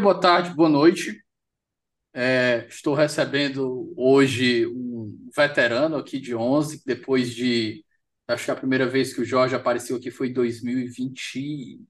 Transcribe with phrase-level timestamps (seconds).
[0.00, 1.22] Boa tarde, boa noite.
[2.12, 7.84] É, estou recebendo hoje um veterano aqui de 11, depois de.
[8.26, 11.80] Acho que a primeira vez que o Jorge apareceu aqui foi em 2020.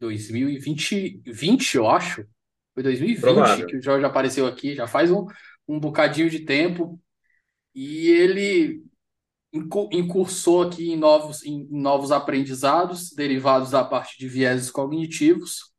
[0.00, 2.26] 2020, 20, eu acho.
[2.74, 3.66] Foi 2020 Provável.
[3.66, 5.26] que o Jorge apareceu aqui, já faz um,
[5.68, 7.00] um bocadinho de tempo.
[7.74, 8.82] E ele
[9.54, 15.71] incursou aqui em novos, em novos aprendizados derivados da parte de vieses cognitivos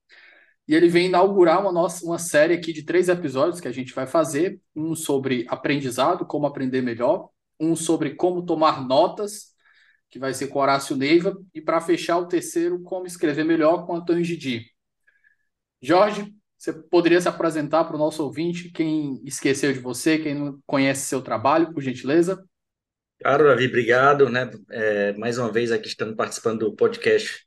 [0.67, 3.93] e ele vem inaugurar uma, nossa, uma série aqui de três episódios que a gente
[3.93, 9.53] vai fazer: um sobre aprendizado, como aprender melhor, um sobre como tomar notas,
[10.09, 13.95] que vai ser com Horácio Neiva, e para fechar o terceiro, como escrever melhor com
[13.95, 14.65] Antônio Gidi.
[15.81, 20.59] Jorge, você poderia se apresentar para o nosso ouvinte, quem esqueceu de você, quem não
[20.65, 22.41] conhece seu trabalho, por gentileza?
[23.19, 24.29] Claro, Davi, obrigado.
[24.29, 24.49] Né?
[24.71, 27.45] É, mais uma vez aqui estando participando do podcast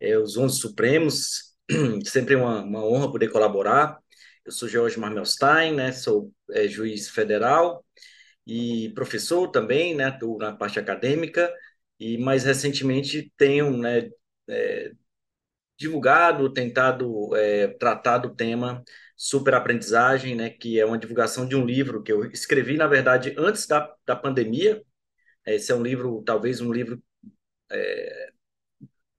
[0.00, 1.45] é, Os Onze Supremos,
[2.04, 3.98] sempre uma, uma honra poder colaborar.
[4.44, 5.92] Eu sou George Marmelstein, né?
[5.92, 7.84] Sou é, juiz federal
[8.46, 10.10] e professor também, né?
[10.10, 11.52] Estou na parte acadêmica
[11.98, 14.10] e mais recentemente tenho, né?
[14.48, 14.92] É,
[15.78, 18.82] divulgado, tentado é, tratar do tema
[19.16, 20.50] superaprendizagem, né?
[20.50, 24.16] Que é uma divulgação de um livro que eu escrevi, na verdade, antes da, da
[24.16, 24.82] pandemia.
[25.46, 27.02] Esse é um livro, talvez um livro
[27.70, 28.25] é,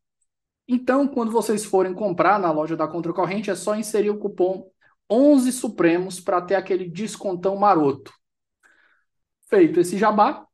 [0.69, 4.71] Então, quando vocês forem comprar na loja da Contracorrente, é só inserir o cupom
[5.11, 8.13] 11 Supremos para ter aquele descontão maroto.
[9.49, 10.47] Feito esse jabá,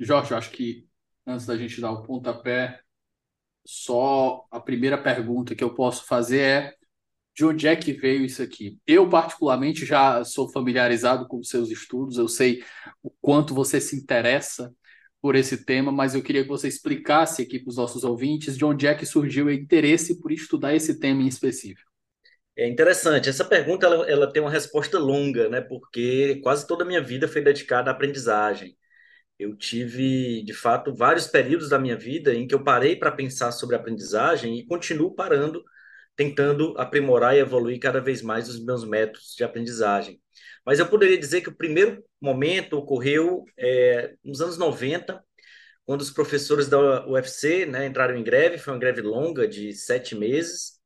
[0.00, 0.84] Jorge, eu acho que
[1.24, 2.82] antes da gente dar o pontapé
[3.64, 6.74] só a primeira pergunta que eu posso fazer é
[7.34, 8.78] de onde é que veio isso aqui?
[8.86, 12.62] Eu, particularmente, já sou familiarizado com seus estudos, eu sei
[13.02, 14.72] o quanto você se interessa
[15.20, 18.64] por esse tema, mas eu queria que você explicasse aqui para os nossos ouvintes de
[18.64, 21.90] onde é que surgiu o interesse por estudar esse tema em específico.
[22.56, 23.28] É interessante.
[23.28, 25.60] Essa pergunta ela, ela tem uma resposta longa, né?
[25.60, 28.76] Porque quase toda a minha vida foi dedicada à aprendizagem.
[29.42, 33.50] Eu tive, de fato, vários períodos da minha vida em que eu parei para pensar
[33.50, 35.64] sobre aprendizagem e continuo parando,
[36.14, 40.20] tentando aprimorar e evoluir cada vez mais os meus métodos de aprendizagem.
[40.64, 45.20] Mas eu poderia dizer que o primeiro momento ocorreu é, nos anos 90,
[45.84, 50.14] quando os professores da UFC né, entraram em greve, foi uma greve longa de sete
[50.14, 50.80] meses,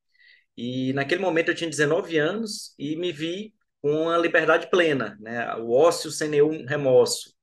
[0.57, 3.53] e naquele momento eu tinha 19 anos e me vi
[3.83, 7.36] com a liberdade plena, né, o ócio sem nenhum remorso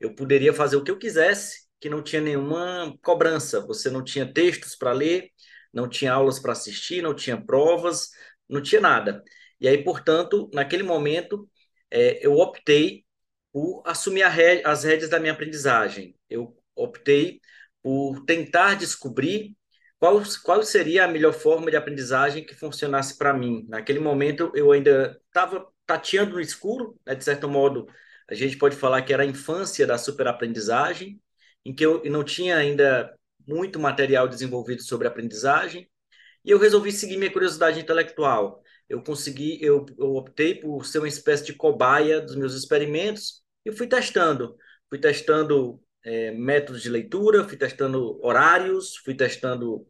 [0.00, 3.60] eu poderia fazer o que eu quisesse, que não tinha nenhuma cobrança.
[3.66, 5.30] Você não tinha textos para ler,
[5.72, 8.10] não tinha aulas para assistir, não tinha provas,
[8.48, 9.22] não tinha nada.
[9.60, 11.48] E aí, portanto, naquele momento,
[11.90, 13.04] é, eu optei
[13.52, 16.16] por assumir as rédeas da minha aprendizagem.
[16.28, 17.40] Eu optei
[17.82, 19.56] por tentar descobrir
[19.98, 23.64] qual, qual seria a melhor forma de aprendizagem que funcionasse para mim.
[23.68, 27.14] Naquele momento, eu ainda estava tateando no escuro, né?
[27.14, 27.86] de certo modo,
[28.28, 31.20] a gente pode falar que era a infância da superaprendizagem,
[31.64, 33.14] em que eu não tinha ainda
[33.46, 35.88] muito material desenvolvido sobre aprendizagem,
[36.44, 38.62] e eu resolvi seguir minha curiosidade intelectual.
[38.88, 43.72] Eu consegui, eu, eu optei por ser uma espécie de cobaia dos meus experimentos e
[43.72, 44.56] fui testando.
[44.88, 49.86] Fui testando é, métodos de leitura, fui testando horários, fui testando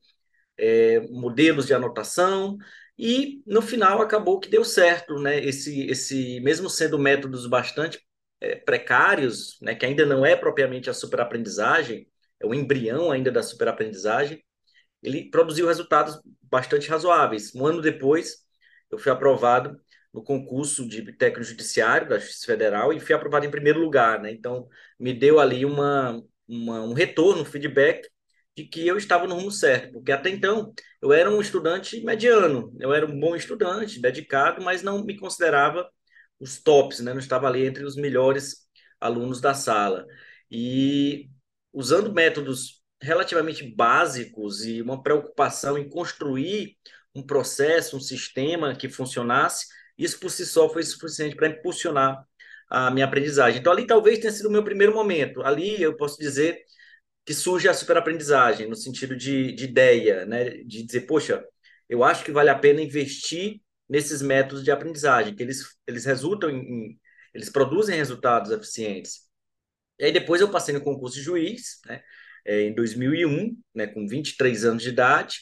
[0.56, 2.56] é, modelos de anotação
[2.96, 5.44] e no final acabou que deu certo, né?
[5.44, 8.03] Esse, esse mesmo sendo métodos bastante
[8.44, 9.74] é, precários, né?
[9.74, 12.06] Que ainda não é propriamente a superaprendizagem,
[12.40, 14.42] é o embrião ainda da superaprendizagem,
[15.02, 17.54] ele produziu resultados bastante razoáveis.
[17.54, 18.38] Um ano depois,
[18.90, 19.78] eu fui aprovado
[20.12, 24.32] no concurso de técnico judiciário da Justiça Federal e fui aprovado em primeiro lugar, né?
[24.32, 24.68] Então,
[24.98, 28.08] me deu ali uma, uma, um retorno, um feedback
[28.56, 32.72] de que eu estava no rumo certo, porque até então eu era um estudante mediano,
[32.78, 35.88] eu era um bom estudante, dedicado, mas não me considerava
[36.40, 37.12] os tops, né?
[37.12, 38.66] Não estava ali entre os melhores
[39.00, 40.06] alunos da sala.
[40.50, 41.28] E
[41.72, 46.76] usando métodos relativamente básicos e uma preocupação em construir
[47.14, 49.66] um processo, um sistema que funcionasse,
[49.96, 52.24] isso por si só foi suficiente para impulsionar
[52.68, 53.60] a minha aprendizagem.
[53.60, 55.42] Então, ali talvez tenha sido o meu primeiro momento.
[55.42, 56.64] Ali eu posso dizer
[57.24, 60.50] que surge a superaprendizagem, no sentido de, de ideia, né?
[60.64, 61.44] de dizer, poxa,
[61.88, 66.50] eu acho que vale a pena investir nesses métodos de aprendizagem, que eles, eles resultam
[66.50, 66.98] em,
[67.34, 69.22] eles produzem resultados eficientes.
[69.98, 72.02] E aí depois eu passei no concurso de juiz, né?
[72.46, 75.38] É, em 2001, né, com 23 anos de idade,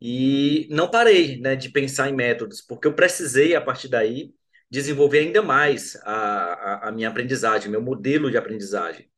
[0.00, 4.34] e não parei né, de pensar em métodos, porque eu precisei, a partir daí,
[4.70, 9.08] desenvolver ainda mais a, a, a minha aprendizagem, meu modelo de aprendizagem.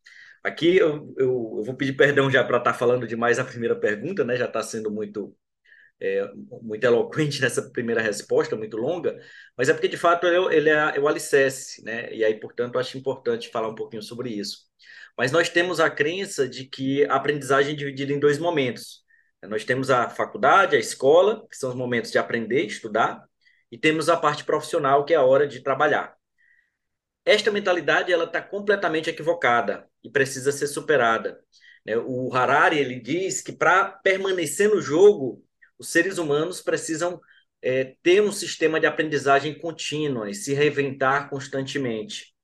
[0.44, 3.74] Aqui eu, eu, eu vou pedir perdão já para estar tá falando demais a primeira
[3.74, 4.36] pergunta, né?
[4.36, 5.34] Já está sendo muito
[6.00, 6.28] é,
[6.62, 9.18] muito eloquente nessa primeira resposta, muito longa,
[9.56, 12.12] mas é porque de fato ele, ele é, é o alicerce, né?
[12.12, 14.64] E aí, portanto, acho importante falar um pouquinho sobre isso.
[15.16, 19.04] Mas nós temos a crença de que a aprendizagem é dividida em dois momentos.
[19.42, 23.22] Nós temos a faculdade, a escola, que são os momentos de aprender, estudar,
[23.70, 26.14] e temos a parte profissional, que é a hora de trabalhar.
[27.24, 31.40] Esta mentalidade ela está completamente equivocada e precisa ser superada.
[31.84, 31.96] Né?
[31.96, 35.42] O Harari ele diz que para permanecer no jogo,
[35.84, 37.20] os seres humanos precisam
[37.62, 42.34] é, ter um sistema de aprendizagem contínua e se reinventar constantemente.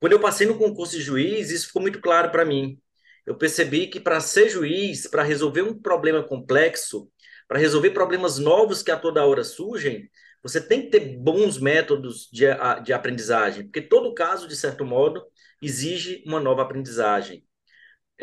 [0.00, 2.80] Quando eu passei no concurso de juiz, isso ficou muito claro para mim
[3.24, 7.10] eu percebi que para ser juiz, para resolver um problema complexo,
[7.46, 10.10] para resolver problemas novos que a toda hora surgem,
[10.42, 12.46] você tem que ter bons métodos de,
[12.82, 15.24] de aprendizagem, porque todo caso, de certo modo,
[15.60, 17.44] exige uma nova aprendizagem.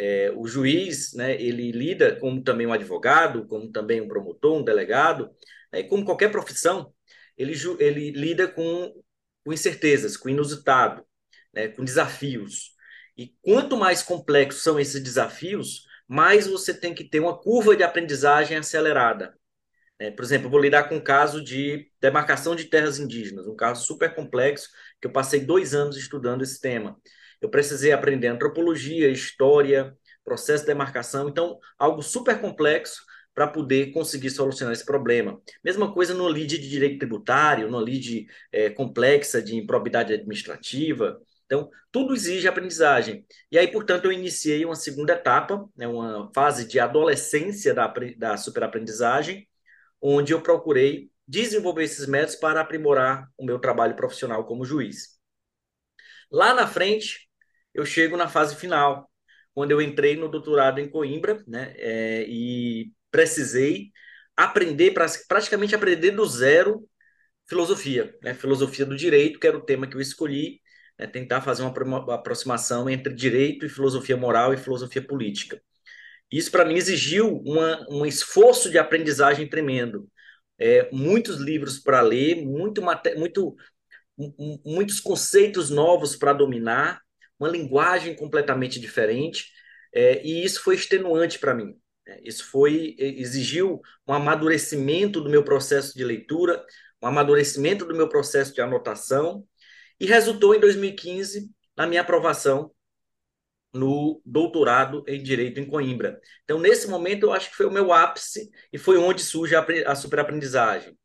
[0.02, 4.64] É, o juiz, né, ele lida como também um advogado, como também um promotor, um
[4.64, 5.30] delegado,
[5.74, 6.94] né, como qualquer profissão,
[7.38, 8.94] ele, ele lida com,
[9.44, 11.06] com incertezas, com inusitado,
[11.54, 12.72] né, com desafios.
[13.18, 17.84] E quanto mais complexos são esses desafios, mais você tem que ter uma curva de
[17.84, 19.38] aprendizagem acelerada.
[20.00, 23.56] É, por exemplo, eu vou lidar com um caso de demarcação de terras indígenas, um
[23.56, 24.70] caso super complexo,
[25.02, 26.98] que eu passei dois anos estudando esse tema.
[27.42, 33.02] Eu precisei aprender antropologia, história, processo de demarcação, então, algo super complexo
[33.34, 35.42] para poder conseguir solucionar esse problema.
[35.64, 41.22] Mesma coisa no lead de direito tributário, no lead é, complexa de improbidade administrativa.
[41.46, 43.26] Então, tudo exige aprendizagem.
[43.52, 48.36] E aí, portanto, eu iniciei uma segunda etapa, né, uma fase de adolescência da, da
[48.36, 49.48] superaprendizagem,
[50.02, 55.18] onde eu procurei desenvolver esses métodos para aprimorar o meu trabalho profissional como juiz.
[56.32, 57.29] Lá na frente,
[57.74, 59.10] eu chego na fase final,
[59.54, 63.92] quando eu entrei no doutorado em Coimbra, né, é, e precisei
[64.36, 64.94] aprender,
[65.28, 66.88] praticamente aprender do zero,
[67.48, 70.62] filosofia, né, filosofia do direito, que era o tema que eu escolhi,
[70.98, 75.62] é tentar fazer uma aproximação entre direito e filosofia moral e filosofia política.
[76.32, 80.08] Isso, para mim, exigiu uma, um esforço de aprendizagem tremendo.
[80.58, 82.82] É, muitos livros para ler, muito,
[83.18, 83.56] muito,
[84.66, 87.02] muitos conceitos novos para dominar,
[87.40, 89.52] uma linguagem completamente diferente,
[89.94, 91.76] é, e isso foi extenuante para mim.
[92.08, 96.64] É, isso foi exigiu um amadurecimento do meu processo de leitura,
[97.02, 99.46] um amadurecimento do meu processo de anotação,
[100.00, 102.72] e resultou em 2015 na minha aprovação
[103.74, 106.20] no doutorado em Direito em Coimbra.
[106.44, 109.66] Então, nesse momento, eu acho que foi o meu ápice e foi onde surge a,
[109.86, 110.98] a superaprendizagem.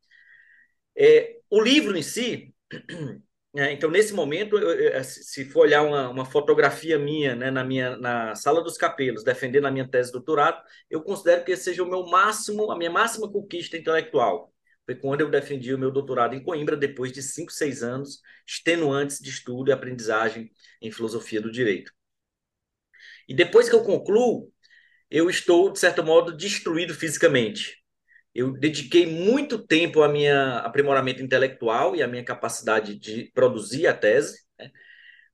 [0.96, 2.54] É, o livro em si,
[3.56, 7.62] É, então, nesse momento, eu, eu, se for olhar uma, uma fotografia minha, né, na
[7.62, 11.62] minha na sala dos capelos, defendendo a minha tese de doutorado, eu considero que esse
[11.64, 14.52] seja o meu máximo, a minha máxima conquista intelectual.
[14.84, 19.20] Foi quando eu defendi o meu doutorado em Coimbra, depois de cinco, seis anos extenuantes
[19.20, 20.50] de estudo e aprendizagem
[20.82, 21.92] em filosofia do direito.
[23.28, 24.52] E depois que eu concluo,
[25.10, 27.83] eu estou, de certo modo, destruído fisicamente.
[28.34, 33.94] Eu dediquei muito tempo ao meu aprimoramento intelectual e à minha capacidade de produzir a
[33.94, 34.70] tese, né?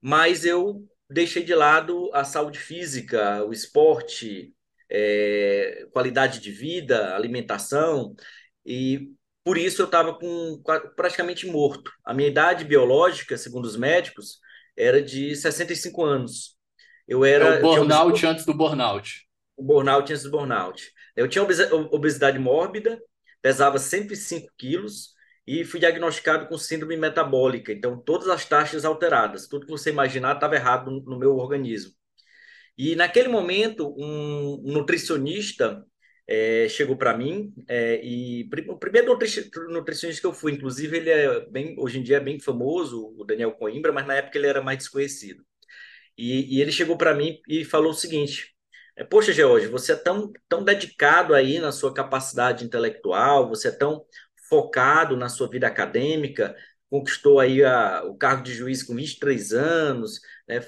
[0.01, 4.53] mas eu deixei de lado a saúde física, o esporte,
[4.91, 8.15] é, qualidade de vida, alimentação,
[8.65, 9.09] e
[9.43, 10.63] por isso eu estava com
[10.95, 11.91] praticamente morto.
[12.05, 14.39] A minha idade biológica, segundo os médicos,
[14.77, 16.57] era de 65 anos.
[17.09, 19.27] Eu era é o burnout antes do burnout.
[19.57, 20.93] O burnout antes do burnout.
[21.17, 21.45] Eu tinha
[21.91, 23.01] obesidade mórbida,
[23.43, 25.15] pesava 105 quilos
[25.47, 27.73] e fui diagnosticado com síndrome metabólica.
[27.73, 31.93] Então, todas as taxas alteradas, tudo que você imaginar estava errado no meu organismo.
[32.77, 35.85] E naquele momento, um nutricionista
[36.27, 39.19] é, chegou para mim é, e o primeiro
[39.69, 43.25] nutricionista que eu fui, inclusive, ele é bem, hoje em dia é bem famoso, o
[43.25, 45.45] Daniel Coimbra, mas na época ele era mais desconhecido.
[46.17, 48.55] E, e ele chegou para mim e falou o seguinte:
[48.97, 53.71] é, Poxa, George, você é tão, tão dedicado aí na sua capacidade intelectual, você é
[53.71, 54.05] tão
[54.49, 56.55] focado na sua vida acadêmica,
[56.89, 60.61] conquistou aí a, o cargo de juiz com 23 anos, né,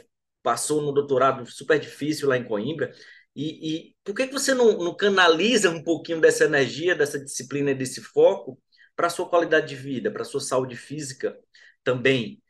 [0.43, 2.93] passou no doutorado super difícil lá em Coimbra.
[3.35, 7.75] E, e por que, que você não, não canaliza um pouquinho dessa energia, dessa disciplina,
[7.75, 8.61] desse foco
[8.95, 11.37] para a sua qualidade de vida, para a sua saúde física
[11.83, 12.42] também?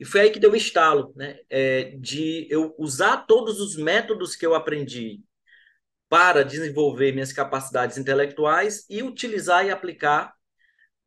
[0.00, 1.38] E foi aí que deu o estalo, né?
[1.50, 5.22] É, de eu usar todos os métodos que eu aprendi
[6.08, 10.34] para desenvolver minhas capacidades intelectuais e utilizar e aplicar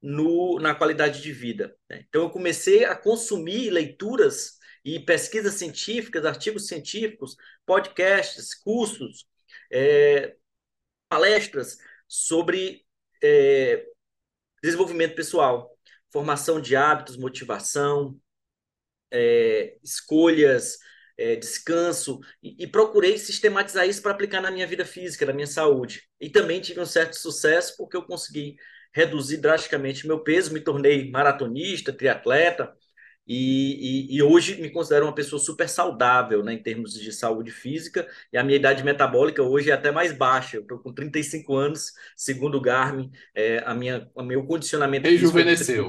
[0.02, 1.76] no, na qualidade de vida.
[1.90, 2.06] Né?
[2.08, 7.36] Então, eu comecei a consumir leituras e pesquisas científicas, artigos científicos,
[7.66, 9.26] podcasts, cursos,
[9.72, 10.36] é,
[11.10, 12.86] palestras sobre
[13.24, 13.86] é,
[14.62, 15.76] desenvolvimento pessoal,
[16.12, 18.20] formação de hábitos, motivação,
[19.13, 20.77] é, escolhas,
[21.17, 25.48] é, descanso, e, e, procurei sistematizar isso para aplicar na minha vida física, na minha
[25.48, 26.01] saúde.
[26.20, 28.55] E também tive um certo sucesso porque eu consegui
[28.93, 32.74] reduzir drasticamente meu peso, me tornei maratonista, triatleta,
[33.25, 37.51] e, e, e, hoje me considero uma pessoa super saudável, né, em termos de saúde
[37.51, 40.58] física, e a minha idade metabólica hoje é até mais baixa.
[40.58, 45.08] Eu estou com 35 anos, segundo o Garmin, é, a minha, o meu condicionamento.
[45.08, 45.88] Rejuvenesceu.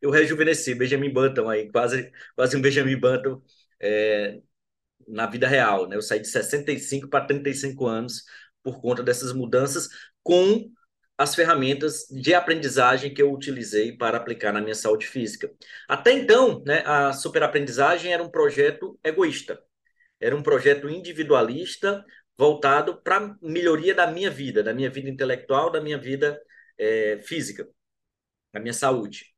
[0.00, 3.42] Eu rejuvenesci, Benjamin Button aí, quase, quase um Benjamin Button
[3.78, 4.40] é,
[5.06, 5.86] na vida real.
[5.86, 5.96] Né?
[5.96, 8.24] Eu saí de 65 para 35 anos
[8.62, 9.88] por conta dessas mudanças,
[10.22, 10.70] com
[11.18, 15.50] as ferramentas de aprendizagem que eu utilizei para aplicar na minha saúde física.
[15.88, 19.62] Até então, né, a superaprendizagem era um projeto egoísta,
[20.20, 22.04] era um projeto individualista
[22.36, 26.40] voltado para melhoria da minha vida, da minha vida intelectual, da minha vida
[26.78, 27.66] é, física,
[28.52, 29.34] da minha saúde.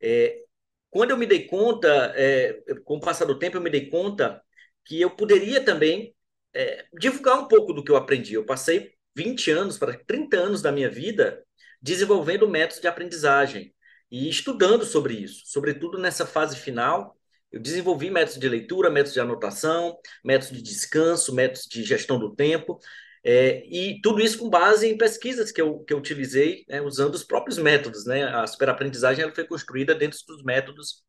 [0.00, 0.44] É,
[0.90, 4.42] quando eu me dei conta, é, com o passar do tempo, eu me dei conta
[4.84, 6.14] que eu poderia também
[6.54, 8.34] é, divulgar um pouco do que eu aprendi.
[8.34, 11.44] Eu passei 20 anos para 30 anos da minha vida
[11.82, 13.74] desenvolvendo métodos de aprendizagem
[14.10, 17.14] e estudando sobre isso, sobretudo nessa fase final.
[17.52, 22.34] Eu desenvolvi métodos de leitura, métodos de anotação, métodos de descanso, métodos de gestão do
[22.34, 22.78] tempo,
[23.22, 27.14] é, e tudo isso com base em pesquisas que eu, que eu utilizei, né, usando
[27.14, 28.06] os próprios métodos.
[28.06, 28.24] Né?
[28.24, 31.02] A superaprendizagem ela foi construída dentro dos métodos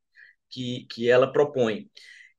[0.50, 1.90] que, que ela propõe.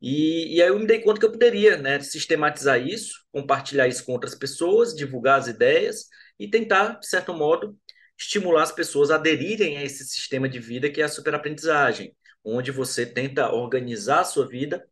[0.03, 4.05] E, e aí eu me dei conta que eu poderia né, sistematizar isso, compartilhar isso
[4.05, 7.79] com outras pessoas, divulgar as ideias e tentar, de certo modo,
[8.19, 12.73] estimular as pessoas a aderirem a esse sistema de vida que é a superaprendizagem, onde
[12.73, 14.85] você tenta organizar a sua vida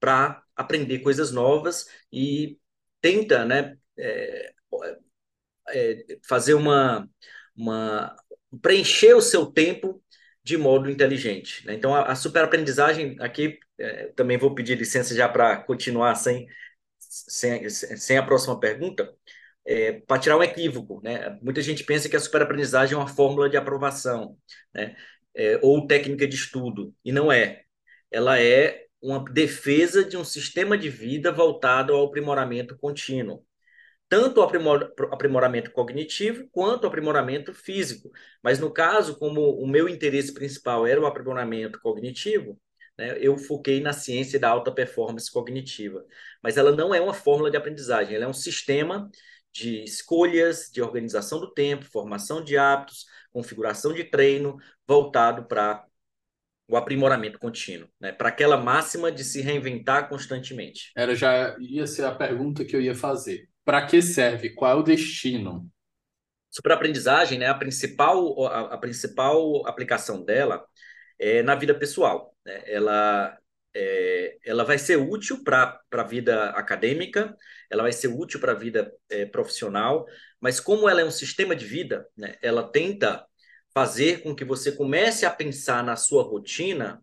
[0.00, 2.58] para aprender coisas novas e
[3.02, 4.52] tenta né, é,
[5.68, 7.06] é, fazer uma,
[7.54, 8.16] uma
[8.62, 10.02] preencher o seu tempo
[10.42, 11.66] de modo inteligente.
[11.66, 11.74] Né?
[11.74, 16.46] Então, a, a superaprendizagem, aqui é, também vou pedir licença já para continuar sem,
[16.98, 19.12] sem, sem a próxima pergunta,
[19.64, 21.00] é, para tirar um equívoco.
[21.02, 21.38] Né?
[21.42, 24.36] Muita gente pensa que a superaprendizagem é uma fórmula de aprovação,
[24.74, 24.96] né?
[25.38, 27.62] É, ou técnica de estudo, e não é.
[28.10, 33.46] Ela é uma defesa de um sistema de vida voltado ao aprimoramento contínuo
[34.08, 34.42] tanto o
[35.12, 38.10] aprimoramento cognitivo quanto o aprimoramento físico.
[38.42, 42.58] Mas no caso, como o meu interesse principal era o aprimoramento cognitivo,
[42.98, 46.04] né, eu foquei na ciência da alta performance cognitiva.
[46.42, 49.10] Mas ela não é uma fórmula de aprendizagem, ela é um sistema
[49.52, 55.84] de escolhas, de organização do tempo, formação de hábitos, configuração de treino, voltado para
[56.68, 58.12] o aprimoramento contínuo, né?
[58.12, 60.90] Para aquela máxima de se reinventar constantemente.
[60.96, 63.48] Era já ia ser a pergunta que eu ia fazer.
[63.64, 64.50] Para que serve?
[64.50, 65.70] Qual é o destino?
[66.50, 67.46] Superaprendizagem, né?
[67.46, 70.64] A principal a, a principal aplicação dela
[71.18, 72.34] é na vida pessoal.
[72.44, 72.62] Né?
[72.66, 73.38] Ela
[73.74, 77.36] é, ela vai ser útil para a vida acadêmica,
[77.70, 80.06] ela vai ser útil para a vida é, profissional,
[80.40, 82.36] mas como ela é um sistema de vida, né?
[82.40, 83.26] Ela tenta
[83.74, 87.02] fazer com que você comece a pensar na sua rotina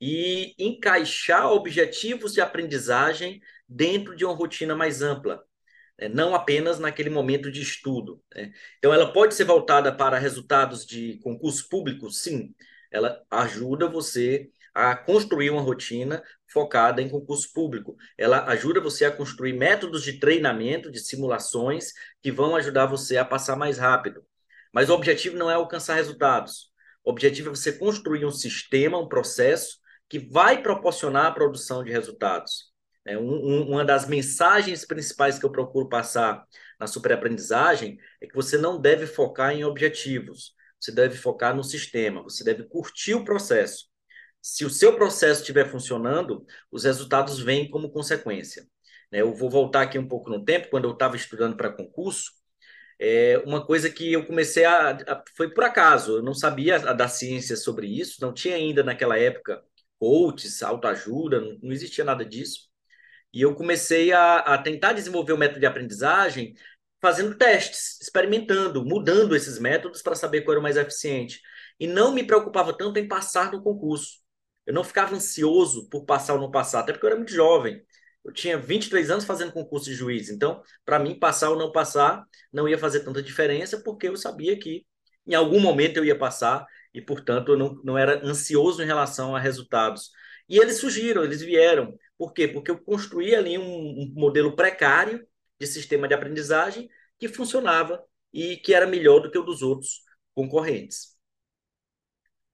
[0.00, 5.44] e encaixar objetivos de aprendizagem dentro de uma rotina mais ampla,
[5.98, 6.08] né?
[6.08, 8.22] não apenas naquele momento de estudo.
[8.34, 8.50] Né?
[8.78, 12.10] Então, ela pode ser voltada para resultados de concurso público?
[12.10, 12.54] Sim,
[12.90, 17.96] ela ajuda você a construir uma rotina focada em concurso público.
[18.16, 21.92] Ela ajuda você a construir métodos de treinamento, de simulações,
[22.22, 24.24] que vão ajudar você a passar mais rápido.
[24.72, 26.70] Mas o objetivo não é alcançar resultados.
[27.04, 29.78] O objetivo é você construir um sistema, um processo
[30.08, 32.70] que vai proporcionar a produção de resultados.
[33.06, 36.44] É um, um, uma das mensagens principais que eu procuro passar
[36.78, 42.22] na superaprendizagem é que você não deve focar em objetivos, você deve focar no sistema,
[42.22, 43.88] você deve curtir o processo.
[44.42, 48.66] Se o seu processo estiver funcionando, os resultados vêm como consequência.
[49.12, 49.20] Né?
[49.20, 52.32] Eu vou voltar aqui um pouco no tempo, quando eu estava estudando para concurso,
[52.98, 57.56] é uma coisa que eu comecei a, Foi por acaso, eu não sabia da ciência
[57.56, 59.62] sobre isso, não tinha ainda naquela época
[59.98, 62.68] coaches, autoajuda, não, não existia nada disso.
[63.32, 66.54] E eu comecei a, a tentar desenvolver o um método de aprendizagem
[67.00, 71.40] fazendo testes, experimentando, mudando esses métodos para saber qual era o mais eficiente.
[71.78, 74.18] E não me preocupava tanto em passar no concurso.
[74.66, 77.82] Eu não ficava ansioso por passar ou não passar, até porque eu era muito jovem.
[78.24, 82.24] Eu tinha 23 anos fazendo concurso de juiz, então, para mim, passar ou não passar
[82.52, 84.84] não ia fazer tanta diferença, porque eu sabia que
[85.26, 89.34] em algum momento eu ia passar e, portanto, eu não, não era ansioso em relação
[89.34, 90.10] a resultados.
[90.48, 91.96] E eles surgiram, eles vieram.
[92.18, 92.48] Por quê?
[92.48, 95.26] Porque eu construí ali um, um modelo precário
[95.60, 100.02] de sistema de aprendizagem que funcionava e que era melhor do que o dos outros
[100.34, 101.16] concorrentes.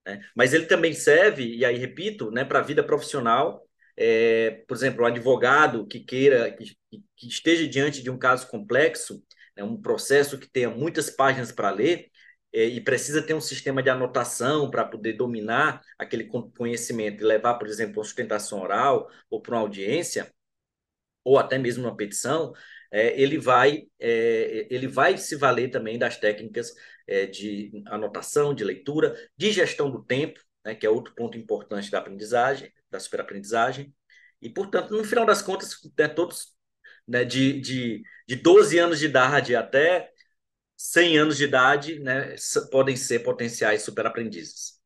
[0.05, 0.21] Né?
[0.35, 5.03] Mas ele também serve, e aí repito, né, para a vida profissional é, por exemplo,
[5.03, 6.77] um advogado que queira, que,
[7.17, 9.25] que, esteja diante de um caso complexo,
[9.57, 12.11] né, um processo que tenha muitas páginas para ler,
[12.53, 16.25] é, e precisa ter um sistema de anotação para poder dominar aquele
[16.57, 20.31] conhecimento e levar, por exemplo, uma sustentação oral ou para uma audiência,
[21.25, 22.53] ou até mesmo uma petição,
[22.91, 26.73] é, ele, vai, é, ele vai se valer também das técnicas
[27.07, 31.91] é, de anotação, de leitura, de gestão do tempo, né, que é outro ponto importante
[31.91, 33.95] da aprendizagem, da superaprendizagem.
[34.41, 36.55] E, portanto, no final das contas, né, todos
[37.07, 40.11] né, de, de, de 12 anos de idade até
[40.77, 42.35] 100 anos de idade né,
[42.71, 44.79] podem ser potenciais superaprendizes.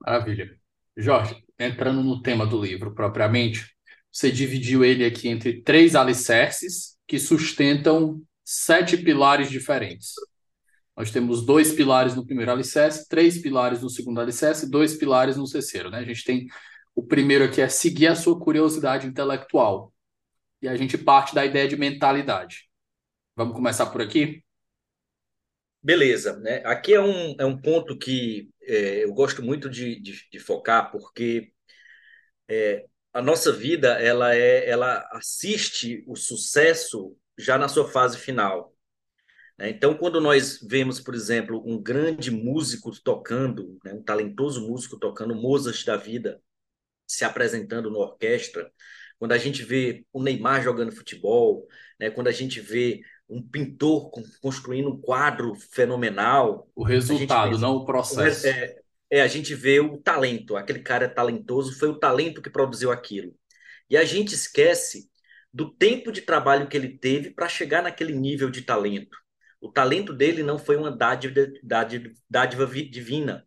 [0.00, 0.56] Maravilha.
[0.96, 3.74] Jorge, entrando no tema do livro propriamente,
[4.10, 10.14] você dividiu ele aqui entre três alicerces que sustentam sete pilares diferentes.
[10.96, 15.50] Nós temos dois pilares no primeiro alicerce, três pilares no segundo alicerce, dois pilares no
[15.50, 15.90] terceiro.
[15.90, 15.98] Né?
[15.98, 16.46] A gente tem
[16.94, 19.92] o primeiro aqui é seguir a sua curiosidade intelectual.
[20.62, 22.68] E a gente parte da ideia de mentalidade.
[23.34, 24.44] Vamos começar por aqui?
[25.82, 26.38] Beleza.
[26.38, 26.62] Né?
[26.64, 30.90] Aqui é um, é um ponto que é, eu gosto muito de, de, de focar,
[30.92, 31.52] porque
[32.48, 38.74] é, a nossa vida ela, é, ela assiste o sucesso já na sua fase final.
[39.56, 39.70] Né?
[39.70, 45.34] Então, quando nós vemos, por exemplo, um grande músico tocando, né, um talentoso músico tocando
[45.34, 46.40] Mozart da vida,
[47.06, 48.68] se apresentando na orquestra,
[49.16, 51.68] quando a gente vê o Neymar jogando futebol,
[52.00, 54.10] né, quando a gente vê um pintor
[54.42, 56.68] construindo um quadro fenomenal.
[56.74, 58.48] O resultado, pensa, não o processo.
[58.48, 58.76] É,
[59.14, 62.90] é, a gente vê o talento, aquele cara é talentoso, foi o talento que produziu
[62.90, 63.32] aquilo.
[63.88, 65.08] E a gente esquece
[65.52, 69.16] do tempo de trabalho que ele teve para chegar naquele nível de talento.
[69.60, 73.46] O talento dele não foi uma dádiva, dádiva, dádiva divina.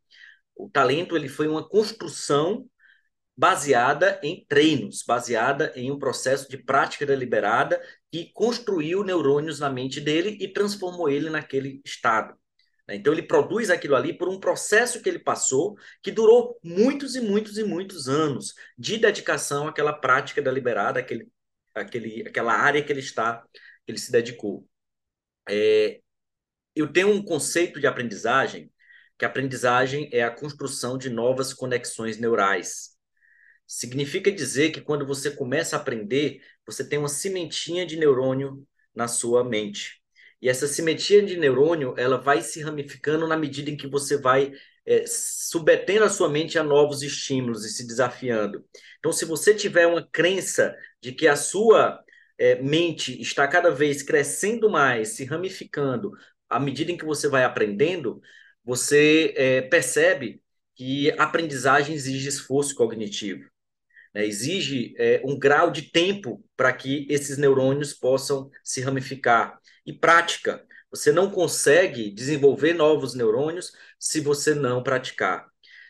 [0.55, 2.65] O talento ele foi uma construção
[3.35, 9.99] baseada em treinos, baseada em um processo de prática deliberada que construiu neurônios na mente
[9.99, 12.37] dele e transformou ele naquele estado.
[12.89, 17.21] Então ele produz aquilo ali por um processo que ele passou, que durou muitos e
[17.21, 21.27] muitos e muitos anos de dedicação àquela prática deliberada, aquele,
[21.75, 23.43] aquele, aquela área que ele está,
[23.85, 24.65] que ele se dedicou.
[25.49, 25.99] É,
[26.75, 28.71] eu tenho um conceito de aprendizagem,
[29.17, 32.95] que aprendizagem é a construção de novas conexões neurais.
[33.65, 39.07] Significa dizer que quando você começa a aprender, você tem uma cimentinha de neurônio na
[39.07, 40.01] sua mente.
[40.41, 44.51] E essa cimentinha de neurônio, ela vai se ramificando na medida em que você vai
[44.85, 48.63] é, submetendo a sua mente a novos estímulos e se desafiando.
[48.99, 51.99] Então, se você tiver uma crença de que a sua
[52.37, 56.11] é, mente está cada vez crescendo mais, se ramificando,
[56.49, 58.21] à medida em que você vai aprendendo,
[58.63, 60.41] você é, percebe
[60.75, 63.49] que aprendizagem exige esforço cognitivo.
[64.13, 64.25] Né?
[64.25, 69.59] Exige é, um grau de tempo para que esses neurônios possam se ramificar.
[69.87, 70.63] E prática.
[70.91, 75.47] Você não consegue desenvolver novos neurônios se você não praticar.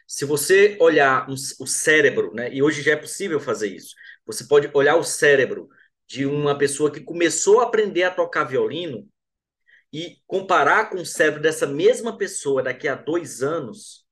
[0.07, 3.93] Se você olhar um, o cérebro, né, e hoje já é possível fazer isso,
[4.25, 5.67] você pode olhar o cérebro
[6.07, 9.07] de uma pessoa que começou a aprender a tocar violino
[9.91, 14.05] e comparar com o cérebro dessa mesma pessoa daqui a dois anos,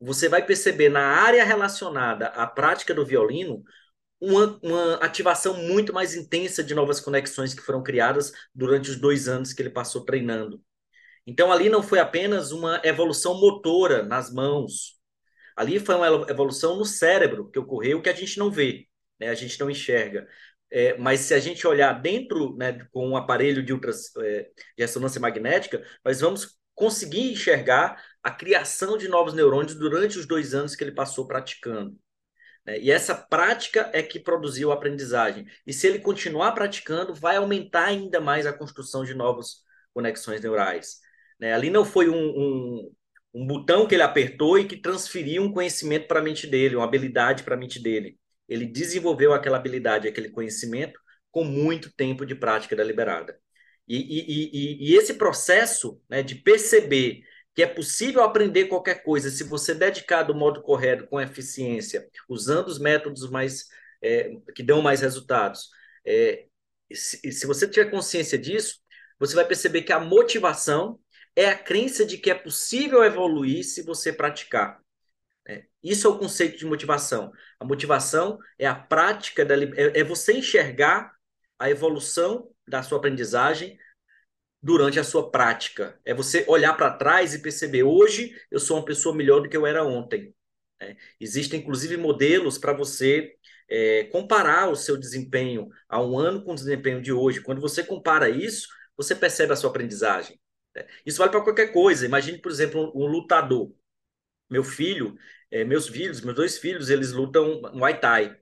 [0.00, 3.62] você vai perceber na área relacionada à prática do violino
[4.22, 9.26] uma, uma, ativação muito mais intensa de novas conexões que foram criadas durante os dois
[9.26, 10.62] anos que ele passou treinando.
[11.26, 15.00] Então, ali não foi apenas uma evolução motora nas mãos,
[15.56, 18.86] ali foi uma evolução no cérebro que ocorreu que a gente não vê,
[19.18, 19.28] né?
[19.28, 20.28] a gente não enxerga.
[20.70, 24.84] É, mas se a gente olhar dentro, né, com um aparelho de, ultras, é, de
[24.84, 30.76] ressonância magnética, nós vamos conseguir enxergar a criação de novos neurônios durante os dois anos
[30.76, 31.98] que ele passou praticando.
[32.64, 32.78] Né?
[32.80, 35.46] E essa prática é que produziu a aprendizagem.
[35.66, 40.98] E se ele continuar praticando, vai aumentar ainda mais a construção de novas conexões neurais.
[41.38, 41.52] Né?
[41.52, 42.92] Ali não foi um, um,
[43.34, 46.84] um botão que ele apertou e que transferiu um conhecimento para a mente dele, uma
[46.84, 48.18] habilidade para a mente dele.
[48.48, 53.38] Ele desenvolveu aquela habilidade, aquele conhecimento, com muito tempo de prática deliberada.
[53.88, 57.22] E, e, e, e esse processo né, de perceber
[57.54, 62.68] que é possível aprender qualquer coisa se você dedicar do modo correto, com eficiência, usando
[62.68, 63.66] os métodos mais
[64.02, 65.68] é, que dão mais resultados.
[66.04, 66.46] É,
[66.92, 68.80] se, se você tiver consciência disso,
[69.18, 70.98] você vai perceber que a motivação
[71.36, 74.80] é a crença de que é possível evoluir se você praticar.
[75.46, 77.32] É, isso é o conceito de motivação.
[77.58, 81.12] A motivação é a prática, da, é, é você enxergar
[81.58, 83.78] a evolução da sua aprendizagem
[84.62, 85.98] durante a sua prática.
[86.04, 89.56] É você olhar para trás e perceber: hoje eu sou uma pessoa melhor do que
[89.56, 90.34] eu era ontem.
[90.80, 93.34] É, existem, inclusive, modelos para você
[93.68, 97.40] é, comparar o seu desempenho há um ano com o desempenho de hoje.
[97.40, 100.40] Quando você compara isso, você percebe a sua aprendizagem.
[100.76, 102.06] É, isso vale para qualquer coisa.
[102.06, 103.72] Imagine, por exemplo, um, um lutador.
[104.50, 105.16] Meu filho,
[105.50, 108.36] é, meus filhos, meus dois filhos, eles lutam Muay Thai.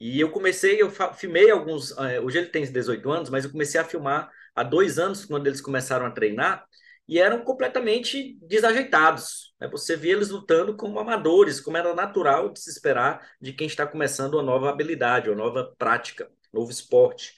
[0.00, 1.96] E eu comecei, eu filmei alguns.
[1.98, 5.46] É, hoje ele tem 18 anos, mas eu comecei a filmar há dois anos, quando
[5.46, 6.64] eles começaram a treinar,
[7.06, 9.54] e eram completamente desajeitados.
[9.60, 9.68] Né?
[9.68, 13.86] Você via eles lutando como amadores, como era natural de se esperar de quem está
[13.86, 17.34] começando uma nova habilidade, uma nova prática, novo esporte.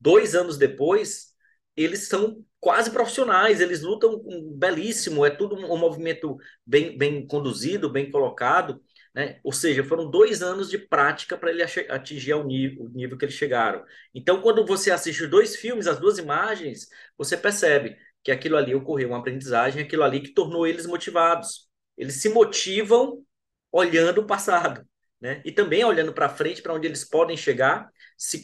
[0.00, 1.32] Dois anos depois,
[1.76, 4.22] eles são quase profissionais, eles lutam
[4.56, 8.80] belíssimo, é tudo um movimento bem, bem conduzido, bem colocado,
[9.14, 9.38] né?
[9.44, 13.24] Ou seja, foram dois anos de prática para ele atingir o nível, o nível que
[13.24, 13.84] eles chegaram.
[14.14, 18.74] Então, quando você assiste os dois filmes, as duas imagens, você percebe que aquilo ali
[18.74, 21.68] ocorreu uma aprendizagem, aquilo ali que tornou eles motivados.
[21.96, 23.22] Eles se motivam
[23.70, 24.86] olhando o passado,
[25.20, 25.42] né?
[25.44, 28.42] E também olhando para frente, para onde eles podem chegar, se,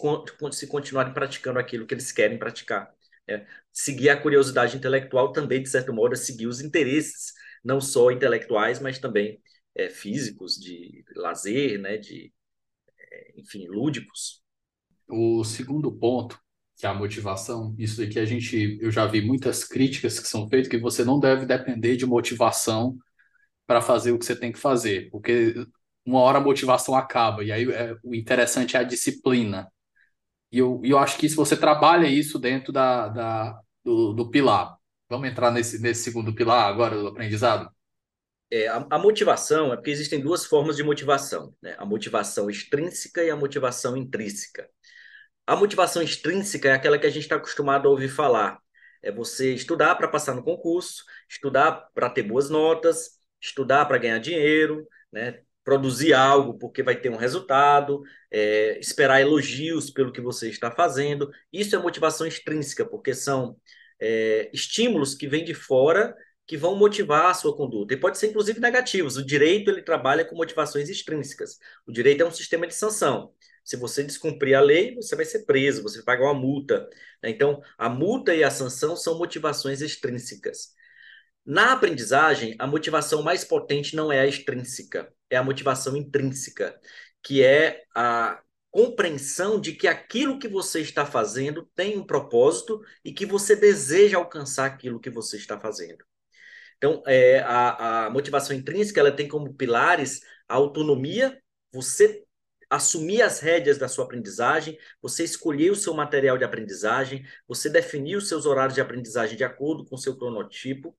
[0.53, 2.93] se continuarem praticando aquilo que eles querem praticar.
[3.27, 3.47] Né?
[3.73, 7.33] Seguir a curiosidade intelectual também, de certo modo, é seguir os interesses,
[7.65, 9.41] não só intelectuais, mas também
[9.75, 12.33] é, físicos, de lazer, né, de,
[12.99, 14.43] é, enfim, lúdicos.
[15.09, 16.39] O segundo ponto,
[16.77, 20.49] que é a motivação, isso aqui a gente, eu já vi muitas críticas que são
[20.49, 22.97] feitas, que você não deve depender de motivação
[23.67, 25.55] para fazer o que você tem que fazer, porque
[26.05, 29.71] uma hora a motivação acaba, e aí é, o interessante é a disciplina.
[30.51, 34.77] E eu, eu acho que se você trabalha isso dentro da, da do, do pilar,
[35.09, 37.71] vamos entrar nesse, nesse segundo pilar agora do aprendizado?
[38.51, 41.75] É, a, a, motivação é porque existem duas formas de motivação, né?
[41.79, 44.69] A motivação extrínseca e a motivação intrínseca.
[45.47, 48.59] A motivação extrínseca é aquela que a gente está acostumado a ouvir falar.
[49.03, 54.19] É você estudar para passar no concurso, estudar para ter boas notas, estudar para ganhar
[54.19, 55.41] dinheiro, né?
[55.69, 61.31] produzir algo porque vai ter um resultado, é, esperar elogios pelo que você está fazendo.
[61.53, 63.55] Isso é motivação extrínseca, porque são
[64.01, 66.15] é, estímulos que vêm de fora
[66.49, 67.93] que vão motivar a sua conduta.
[67.93, 69.19] E pode ser, inclusive, negativos.
[69.19, 71.59] O direito ele trabalha com motivações extrínsecas.
[71.87, 73.35] O direito é um sistema de sanção.
[73.63, 76.89] Se você descumprir a lei, você vai ser preso, você vai pagar uma multa.
[77.23, 77.29] Né?
[77.31, 80.73] Então, a multa e a sanção são motivações extrínsecas.
[81.45, 86.79] Na aprendizagem, a motivação mais potente não é a extrínseca, é a motivação intrínseca,
[87.23, 93.13] que é a compreensão de que aquilo que você está fazendo tem um propósito e
[93.13, 96.08] que você deseja alcançar aquilo que você está fazendo.
[96.79, 101.41] Então, é, a, a motivação intrínseca ela tem como pilares a autonomia,
[101.73, 102.25] você
[102.71, 108.17] assumir as rédeas da sua aprendizagem, você escolher o seu material de aprendizagem, você definir
[108.17, 110.97] os seus horários de aprendizagem de acordo com o seu cronotipo.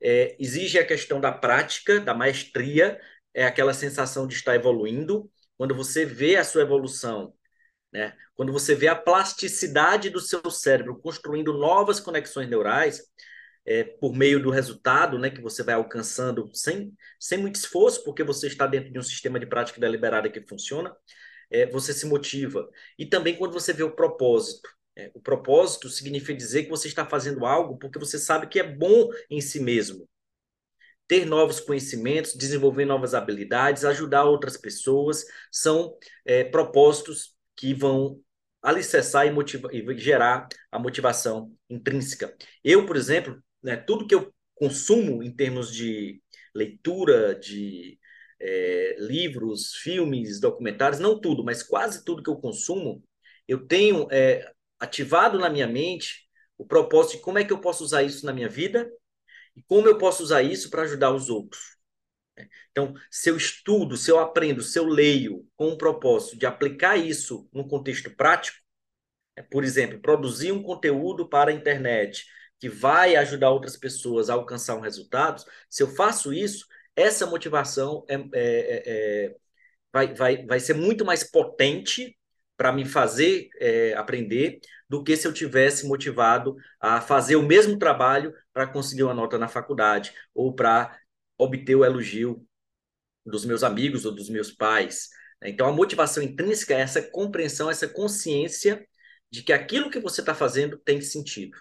[0.00, 3.00] É, exige a questão da prática, da maestria,
[3.32, 5.30] é aquela sensação de estar evoluindo.
[5.56, 7.32] Quando você vê a sua evolução,
[7.92, 8.14] né?
[8.34, 13.02] quando você vê a plasticidade do seu cérebro construindo novas conexões neurais,
[13.66, 18.22] é, por meio do resultado né, que você vai alcançando sem, sem muito esforço, porque
[18.22, 20.94] você está dentro de um sistema de prática deliberada que funciona,
[21.50, 22.68] é, você se motiva.
[22.98, 24.68] E também quando você vê o propósito.
[24.96, 28.62] É, o propósito significa dizer que você está fazendo algo porque você sabe que é
[28.62, 30.08] bom em si mesmo.
[31.06, 38.20] Ter novos conhecimentos, desenvolver novas habilidades, ajudar outras pessoas, são é, propósitos que vão
[38.62, 42.34] alicerçar e, motiva, e gerar a motivação intrínseca.
[42.62, 46.22] Eu, por exemplo, né, tudo que eu consumo em termos de
[46.54, 47.98] leitura, de
[48.40, 53.02] é, livros, filmes, documentários, não tudo, mas quase tudo que eu consumo,
[53.48, 57.82] eu tenho é, ativado na minha mente o propósito de como é que eu posso
[57.82, 58.90] usar isso na minha vida
[59.56, 61.74] e como eu posso usar isso para ajudar os outros.
[62.70, 66.96] Então, se eu estudo, se eu aprendo, se eu leio com o propósito de aplicar
[66.96, 68.58] isso no contexto prático,
[69.36, 72.26] é, por exemplo, produzir um conteúdo para a internet,
[72.60, 78.04] que vai ajudar outras pessoas a alcançar um resultado, se eu faço isso, essa motivação
[78.08, 78.82] é, é, é,
[79.26, 79.34] é
[79.92, 82.16] vai, vai, vai ser muito mais potente
[82.56, 87.78] para me fazer é, aprender do que se eu tivesse motivado a fazer o mesmo
[87.78, 90.96] trabalho para conseguir uma nota na faculdade ou para
[91.38, 92.46] obter o elogio
[93.24, 95.08] dos meus amigos ou dos meus pais.
[95.42, 98.86] Então, a motivação intrínseca é essa compreensão, essa consciência
[99.30, 101.56] de que aquilo que você está fazendo tem sentido.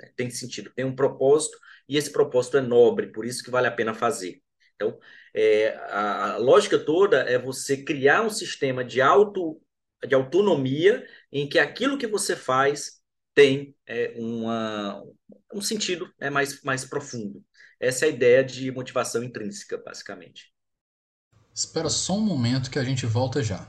[0.00, 0.10] Né?
[0.16, 1.58] Tem sentido, tem um propósito,
[1.88, 4.40] e esse propósito é nobre, por isso que vale a pena fazer.
[4.74, 4.98] Então,
[5.34, 9.60] é, a, a, lógica toda é você criar um sistema de, auto,
[10.06, 13.00] de autonomia em que aquilo que você faz
[13.34, 15.02] tem é, uma,
[15.52, 17.44] um sentido é, mais, mais profundo.
[17.78, 20.52] Essa é a ideia de motivação intrínseca, basicamente.
[21.54, 23.68] Espera só um momento que a gente volta já.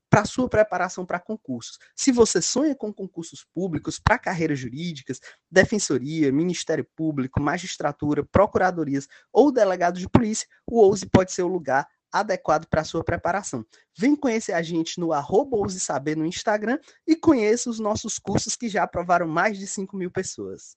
[0.11, 1.79] para sua preparação para concursos.
[1.95, 9.53] Se você sonha com concursos públicos para carreiras jurídicas, defensoria, Ministério Público, magistratura, procuradorias ou
[9.53, 13.65] delegado de polícia, o OUSE pode ser o lugar adequado para sua preparação.
[13.97, 18.67] Vem conhecer a gente no arroba Saber no Instagram e conheça os nossos cursos que
[18.67, 20.75] já aprovaram mais de 5 mil pessoas.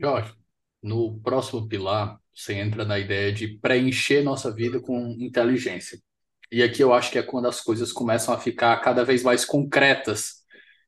[0.00, 0.34] Jorge,
[0.82, 6.00] no próximo pilar, você entra na ideia de preencher nossa vida com inteligência.
[6.50, 9.44] E aqui eu acho que é quando as coisas começam a ficar cada vez mais
[9.44, 10.44] concretas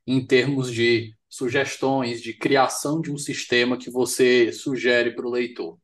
[0.07, 5.79] em termos de sugestões, de criação de um sistema que você sugere para o leitor.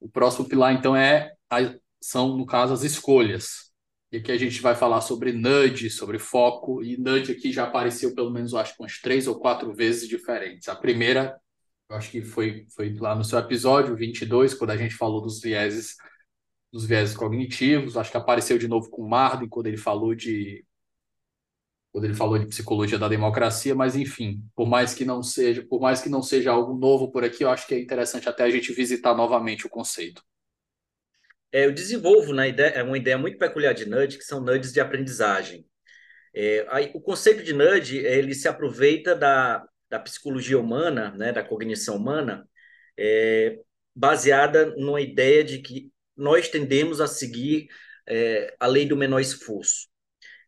[0.00, 1.58] O próximo pilar, então, é a,
[2.00, 3.70] são, no caso, as escolhas.
[4.10, 8.14] E aqui a gente vai falar sobre nudge, sobre foco, e nudge aqui já apareceu
[8.14, 10.68] pelo menos, acho que umas três ou quatro vezes diferentes.
[10.68, 11.38] A primeira,
[11.88, 15.40] eu acho que foi, foi lá no seu episódio 22, quando a gente falou dos
[15.40, 15.96] vieses
[16.72, 17.96] dos viéses cognitivos.
[17.96, 20.64] Acho que apareceu de novo com Marden quando ele falou de
[21.92, 25.78] quando ele falou de psicologia da democracia, mas enfim, por mais que não seja, por
[25.78, 28.50] mais que não seja algo novo por aqui, eu acho que é interessante até a
[28.50, 30.24] gente visitar novamente o conceito.
[31.52, 34.72] É, eu desenvolvo na ideia, é uma ideia muito peculiar de nudge, que são nudges
[34.72, 35.66] de aprendizagem.
[36.34, 41.44] É, aí, o conceito de nudge, ele se aproveita da, da psicologia humana, né, da
[41.44, 42.48] cognição humana,
[42.96, 43.58] é,
[43.94, 45.91] baseada numa ideia de que
[46.22, 47.66] nós tendemos a seguir
[48.08, 49.88] é, a lei do menor esforço.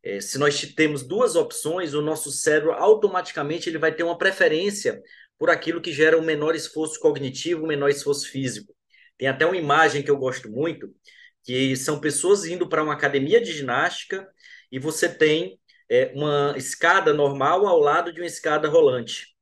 [0.02, 5.02] É, se nós temos duas opções, o nosso cérebro automaticamente ele vai ter uma preferência
[5.38, 8.74] por aquilo que gera o um menor esforço cognitivo, o menor esforço físico.
[9.18, 10.94] Tem até uma imagem que eu gosto muito,
[11.42, 14.28] que são pessoas indo para uma academia de ginástica
[14.70, 15.58] e você tem
[15.90, 19.34] é, uma escada normal ao lado de uma escada rolante.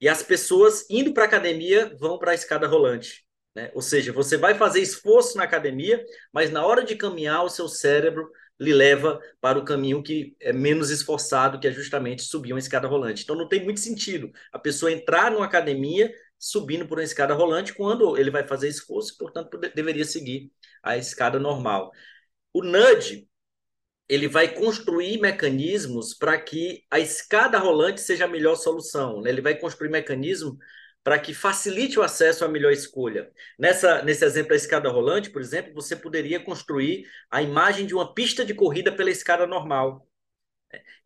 [0.00, 3.24] E as pessoas indo para a academia vão para a escada rolante.
[3.60, 3.70] Né?
[3.74, 7.68] Ou seja, você vai fazer esforço na academia, mas na hora de caminhar, o seu
[7.68, 12.58] cérebro lhe leva para o caminho que é menos esforçado, que é justamente subir uma
[12.58, 13.22] escada rolante.
[13.22, 17.74] Então não tem muito sentido a pessoa entrar numa academia subindo por uma escada rolante
[17.74, 20.50] quando ele vai fazer esforço, portanto, deveria seguir
[20.82, 21.90] a escada normal.
[22.52, 23.28] O nudge,
[24.08, 29.20] ele vai construir mecanismos para que a escada rolante seja a melhor solução.
[29.20, 29.30] Né?
[29.30, 30.58] Ele vai construir mecanismo
[31.02, 33.30] para que facilite o acesso à melhor escolha.
[33.58, 38.12] Nessa, nesse exemplo da escada rolante, por exemplo, você poderia construir a imagem de uma
[38.14, 40.06] pista de corrida pela escada normal.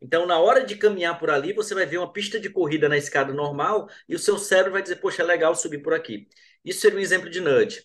[0.01, 2.97] Então, na hora de caminhar por ali, você vai ver uma pista de corrida na
[2.97, 6.27] escada normal e o seu cérebro vai dizer, poxa, é legal subir por aqui.
[6.63, 7.83] Isso seria um exemplo de nudge.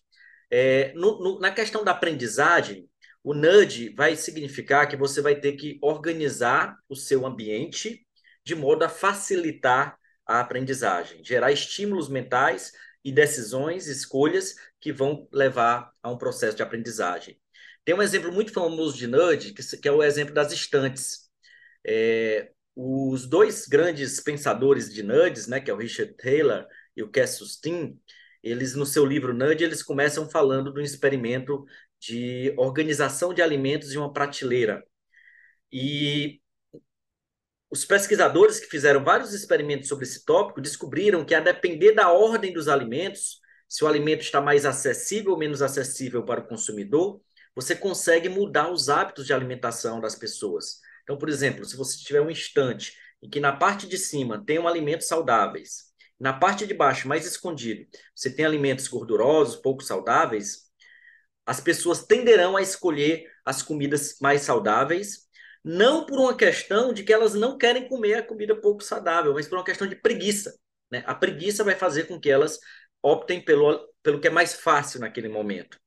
[0.50, 2.88] É, no, no, na questão da aprendizagem,
[3.22, 8.06] o nudge vai significar que você vai ter que organizar o seu ambiente
[8.44, 9.98] de modo a facilitar
[10.30, 12.72] a aprendizagem, gerar estímulos mentais
[13.04, 17.36] e decisões, escolhas que vão levar a um processo de aprendizagem.
[17.84, 21.28] Tem um exemplo muito famoso de nudge, que, é o exemplo das estantes.
[21.84, 26.66] É, os dois grandes pensadores de nudges, né, que é o Richard Taylor
[26.96, 27.98] e o Cass Sustin,
[28.42, 31.64] eles no seu livro Nudge, eles começam falando do experimento
[31.98, 34.82] de organização de alimentos em uma prateleira.
[35.72, 36.39] E
[37.70, 42.52] os pesquisadores que fizeram vários experimentos sobre esse tópico descobriram que, a depender da ordem
[42.52, 47.20] dos alimentos, se o alimento está mais acessível ou menos acessível para o consumidor,
[47.54, 50.80] você consegue mudar os hábitos de alimentação das pessoas.
[51.04, 54.58] Então, por exemplo, se você tiver um instante em que na parte de cima tem
[54.58, 60.70] um alimentos saudáveis, na parte de baixo, mais escondido, você tem alimentos gordurosos, pouco saudáveis,
[61.46, 65.28] as pessoas tenderão a escolher as comidas mais saudáveis,
[65.64, 69.46] não por uma questão de que elas não querem comer a comida pouco saudável, mas
[69.46, 70.54] por uma questão de preguiça.
[70.90, 71.02] Né?
[71.06, 72.58] A preguiça vai fazer com que elas
[73.02, 75.78] optem pelo, pelo que é mais fácil naquele momento.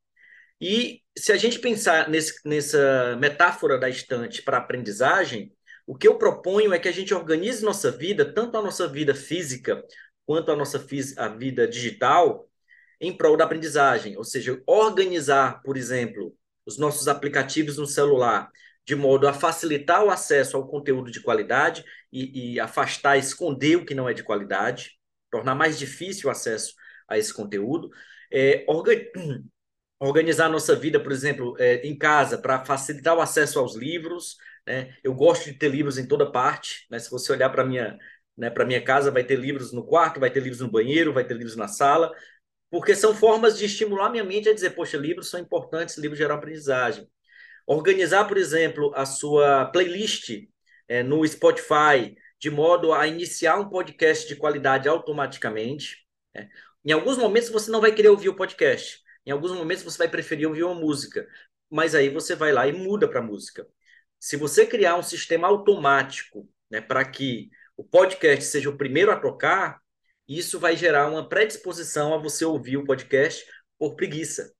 [0.62, 5.52] E se a gente pensar nesse, nessa metáfora da estante para aprendizagem,
[5.86, 9.14] o que eu proponho é que a gente organize nossa vida, tanto a nossa vida
[9.14, 9.84] física
[10.26, 10.84] quanto a nossa
[11.18, 12.48] a vida digital,
[13.02, 14.16] em prol da aprendizagem.
[14.18, 16.34] Ou seja, organizar, por exemplo,
[16.66, 18.50] os nossos aplicativos no celular,
[18.86, 23.86] de modo a facilitar o acesso ao conteúdo de qualidade e, e afastar, esconder o
[23.86, 24.92] que não é de qualidade,
[25.32, 26.74] tornar mais difícil o acesso
[27.08, 27.90] a esse conteúdo.
[28.32, 28.66] É,
[30.00, 34.36] organizar a nossa vida, por exemplo, é, em casa, para facilitar o acesso aos livros.
[34.68, 34.96] Né?
[35.04, 36.86] Eu gosto de ter livros em toda parte.
[36.90, 37.00] Né?
[37.00, 37.98] Se você olhar para minha
[38.38, 41.24] né, para minha casa, vai ter livros no quarto, vai ter livros no banheiro, vai
[41.24, 42.12] ter livros na sala,
[42.70, 46.36] porque são formas de estimular minha mente a dizer, poxa, livros são importantes, livros geram
[46.36, 47.08] aprendizagem.
[47.66, 50.48] Organizar, por exemplo, a sua playlist
[50.88, 56.06] é, no Spotify, de modo a iniciar um podcast de qualidade automaticamente.
[56.36, 56.50] Né?
[56.84, 60.10] Em alguns momentos você não vai querer ouvir o podcast, em alguns momentos você vai
[60.10, 61.28] preferir ouvir uma música,
[61.70, 63.66] mas aí você vai lá e muda para música.
[64.20, 69.20] Se você criar um sistema automático né, para que o podcast seja o primeiro a
[69.20, 69.82] tocar,
[70.28, 73.46] isso vai gerar uma predisposição a você ouvir o podcast
[73.78, 74.54] por preguiça.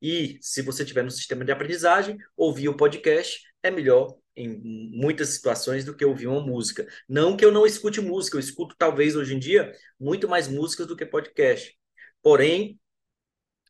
[0.00, 4.48] E se você tiver no sistema de aprendizagem, ouvir o podcast é melhor em
[4.92, 6.86] muitas situações do que ouvir uma música.
[7.08, 10.86] Não que eu não escute música, eu escuto talvez hoje em dia muito mais músicas
[10.86, 11.76] do que podcast.
[12.22, 12.78] Porém,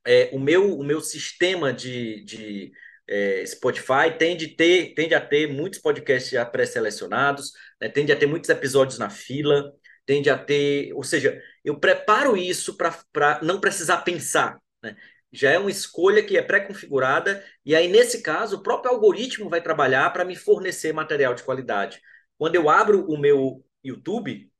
[0.06, 2.72] é, o, meu, o meu sistema de, de
[3.08, 8.26] é, Spotify tende, ter, tende a ter muitos podcasts já pré-selecionados, né, tende a ter
[8.26, 9.72] muitos episódios na fila,
[10.06, 10.92] tende a ter.
[10.94, 14.58] Ou seja, eu preparo isso para não precisar pensar.
[14.82, 14.96] Né?
[15.32, 19.62] Já é uma escolha que é pré-configurada, e aí, nesse caso, o próprio algoritmo vai
[19.62, 22.00] trabalhar para me fornecer material de qualidade.
[22.36, 24.50] Quando eu abro o meu YouTube,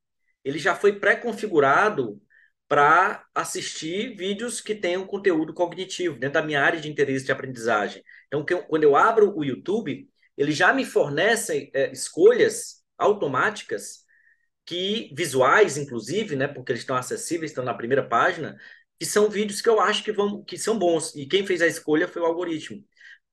[0.43, 2.21] ele já foi pré-configurado
[2.67, 8.01] para assistir vídeos que tenham conteúdo cognitivo, dentro da minha área de interesse de aprendizagem.
[8.27, 10.07] Então, quando eu abro o YouTube,
[10.37, 14.05] ele já me fornece é, escolhas automáticas
[14.65, 18.57] que visuais, inclusive, né, porque eles estão acessíveis, estão na primeira página,
[19.01, 21.15] que são vídeos que eu acho que vão que são bons.
[21.15, 22.85] E quem fez a escolha foi o algoritmo.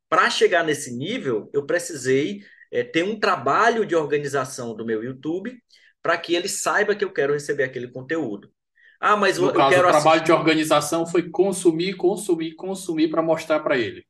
[0.08, 5.54] Para chegar nesse nível, eu precisei é, ter um trabalho de organização do meu YouTube
[6.02, 8.50] para que ele saiba que eu quero receber aquele conteúdo.
[8.98, 10.24] Ah, mas no eu, caso, quero o trabalho assistir...
[10.24, 14.06] de organização foi consumir, consumir, consumir para mostrar para ele.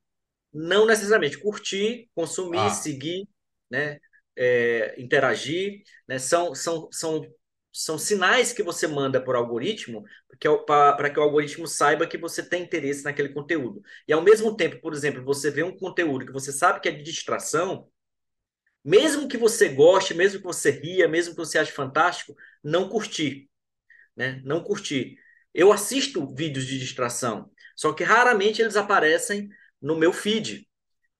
[0.54, 2.70] Não necessariamente curtir, consumir, ah.
[2.70, 3.26] seguir,
[3.68, 3.98] né?
[4.36, 6.20] É, interagir, né?
[6.20, 7.20] São, são, são,
[7.72, 10.04] são sinais que você manda por algoritmo
[10.66, 13.82] para que o algoritmo saiba que você tem interesse naquele conteúdo.
[14.06, 16.92] E ao mesmo tempo, por exemplo, você vê um conteúdo que você sabe que é
[16.92, 17.88] de distração,
[18.84, 23.48] mesmo que você goste, mesmo que você ria, mesmo que você ache fantástico, não curtir
[24.16, 24.42] né?
[24.44, 25.16] Não curtir.
[25.54, 29.48] Eu assisto vídeos de distração, só que raramente eles aparecem
[29.80, 30.67] no meu feed.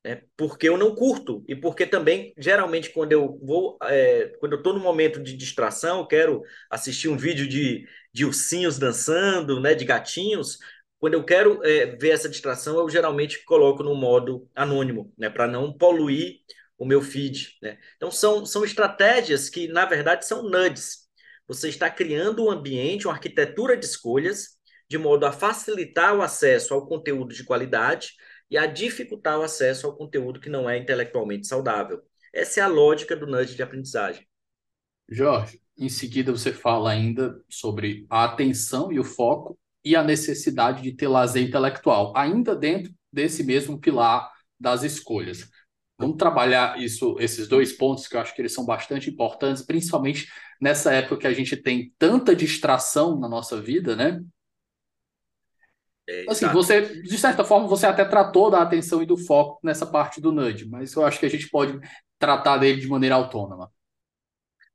[0.05, 0.23] Né?
[0.37, 4.73] porque eu não curto e porque também geralmente quando eu vou é, quando eu estou
[4.73, 9.85] no momento de distração eu quero assistir um vídeo de, de ursinhos dançando né de
[9.85, 10.59] gatinhos.
[10.99, 15.47] Quando eu quero é, ver essa distração eu geralmente coloco no modo anônimo né para
[15.47, 16.41] não poluir
[16.79, 17.79] o meu feed né.
[17.97, 21.09] Então são são estratégias que na verdade são nudges
[21.47, 26.73] você está criando um ambiente uma arquitetura de escolhas de modo a facilitar o acesso
[26.73, 28.13] ao conteúdo de qualidade
[28.51, 32.03] e a dificultar o acesso ao conteúdo que não é intelectualmente saudável.
[32.33, 34.27] Essa é a lógica do nudge de aprendizagem.
[35.11, 40.83] Jorge, em seguida você fala ainda sobre a atenção e o foco e a necessidade
[40.83, 45.49] de ter lazer intelectual, ainda dentro desse mesmo pilar das escolhas.
[45.99, 50.29] Vamos trabalhar isso, esses dois pontos que eu acho que eles são bastante importantes, principalmente
[50.61, 54.21] nessa época que a gente tem tanta distração na nossa vida, né?
[56.09, 59.85] É, assim, você, de certa forma, você até tratou da atenção e do foco nessa
[59.85, 61.79] parte do nudge, mas eu acho que a gente pode
[62.19, 63.71] tratar dele de maneira autônoma.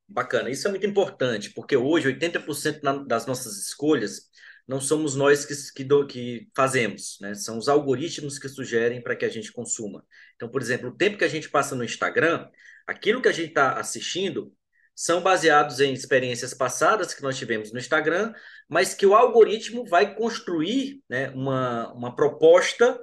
[0.08, 4.30] Bacana, isso é muito importante, porque hoje 80% das nossas escolhas
[4.68, 7.34] não somos nós que, que, do, que fazemos, né?
[7.34, 10.06] São os algoritmos que sugerem para que a gente consuma.
[10.36, 12.48] Então, por exemplo, o tempo que a gente passa no Instagram,
[12.86, 14.54] aquilo que a gente está assistindo
[14.96, 18.34] são baseados em experiências passadas que nós tivemos no Instagram,
[18.70, 23.00] mas que o algoritmo vai construir né, uma, uma proposta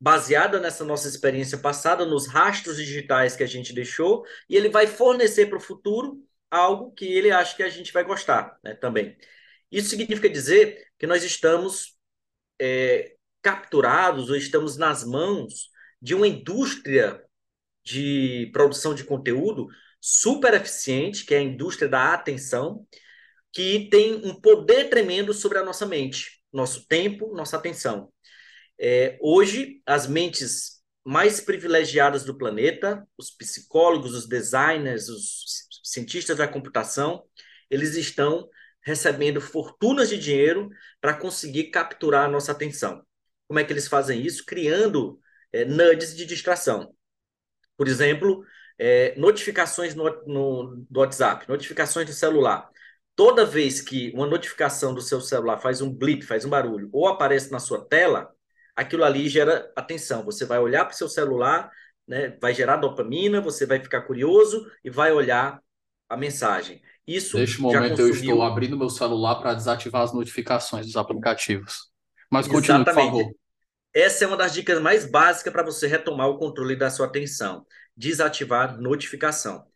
[0.00, 4.86] baseada nessa nossa experiência passada, nos rastros digitais que a gente deixou, e ele vai
[4.86, 9.16] fornecer para o futuro algo que ele acha que a gente vai gostar né, também.
[9.70, 11.98] Isso significa dizer que nós estamos
[12.60, 17.22] é, capturados ou estamos nas mãos de uma indústria
[17.84, 19.68] de produção de conteúdo
[20.00, 22.86] super eficiente, que é a indústria da atenção,
[23.52, 28.12] que tem um poder tremendo sobre a nossa mente, nosso tempo, nossa atenção.
[28.78, 36.48] É, hoje, as mentes mais privilegiadas do planeta, os psicólogos, os designers, os cientistas da
[36.48, 37.24] computação,
[37.68, 38.48] eles estão
[38.82, 40.70] recebendo fortunas de dinheiro
[41.00, 43.04] para conseguir capturar a nossa atenção.
[43.46, 44.44] Como é que eles fazem isso?
[44.46, 45.18] Criando
[45.52, 46.94] é, nudges de distração.
[47.76, 48.44] Por exemplo,
[48.82, 52.66] é, notificações no, no, do WhatsApp, notificações do celular.
[53.14, 57.06] Toda vez que uma notificação do seu celular faz um blip, faz um barulho, ou
[57.06, 58.30] aparece na sua tela,
[58.74, 60.24] aquilo ali gera atenção.
[60.24, 61.70] Você vai olhar para o seu celular,
[62.08, 65.60] né, vai gerar dopamina, você vai ficar curioso e vai olhar
[66.08, 66.80] a mensagem.
[67.06, 68.06] Isso Neste momento consumiu...
[68.06, 71.90] eu estou abrindo meu celular para desativar as notificações dos aplicativos.
[72.30, 73.10] Mas continue, Exatamente.
[73.10, 73.34] por favor.
[73.92, 77.66] Essa é uma das dicas mais básicas para você retomar o controle da sua atenção
[78.00, 79.66] desativar notificação.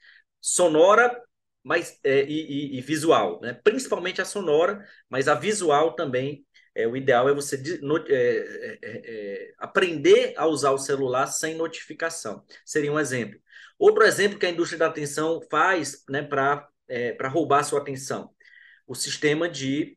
[0.40, 1.22] Sonora
[1.64, 3.54] mas, é, e, e, visual, né?
[3.64, 6.44] principalmente a sonora, mas a visual também.
[6.76, 11.54] É, o ideal é você no, é, é, é, aprender a usar o celular sem
[11.54, 12.44] notificação.
[12.66, 13.40] Seria um exemplo.
[13.78, 18.30] Outro exemplo que a indústria da atenção faz né, para é, roubar sua atenção.
[18.86, 19.96] O sistema de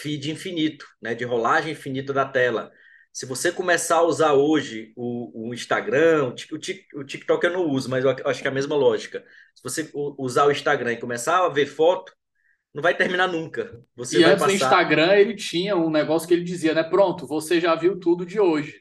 [0.00, 2.72] feed infinito, né, de rolagem infinita da tela.
[3.12, 7.90] Se você começar a usar hoje o, o Instagram, o, o, TikTok eu não uso,
[7.90, 9.24] mas eu acho que é a mesma lógica.
[9.54, 12.12] Se você usar o Instagram e começar a ver foto,
[12.72, 13.82] não vai terminar nunca.
[13.96, 14.58] Você e vai antes passar...
[14.58, 16.84] do Instagram ele tinha um negócio que ele dizia, né?
[16.84, 18.80] Pronto, você já viu tudo de hoje.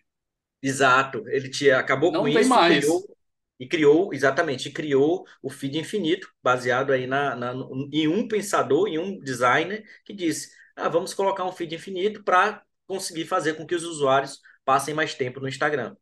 [0.62, 1.24] Exato.
[1.28, 2.86] Ele tinha, acabou não com tem isso mais.
[2.86, 3.18] Criou,
[3.60, 7.54] e criou, exatamente, criou o feed infinito, baseado aí na, na,
[7.92, 12.64] em um pensador, em um designer, que disse: ah, vamos colocar um feed infinito para
[12.90, 15.96] conseguir fazer com que os usuários passem mais tempo no Instagram.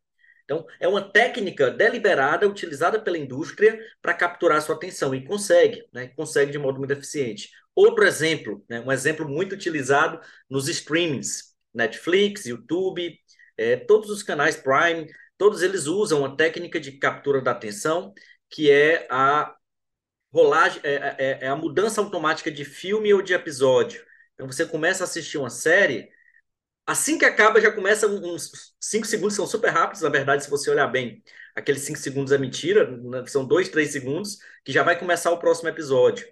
[0.44, 6.08] Então, é uma técnica deliberada utilizada pela indústria para capturar sua atenção e consegue, né?
[6.16, 7.50] consegue de modo muito eficiente.
[7.74, 8.80] Outro exemplo, né?
[8.80, 10.18] um exemplo muito utilizado
[10.48, 13.14] nos streamings, Netflix, YouTube,
[13.58, 18.14] é, todos os canais Prime, todos eles usam uma técnica de captura da atenção
[18.48, 19.54] que é a
[20.32, 24.02] rolagem, é, é, é a mudança automática de filme ou de episódio.
[24.34, 26.08] Então, você começa a assistir uma série,
[26.88, 30.70] Assim que acaba, já começa uns 5 segundos, são super rápidos, na verdade, se você
[30.70, 31.22] olhar bem.
[31.54, 35.38] Aqueles 5 segundos é mentira, né, são 2, 3 segundos, que já vai começar o
[35.38, 36.26] próximo episódio.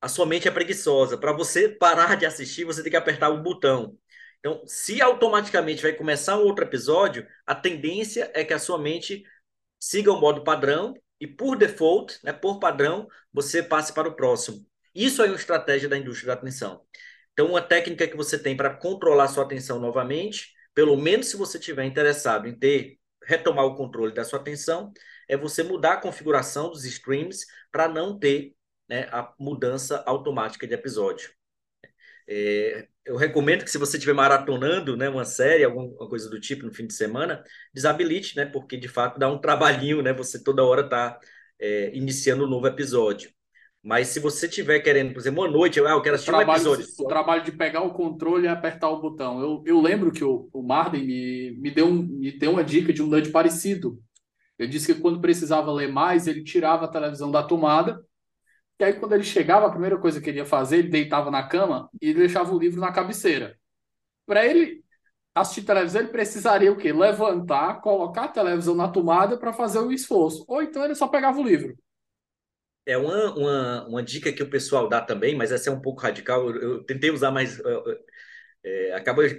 [0.00, 1.16] A sua mente é preguiçosa.
[1.16, 3.96] Para você parar de assistir, você tem que apertar o botão.
[4.40, 9.22] Então, se automaticamente vai começar um outro episódio, a tendência é que a sua mente
[9.78, 14.66] siga o modo padrão e, por default, né, por padrão, você passe para o próximo.
[14.92, 16.84] Isso é uma estratégia da indústria da atenção.
[17.34, 21.58] Então, uma técnica que você tem para controlar sua atenção novamente, pelo menos se você
[21.58, 24.92] estiver interessado em ter retomar o controle da sua atenção,
[25.28, 28.54] é você mudar a configuração dos streams para não ter
[28.88, 31.30] né, a mudança automática de episódio.
[32.28, 36.64] É, eu recomendo que se você estiver maratonando, né, uma série, alguma coisa do tipo
[36.64, 40.64] no fim de semana, desabilite, né, porque de fato dá um trabalhinho, né, você toda
[40.64, 41.18] hora tá
[41.58, 43.30] é, iniciando um novo episódio.
[43.84, 46.74] Mas se você estiver querendo, por exemplo, uma noite, ah, eu quero assistir trabalho, um
[46.74, 46.86] episódio.
[47.00, 49.40] O trabalho de pegar o controle e apertar o botão.
[49.40, 52.92] Eu, eu lembro que o, o Marden me, me, deu um, me deu uma dica
[52.92, 54.00] de um nudge parecido.
[54.58, 58.00] Eu disse que quando precisava ler mais, ele tirava a televisão da tomada
[58.78, 61.46] e aí, quando ele chegava, a primeira coisa que ele ia fazer, ele deitava na
[61.46, 63.56] cama e deixava o livro na cabeceira.
[64.26, 64.82] Para ele
[65.34, 66.92] assistir televisão, ele precisaria o quê?
[66.92, 70.44] Levantar, colocar a televisão na tomada para fazer o esforço.
[70.48, 71.76] Ou então ele só pegava o livro.
[72.86, 76.02] É uma, uma, uma dica que o pessoal dá também, mas essa é um pouco
[76.02, 76.50] radical.
[76.50, 77.58] Eu, eu tentei usar, mas
[78.62, 78.92] é,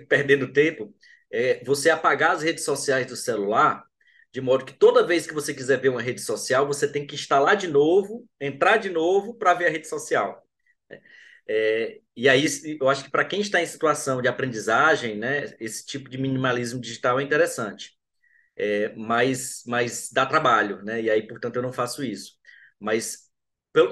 [0.07, 0.93] perdendo tempo.
[1.31, 3.83] É você apagar as redes sociais do celular
[4.31, 7.15] de modo que toda vez que você quiser ver uma rede social, você tem que
[7.15, 10.45] instalar de novo, entrar de novo para ver a rede social.
[11.47, 12.45] É, e aí,
[12.79, 16.79] eu acho que para quem está em situação de aprendizagem, né, esse tipo de minimalismo
[16.81, 17.93] digital é interessante.
[18.57, 21.01] É, mas, mas dá trabalho, né?
[21.01, 22.33] E aí, portanto, eu não faço isso.
[22.79, 23.24] Mas,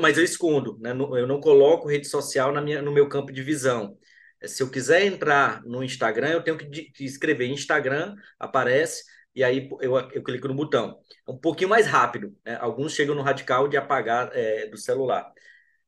[0.01, 0.91] mas eu escondo, né?
[0.91, 3.97] Eu não coloco rede social na minha, no meu campo de visão.
[4.43, 9.03] Se eu quiser entrar no Instagram, eu tenho que escrever Instagram, aparece,
[9.35, 10.99] e aí eu, eu clico no botão.
[11.27, 12.35] É um pouquinho mais rápido.
[12.45, 12.57] Né?
[12.59, 15.31] Alguns chegam no radical de apagar é, do celular.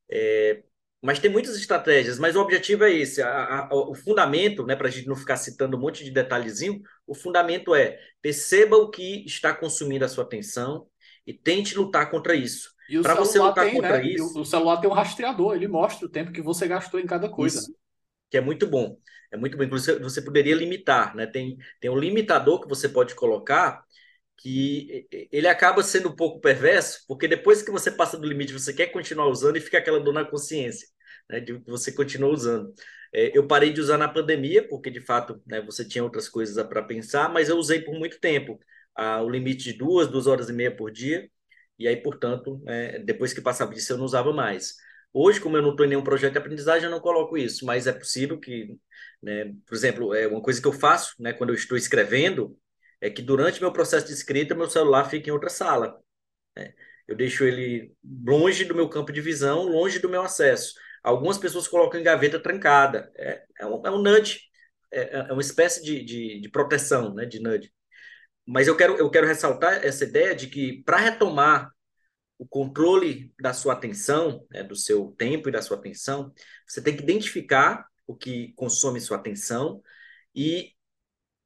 [0.10, 0.64] É,
[1.02, 3.22] mas tem muitas estratégias, mas o objetivo é esse.
[3.22, 6.82] A, a, o fundamento, né, para a gente não ficar citando um monte de detalhezinho,
[7.06, 10.88] o fundamento é perceba o que está consumindo a sua atenção
[11.28, 12.75] e tente lutar contra isso.
[13.02, 14.06] Para você lutar tem, contra né?
[14.06, 14.40] isso.
[14.40, 17.60] O celular tem um rastreador, ele mostra o tempo que você gastou em cada coisa.
[17.60, 17.76] Isso,
[18.30, 18.98] que é muito bom.
[19.32, 19.64] É muito bom.
[19.64, 21.26] Inclusive, você poderia limitar, né?
[21.26, 23.84] Tem, tem um limitador que você pode colocar
[24.38, 28.74] que ele acaba sendo um pouco perverso, porque depois que você passa do limite, você
[28.74, 30.88] quer continuar usando e fica aquela dor na consciência,
[31.30, 31.40] né?
[31.40, 32.74] De que você continua usando.
[33.14, 36.62] É, eu parei de usar na pandemia, porque de fato né, você tinha outras coisas
[36.68, 38.60] para pensar, mas eu usei por muito tempo
[38.96, 41.30] ah, o limite de duas, duas horas e meia por dia,
[41.78, 44.76] e aí, portanto, é, depois que passava disso, eu não usava mais.
[45.14, 47.88] Hoje, como eu não estou em nenhum projeto de aprendizagem, eu não coloco isso, mas
[47.88, 48.78] é possível que,
[49.22, 52.58] né, por exemplo, é uma coisa que eu faço, né, quando eu estou escrevendo,
[53.02, 56.00] é que durante meu processo de escrita, meu celular fica em outra sala.
[56.56, 56.74] Né?
[57.08, 60.74] Eu deixo ele longe do meu campo de visão, longe do meu acesso.
[61.04, 63.12] Algumas pessoas colocam em gaveta trancada.
[63.16, 64.42] É, é, um, é um nudge,
[64.92, 67.72] é, é uma espécie de, de, de proteção, né, de nudge.
[68.46, 71.72] Mas eu quero, eu quero ressaltar essa ideia de que, para retomar
[72.38, 76.34] o controle da sua atenção, né, do seu tempo e da sua atenção,
[76.68, 79.82] você tem que identificar o que consome sua atenção
[80.36, 80.74] e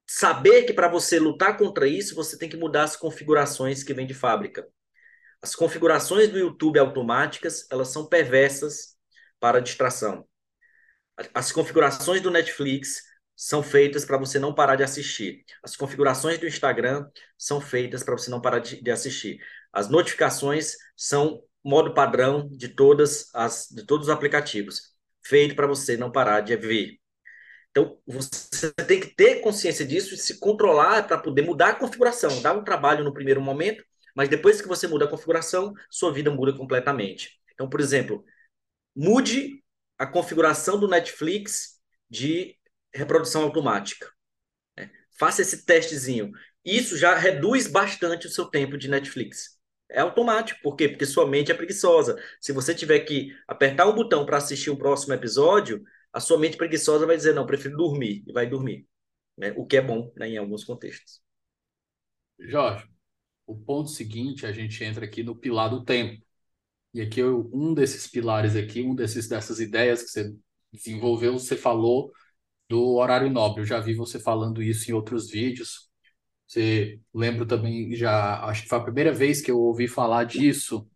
[0.08, 4.08] saber que para você lutar contra isso, você tem que mudar as configurações que vêm
[4.08, 4.68] de fábrica.
[5.42, 8.98] As configurações do YouTube automáticas, elas são perversas
[9.40, 10.28] para distração.
[11.34, 13.04] As configurações do Netflix
[13.42, 15.46] são feitas para você não parar de assistir.
[15.64, 19.40] As configurações do Instagram são feitas para você não parar de, de assistir.
[19.72, 24.94] As notificações são modo padrão de todas as de todos os aplicativos,
[25.26, 27.00] feito para você não parar de ver.
[27.72, 32.42] Então, você tem que ter consciência disso e se controlar para poder mudar a configuração.
[32.42, 36.30] Dá um trabalho no primeiro momento, mas depois que você muda a configuração, sua vida
[36.30, 37.40] muda completamente.
[37.54, 38.22] Então, por exemplo,
[38.94, 39.64] mude
[39.98, 41.80] a configuração do Netflix
[42.10, 42.59] de
[42.94, 44.12] reprodução automática.
[44.78, 44.90] Né?
[45.18, 46.32] Faça esse testezinho.
[46.64, 49.60] Isso já reduz bastante o seu tempo de Netflix.
[49.90, 50.60] É automático.
[50.62, 50.88] Por quê?
[50.88, 52.22] Porque sua mente é preguiçosa.
[52.40, 55.84] Se você tiver que apertar um botão para assistir o próximo episódio,
[56.14, 58.88] a sua mente preguiçosa vai dizer, não, prefiro dormir, e vai dormir.
[59.38, 59.54] Né?
[59.58, 61.22] O que é bom né, em alguns contextos.
[62.40, 62.88] Jorge,
[63.46, 66.24] o ponto seguinte, a gente entra aqui no pilar do tempo.
[66.94, 70.36] E aqui um desses pilares aqui, um desses dessas ideias que você
[70.72, 72.12] desenvolveu, você falou
[72.70, 73.62] do horário nobre.
[73.62, 75.90] Eu já vi você falando isso em outros vídeos.
[76.48, 80.88] Você lembra também, já acho que foi a primeira vez que eu ouvi falar disso.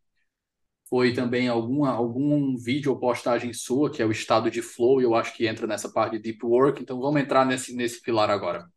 [0.89, 5.15] Foi também alguma, algum vídeo ou postagem sua, que é o estado de flow, eu
[5.15, 6.81] acho que entra nessa parte de deep work.
[6.81, 8.67] Então vamos entrar nesse, nesse pilar agora.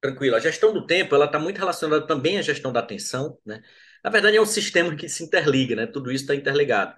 [0.00, 0.36] Tranquilo.
[0.36, 3.38] A gestão do tempo ela está muito relacionada também à gestão da atenção.
[3.46, 3.62] Né?
[4.04, 5.86] Na verdade, é um sistema que se interliga, né?
[5.86, 6.94] tudo isso está interligado.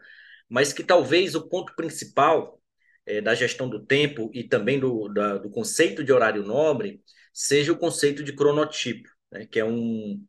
[0.49, 2.61] Mas que talvez o ponto principal
[3.07, 7.02] é, da gestão do tempo e também do, da, do conceito de horário nobre
[7.32, 10.24] seja o conceito de cronotipo, né, que é um,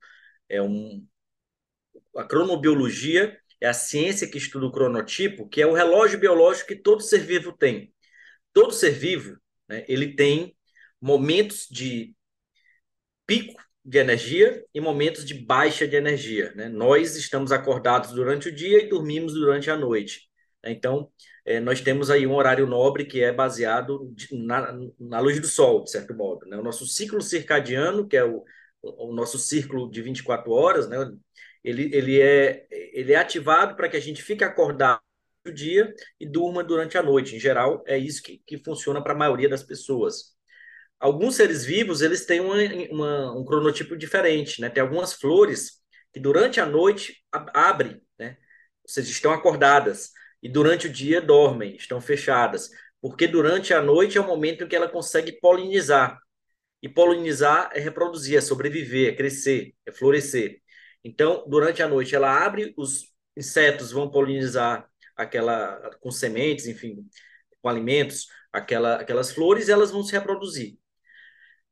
[0.50, 1.06] é um.
[2.16, 6.76] A cronobiologia é a ciência que estuda o cronotipo, que é o relógio biológico que
[6.76, 7.94] todo ser vivo tem.
[8.54, 10.56] Todo ser vivo né, ele tem
[11.02, 12.16] momentos de
[13.26, 16.52] pico de energia e momentos de baixa de energia.
[16.56, 16.70] Né?
[16.70, 20.28] Nós estamos acordados durante o dia e dormimos durante a noite.
[20.64, 21.12] Então,
[21.46, 25.84] é, nós temos aí um horário nobre que é baseado na, na luz do sol,
[25.84, 26.46] de certo modo.
[26.48, 26.58] Né?
[26.58, 28.44] O nosso ciclo circadiano, que é o,
[28.82, 30.98] o nosso ciclo de 24 horas, né?
[31.64, 35.00] ele, ele, é, ele é ativado para que a gente fique acordado
[35.46, 37.36] no dia e durma durante a noite.
[37.36, 40.36] Em geral, é isso que, que funciona para a maioria das pessoas.
[41.00, 42.56] Alguns seres vivos, eles têm uma,
[42.90, 44.70] uma, um cronotipo diferente, né?
[44.70, 48.38] Tem algumas flores que durante a noite abrem, né?
[48.86, 50.12] Vocês estão acordadas
[50.46, 52.70] e durante o dia dormem, estão fechadas,
[53.02, 56.20] porque durante a noite é o momento em que ela consegue polinizar.
[56.84, 60.62] E polinizar é reproduzir, é sobreviver, é crescer, é florescer.
[61.04, 67.04] Então, durante a noite ela abre, os insetos vão polinizar aquela com sementes, enfim,
[67.60, 70.78] com alimentos, aquela, aquelas flores, e elas vão se reproduzir.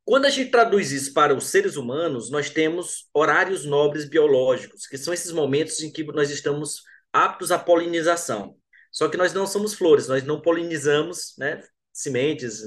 [0.03, 4.97] Quando a gente traduz isso para os seres humanos, nós temos horários nobres biológicos, que
[4.97, 6.81] são esses momentos em que nós estamos
[7.13, 8.57] aptos à polinização.
[8.93, 12.61] Só que nós não somos flores, nós não polinizamos né, sementes,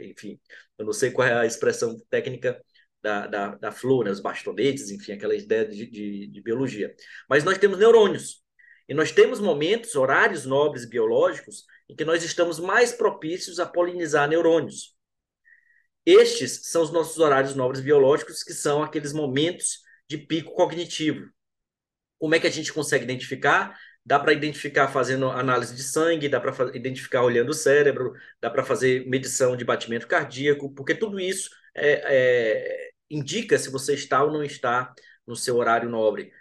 [0.00, 0.38] enfim,
[0.76, 2.60] eu não sei qual é a expressão técnica
[3.00, 6.92] da, da, da flor, né, os bastonetes, enfim, aquela ideia de, de, de biologia.
[7.28, 8.42] Mas nós temos neurônios.
[8.88, 14.28] E nós temos momentos, horários nobres biológicos, em que nós estamos mais propícios a polinizar
[14.28, 14.96] neurônios.
[16.04, 21.30] Estes são os nossos horários nobres biológicos, que são aqueles momentos de pico cognitivo.
[22.18, 23.78] Como é que a gente consegue identificar?
[24.10, 28.64] Dá para identificar fazendo análise de sangue, dá para identificar olhando o cérebro, dá para
[28.64, 32.02] fazer medição de batimento cardíaco, porque tudo isso é,
[32.88, 34.92] é, indica se você está ou não está
[35.24, 36.32] no seu horário nobre.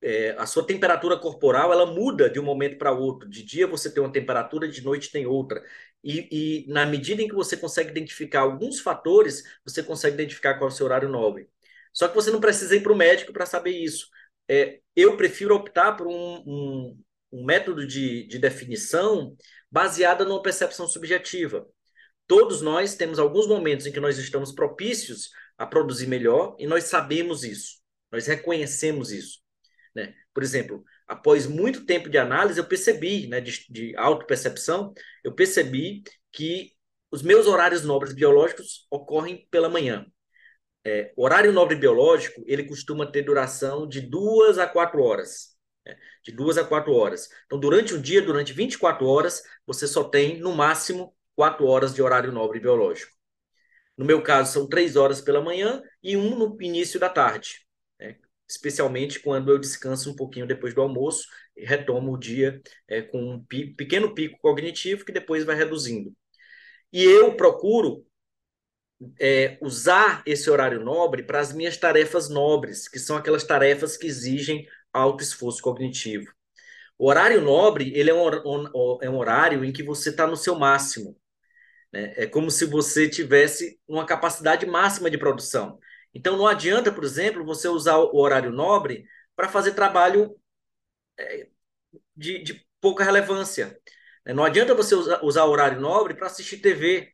[0.00, 3.28] É, a sua temperatura corporal ela muda de um momento para outro.
[3.28, 5.62] De dia você tem uma temperatura, de noite tem outra.
[6.02, 10.70] E, e, na medida em que você consegue identificar alguns fatores, você consegue identificar qual
[10.70, 11.46] é o seu horário nobre.
[11.92, 14.08] Só que você não precisa ir para o médico para saber isso
[14.48, 19.36] é, eu prefiro optar por um, um, um método de, de definição
[19.70, 21.66] baseada numa percepção subjetiva.
[22.26, 26.84] Todos nós temos alguns momentos em que nós estamos propícios a produzir melhor e nós
[26.84, 27.78] sabemos isso,
[28.10, 29.40] nós reconhecemos isso.
[29.94, 30.14] Né?
[30.32, 36.02] Por exemplo, após muito tempo de análise, eu percebi, né, de, de autopercepção, eu percebi
[36.30, 36.72] que
[37.10, 40.06] os meus horários nobres biológicos ocorrem pela manhã.
[40.84, 45.56] É, horário nobre biológico, ele costuma ter duração de duas a quatro horas.
[45.86, 45.96] Né?
[46.24, 47.28] De duas a quatro horas.
[47.46, 52.02] Então, durante um dia, durante 24 horas, você só tem, no máximo, quatro horas de
[52.02, 53.12] horário nobre biológico.
[53.96, 57.64] No meu caso, são três horas pela manhã e um no início da tarde.
[58.00, 58.16] Né?
[58.48, 63.34] Especialmente quando eu descanso um pouquinho depois do almoço e retomo o dia é, com
[63.34, 66.12] um pequeno pico cognitivo que depois vai reduzindo.
[66.92, 68.04] E eu procuro
[69.20, 74.06] é, usar esse horário nobre para as minhas tarefas nobres, que são aquelas tarefas que
[74.06, 76.32] exigem alto esforço cognitivo.
[76.98, 80.54] O horário nobre ele é um, é um horário em que você está no seu
[80.58, 81.16] máximo.
[81.92, 82.14] Né?
[82.16, 85.78] É como se você tivesse uma capacidade máxima de produção.
[86.14, 90.36] Então, não adianta, por exemplo, você usar o horário nobre para fazer trabalho
[91.18, 91.48] é,
[92.16, 93.78] de, de, pouca relevância.
[94.26, 97.12] Não adianta você usar, usar o horário nobre para assistir TV,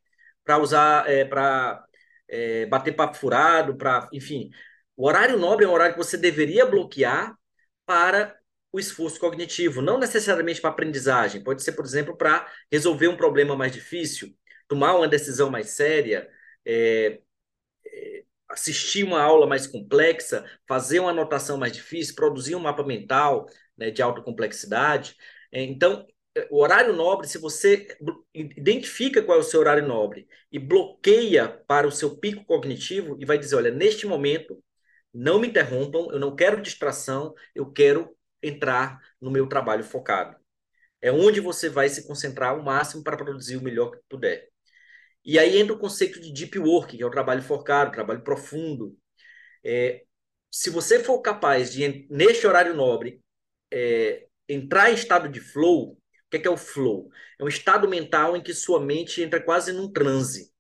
[0.49, 1.84] para usar é, para
[2.26, 4.51] é, bater papo furado, para, enfim,
[4.96, 7.36] o horário nobre é um horário que você deveria bloquear
[7.84, 8.34] para
[8.72, 11.44] o esforço cognitivo, não necessariamente para aprendizagem.
[11.44, 14.34] Pode ser, por exemplo, para resolver um problema mais difícil,
[14.66, 16.30] tomar uma decisão mais séria,
[16.64, 17.20] é,
[17.86, 23.46] é, assistir uma aula mais complexa, fazer uma anotação mais difícil, produzir um mapa mental
[23.76, 25.14] né, de alta complexidade.
[25.53, 26.07] É, então,
[26.51, 27.86] o horário nobre, se você
[28.34, 33.24] identifica qual é o seu horário nobre e bloqueia para o seu pico cognitivo e
[33.24, 34.62] vai dizer, olha, neste momento,
[35.12, 40.36] não me interrompam, eu não quero distração, eu quero entrar no meu trabalho focado.
[41.01, 44.49] É onde você vai se concentrar ao máximo para produzir o melhor que puder.
[45.24, 48.22] E aí entra o conceito de deep work, que é o trabalho focado, o trabalho
[48.22, 48.97] profundo.
[49.64, 50.05] É,
[50.51, 53.20] se você for capaz de, neste horário nobre,
[53.70, 55.99] é, entrar em estado de flow,
[56.29, 57.11] o que é, que é o flow?
[57.41, 60.53] É um estado mental em que sua mente entra quase num transe.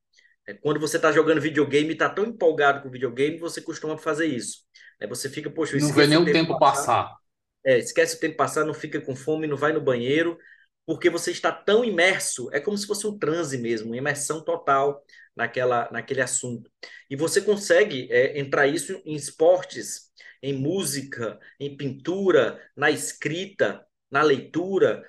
[0.46, 3.98] É quando você está jogando videogame e está tão empolgado com o videogame, você costuma
[3.98, 4.64] fazer isso.
[4.98, 7.04] É, você fica, poxa, não vê nem o tempo, tempo passar.
[7.04, 7.16] passar.
[7.64, 10.38] É, esquece o tempo passar, não fica com fome, não vai no banheiro,
[10.86, 15.04] porque você está tão imerso, é como se fosse um transe mesmo, uma imersão total
[15.36, 16.70] naquela, naquele assunto.
[17.10, 20.10] E você consegue é, entrar isso em esportes,
[20.42, 25.04] em música, em pintura, na escrita, na leitura,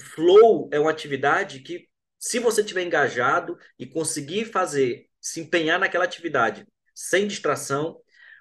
[0.00, 1.88] flow é uma atividade que,
[2.18, 8.00] se você tiver engajado e conseguir fazer, se empenhar naquela atividade sem distração,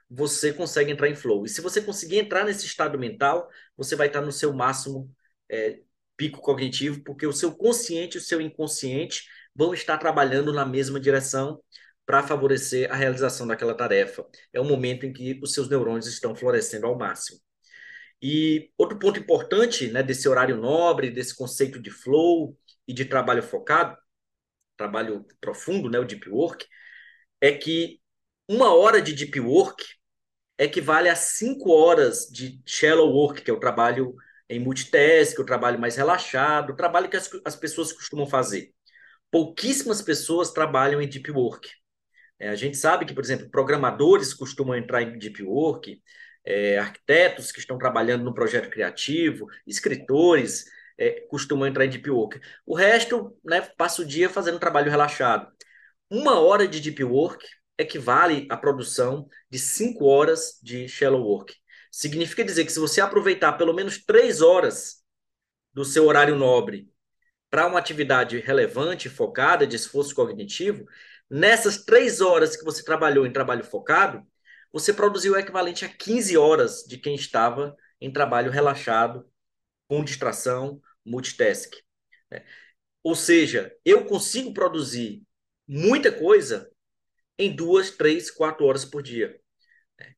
[0.09, 1.45] você consegue entrar em flow.
[1.45, 5.09] E se você conseguir entrar nesse estado mental, você vai estar no seu máximo
[5.49, 5.79] é,
[6.17, 9.25] pico cognitivo, porque o seu consciente e o seu inconsciente
[9.55, 11.61] vão estar trabalhando na mesma direção
[12.05, 14.25] para favorecer a realização daquela tarefa.
[14.51, 17.39] É o momento em que os seus neurônios estão florescendo ao máximo.
[18.21, 22.55] E outro ponto importante né, desse horário nobre, desse conceito de flow
[22.87, 23.97] e de trabalho focado,
[24.77, 26.65] trabalho profundo, né, o deep work,
[27.39, 27.99] é que
[28.47, 29.83] uma hora de deep work
[30.57, 34.15] equivale a cinco horas de shallow work, que é o trabalho
[34.47, 38.71] em multitask, o trabalho mais relaxado, o trabalho que as, as pessoas costumam fazer.
[39.31, 41.69] Pouquíssimas pessoas trabalham em deep work.
[42.37, 46.01] É, a gente sabe que, por exemplo, programadores costumam entrar em deep work,
[46.43, 50.65] é, arquitetos que estão trabalhando no projeto criativo, escritores
[50.97, 52.39] é, costumam entrar em deep work.
[52.65, 55.51] O resto né, passa o dia fazendo trabalho relaxado.
[56.09, 57.45] Uma hora de deep work
[57.77, 61.55] equivale à produção de cinco horas de shallow work.
[61.91, 65.01] Significa dizer que se você aproveitar pelo menos três horas
[65.73, 66.89] do seu horário nobre
[67.49, 70.85] para uma atividade relevante, focada, de esforço cognitivo,
[71.29, 74.25] nessas três horas que você trabalhou em trabalho focado,
[74.71, 79.29] você produziu o equivalente a 15 horas de quem estava em trabalho relaxado,
[79.87, 81.73] com distração, multitask.
[82.29, 82.43] Né?
[83.03, 85.23] Ou seja, eu consigo produzir
[85.67, 86.71] muita coisa
[87.37, 89.39] em duas, três, quatro horas por dia.
[89.99, 90.13] Né?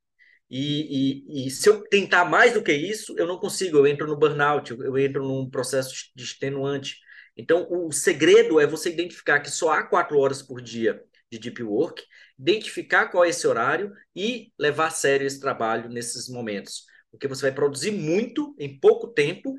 [0.50, 4.08] E, e, e, se eu tentar mais do que isso, eu não consigo, eu entro
[4.08, 6.98] no burnout, eu, entro num processo de extenuante.
[7.36, 11.64] Então, o segredo é você identificar que só há quatro horas por dia de deep
[11.64, 12.04] work,
[12.38, 16.86] identificar qual é esse horário e levar a sério esse trabalho nesses momentos.
[17.12, 19.56] Porque você vai produzir muito em pouco tempo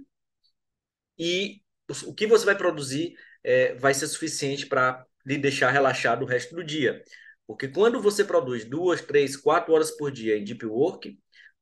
[1.19, 1.63] e
[2.07, 6.55] o que você vai produzir é, vai ser suficiente para lhe deixar relaxado o resto
[6.55, 7.03] do dia.
[7.47, 11.19] Porque quando você produz duas, três, quatro horas por dia em deep work,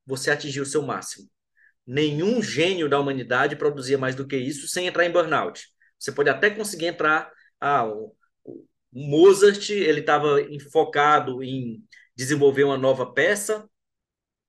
[0.07, 1.29] você atingiu o seu máximo.
[1.87, 5.67] Nenhum gênio da humanidade produzia mais do que isso sem entrar em burnout.
[5.99, 7.31] Você pode até conseguir entrar.
[7.61, 7.85] Ah,
[8.93, 10.37] Mozart ele estava
[10.71, 11.83] focado em
[12.15, 13.69] desenvolver uma nova peça,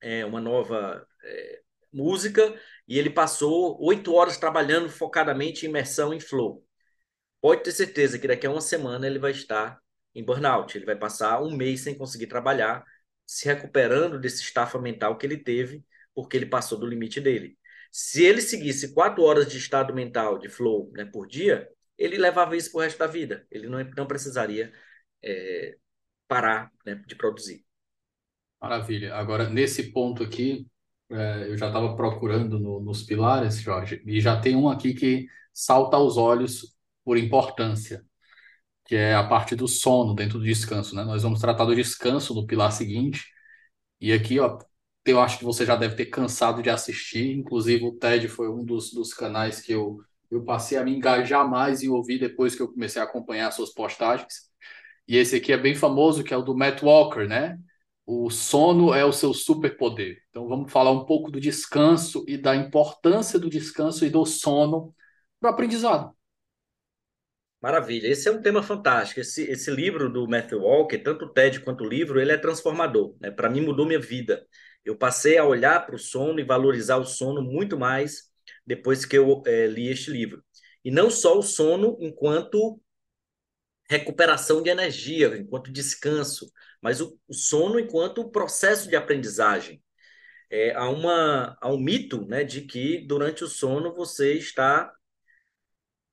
[0.01, 1.61] é, uma nova é,
[1.93, 2.53] música,
[2.87, 6.65] e ele passou oito horas trabalhando focadamente em imersão em flow.
[7.41, 9.79] Pode ter certeza que daqui a uma semana ele vai estar
[10.15, 12.83] em burnout, ele vai passar um mês sem conseguir trabalhar,
[13.25, 15.83] se recuperando desse estafa mental que ele teve,
[16.13, 17.57] porque ele passou do limite dele.
[17.91, 22.55] Se ele seguisse quatro horas de estado mental de flow né, por dia, ele levava
[22.55, 23.45] isso para o resto da vida.
[23.51, 24.71] Ele não, não precisaria
[25.23, 25.77] é,
[26.27, 27.65] parar né, de produzir.
[28.61, 29.13] Maravilha.
[29.15, 30.67] Agora, nesse ponto aqui,
[31.11, 35.27] é, eu já estava procurando no, nos pilares, Jorge, e já tem um aqui que
[35.53, 38.03] salta aos olhos por importância,
[38.85, 40.95] que é a parte do sono dentro do descanso.
[40.95, 41.03] Né?
[41.03, 43.25] Nós vamos tratar do descanso no pilar seguinte,
[43.99, 44.57] e aqui, ó,
[45.05, 48.63] eu acho que você já deve ter cansado de assistir, inclusive o TED foi um
[48.63, 49.99] dos, dos canais que eu
[50.33, 53.73] eu passei a me engajar mais em ouvir depois que eu comecei a acompanhar suas
[53.73, 54.51] postagens.
[55.07, 57.59] E esse aqui é bem famoso, que é o do Matt Walker, né?
[58.05, 60.17] O sono é o seu superpoder.
[60.29, 64.93] Então vamos falar um pouco do descanso e da importância do descanso e do sono
[65.39, 66.13] para o aprendizado.
[67.61, 69.21] Maravilha, esse é um tema fantástico.
[69.21, 73.15] Esse, esse livro do Matthew Walker, tanto o TED quanto o livro, ele é transformador.
[73.21, 73.31] Né?
[73.31, 74.45] Para mim, mudou minha vida.
[74.83, 78.32] Eu passei a olhar para o sono e valorizar o sono muito mais
[78.65, 80.43] depois que eu é, li este livro.
[80.83, 82.79] E não só o sono enquanto
[83.89, 86.51] recuperação de energia, enquanto descanso,
[86.81, 89.81] mas o, o sono enquanto processo de aprendizagem.
[90.49, 94.93] É, há, uma, há um mito né, de que durante o sono você está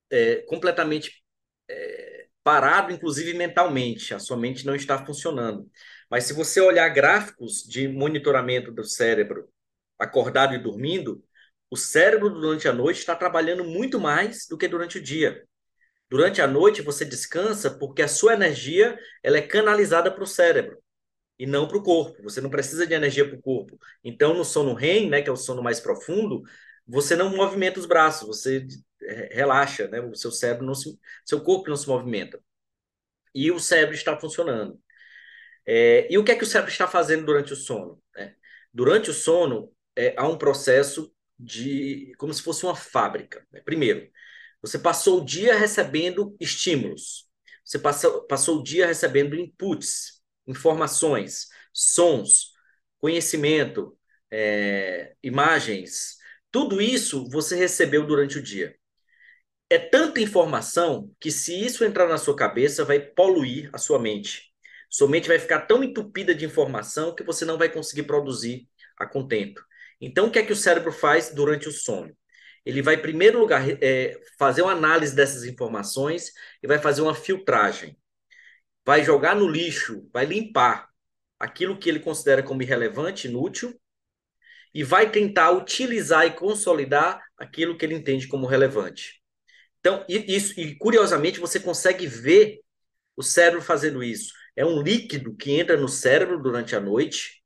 [0.09, 1.23] é, completamente
[1.69, 5.69] é, parado, inclusive mentalmente, a sua mente não está funcionando.
[6.09, 9.47] Mas se você olhar gráficos de monitoramento do cérebro
[9.97, 11.23] acordado e dormindo,
[11.71, 15.43] o cérebro durante a noite está trabalhando muito mais do que durante o dia.
[16.09, 20.77] Durante a noite você descansa porque a sua energia ela é canalizada para o cérebro
[21.39, 22.21] e não para o corpo.
[22.23, 23.79] Você não precisa de energia para o corpo.
[24.03, 26.43] Então, no sono REM, né, que é o sono mais profundo,
[26.85, 28.67] você não movimenta os braços, você
[29.03, 30.01] é, relaxa, né?
[30.01, 32.39] O seu cérebro não se, seu corpo não se movimenta.
[33.33, 34.79] E o cérebro está funcionando.
[35.65, 38.01] É, e o que é que o cérebro está fazendo durante o sono?
[38.15, 38.35] Né?
[38.73, 43.45] Durante o sono, é, há um processo de como se fosse uma fábrica.
[43.51, 43.61] Né?
[43.61, 44.09] Primeiro,
[44.61, 47.27] você passou o dia recebendo estímulos,
[47.65, 52.51] você passou, passou o dia recebendo inputs, informações, sons,
[52.99, 53.97] conhecimento,
[54.29, 56.17] é, imagens,
[56.51, 58.75] tudo isso você recebeu durante o dia.
[59.69, 64.51] É tanta informação que, se isso entrar na sua cabeça, vai poluir a sua mente.
[64.89, 68.67] Sua mente vai ficar tão entupida de informação que você não vai conseguir produzir
[68.97, 69.63] a contento.
[70.01, 72.11] Então, o que é que o cérebro faz durante o sono?
[72.65, 76.31] ele vai, em primeiro lugar, é, fazer uma análise dessas informações
[76.61, 77.97] e vai fazer uma filtragem.
[78.85, 80.87] Vai jogar no lixo, vai limpar
[81.39, 83.79] aquilo que ele considera como irrelevante, inútil,
[84.73, 89.21] e vai tentar utilizar e consolidar aquilo que ele entende como relevante.
[89.79, 92.59] Então, isso, e curiosamente, você consegue ver
[93.15, 94.33] o cérebro fazendo isso.
[94.55, 97.40] É um líquido que entra no cérebro durante a noite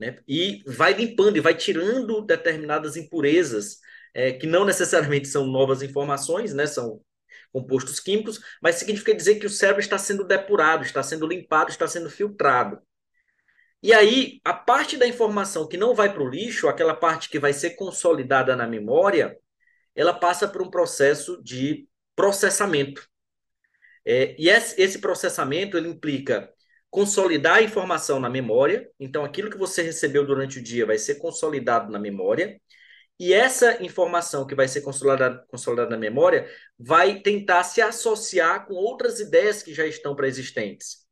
[0.00, 3.78] né, e vai limpando e vai tirando determinadas impurezas
[4.14, 7.00] é, que não necessariamente são novas informações, né, são
[7.52, 11.86] compostos químicos, mas significa dizer que o cérebro está sendo depurado, está sendo limpado, está
[11.86, 12.80] sendo filtrado.
[13.82, 17.38] E aí, a parte da informação que não vai para o lixo, aquela parte que
[17.38, 19.38] vai ser consolidada na memória,
[19.94, 23.08] ela passa por um processo de processamento.
[24.04, 26.52] É, e esse, processamento ele implica
[26.90, 28.90] consolidar a informação na memória.
[28.98, 32.60] Então, aquilo que você recebeu durante o dia vai ser consolidado na memória.
[33.18, 38.74] E essa informação que vai ser consolidada, consolidada na memória vai tentar se associar com
[38.74, 41.06] outras ideias que já estão pré-existentes.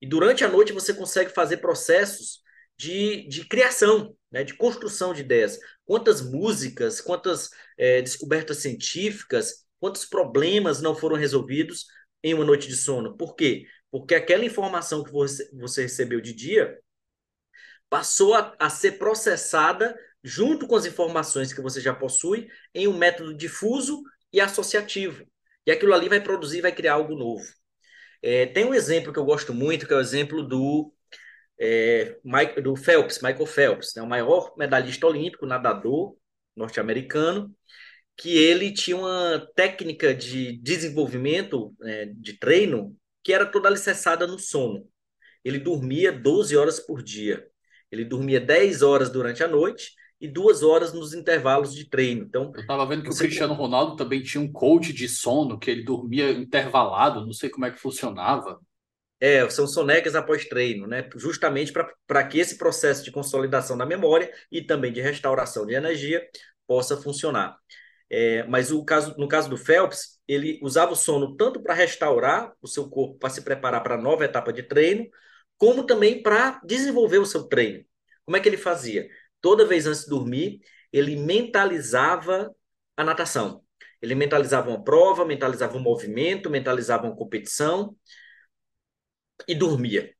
[0.00, 2.40] E durante a noite você consegue fazer processos
[2.78, 5.58] de, de criação, né, de construção de ideias.
[5.84, 11.86] Quantas músicas, quantas é, descobertas científicas, quantos problemas não foram resolvidos
[12.22, 13.16] em uma noite de sono.
[13.16, 13.64] Por quê?
[13.94, 16.76] Porque aquela informação que você, você recebeu de dia
[17.88, 22.98] passou a, a ser processada junto com as informações que você já possui, em um
[22.98, 25.24] método difuso e associativo.
[25.64, 27.44] E aquilo ali vai produzir, vai criar algo novo.
[28.20, 30.92] É, tem um exemplo que eu gosto muito, que é o exemplo do,
[31.60, 36.16] é, Mike, do Phelps, Michael Phelps, né, o maior medalhista olímpico, nadador
[36.56, 37.54] norte-americano,
[38.16, 44.38] que ele tinha uma técnica de desenvolvimento, é, de treino, que era toda alicerçada no
[44.38, 44.86] sono.
[45.42, 47.44] Ele dormia 12 horas por dia.
[47.90, 52.24] Ele dormia 10 horas durante a noite e duas horas nos intervalos de treino.
[52.24, 55.70] Então, eu estava vendo que o Cristiano Ronaldo também tinha um coach de sono, que
[55.70, 58.60] ele dormia intervalado, não sei como é que funcionava.
[59.20, 61.08] É, são sonegas após treino, né?
[61.16, 61.72] Justamente
[62.06, 66.22] para que esse processo de consolidação da memória e também de restauração de energia
[66.66, 67.56] possa funcionar.
[68.10, 72.52] É, mas o caso, no caso do Phelps, ele usava o sono tanto para restaurar
[72.62, 75.06] o seu corpo, para se preparar para a nova etapa de treino,
[75.56, 77.84] como também para desenvolver o seu treino.
[78.24, 79.08] Como é que ele fazia?
[79.44, 82.50] toda vez antes de dormir, ele mentalizava
[82.96, 83.62] a natação.
[84.00, 87.94] Ele mentalizava uma prova, mentalizava um movimento, mentalizava uma competição
[89.46, 90.14] e dormia.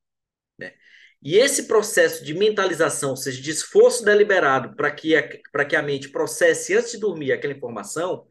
[1.24, 5.26] E esse processo de mentalização, ou seja, de esforço deliberado para que, a,
[5.64, 8.26] que a mente processe antes de dormir aquela informação,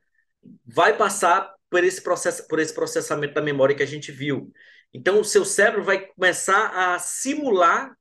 [0.63, 4.51] vai passar por esse, processo, por esse processamento da memória que a gente viu.
[4.93, 7.97] Então, o seu cérebro vai começar a simular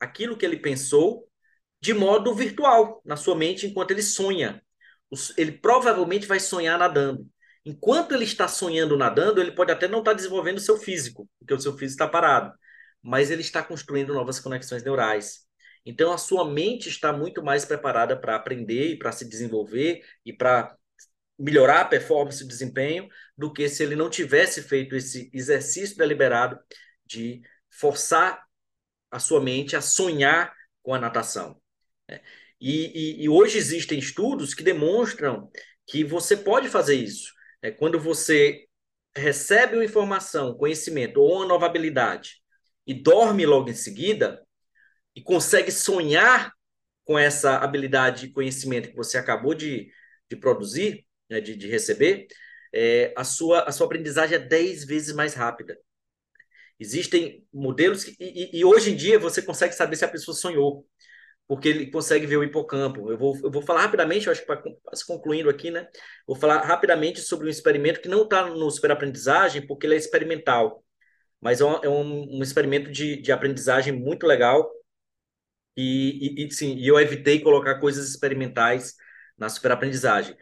[0.00, 1.28] aquilo que ele pensou
[1.80, 4.60] de modo virtual na sua mente enquanto ele sonha.
[5.36, 7.24] Ele provavelmente vai sonhar nadando.
[7.64, 11.54] Enquanto ele está sonhando nadando, ele pode até não estar desenvolvendo o seu físico, porque
[11.54, 12.52] o seu físico está parado,
[13.04, 15.46] mas ele está construindo novas conexões neurais.
[15.84, 20.32] Então a sua mente está muito mais preparada para aprender e para se desenvolver e
[20.32, 20.74] para
[21.38, 25.98] melhorar a performance e o desempenho do que se ele não tivesse feito esse exercício
[25.98, 26.58] deliberado
[27.04, 28.42] de forçar
[29.10, 31.60] a sua mente a sonhar com a natação.
[32.08, 32.22] Né?
[32.58, 35.50] E, e, e, hoje existem estudos que demonstram
[35.86, 37.34] que você pode fazer isso.
[37.62, 37.70] Né?
[37.72, 38.66] Quando você
[39.14, 42.43] recebe uma informação, conhecimento ou uma nova habilidade
[42.86, 44.42] e dorme logo em seguida
[45.14, 46.52] e consegue sonhar
[47.04, 49.90] com essa habilidade e conhecimento que você acabou de,
[50.28, 51.40] de produzir, né?
[51.40, 52.26] de, de, receber,
[52.72, 55.78] é, a, sua, a sua aprendizagem é 10 vezes mais rápida.
[56.78, 60.86] Existem modelos que, e, e, hoje em dia você consegue saber se a pessoa sonhou
[61.46, 63.10] porque ele consegue ver o hipocampo.
[63.10, 64.62] Eu vou, eu vou falar rapidamente, eu acho que para
[65.06, 65.86] concluindo aqui, né?
[66.26, 70.83] Vou falar rapidamente sobre um experimento que não está no superaprendizagem, porque ele é experimental,
[71.44, 74.66] mas é um, é um, um experimento de, de aprendizagem muito legal.
[75.76, 78.94] E, e, e, sim, e eu evitei colocar coisas experimentais
[79.36, 80.34] na superaprendizagem.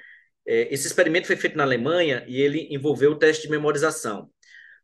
[0.47, 4.31] É, esse experimento foi feito na Alemanha e ele envolveu o teste de memorização.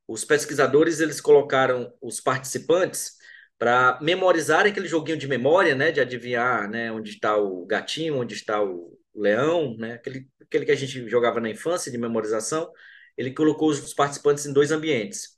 [0.08, 3.12] Os pesquisadores eles colocaram os participantes
[3.56, 8.34] para memorizar aquele joguinho de memória, né, de adivinhar, né, onde está o gatinho, onde
[8.34, 12.72] está o leão, né, aquele, aquele que a gente jogava na infância de memorização,
[13.16, 15.37] ele colocou os participantes em dois ambientes.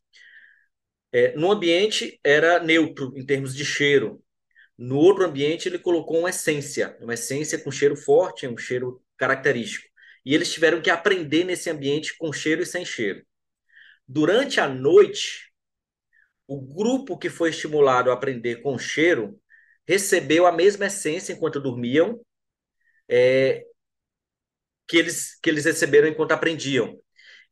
[1.13, 4.23] É, no ambiente era neutro em termos de cheiro.
[4.79, 9.89] No outro ambiente ele colocou uma essência, uma essência com cheiro forte, um cheiro característico.
[10.25, 13.25] E eles tiveram que aprender nesse ambiente com cheiro e sem cheiro.
[14.07, 15.51] Durante a noite,
[16.47, 19.41] o grupo que foi estimulado a aprender com cheiro
[19.87, 22.21] recebeu a mesma essência enquanto dormiam,
[23.09, 23.65] é,
[24.89, 26.99] que eles, que eles receberam enquanto aprendiam.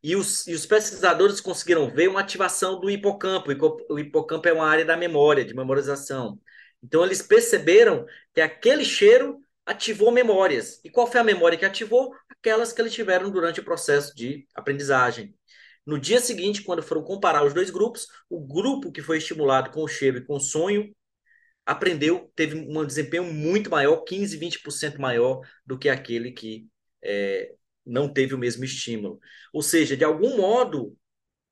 [0.02, 3.50] E os, e os pesquisadores conseguiram ver uma ativação do hipocampo.
[3.90, 6.38] O hipocampo é uma área da memória, de memorização.
[6.82, 10.80] Então, eles perceberam que aquele cheiro ativou memórias.
[10.84, 12.14] E qual foi a memória que ativou?
[12.28, 15.34] Aquelas que eles tiveram durante o processo de aprendizagem.
[15.84, 19.82] No dia seguinte, quando foram comparar os dois grupos, o grupo que foi estimulado com
[19.82, 20.94] o cheiro e com o sonho
[21.66, 26.66] aprendeu, teve um desempenho muito maior, 15, 20% maior do que aquele que
[27.02, 27.54] é,
[27.88, 29.20] não teve o mesmo estímulo.
[29.52, 30.96] Ou seja, de algum modo,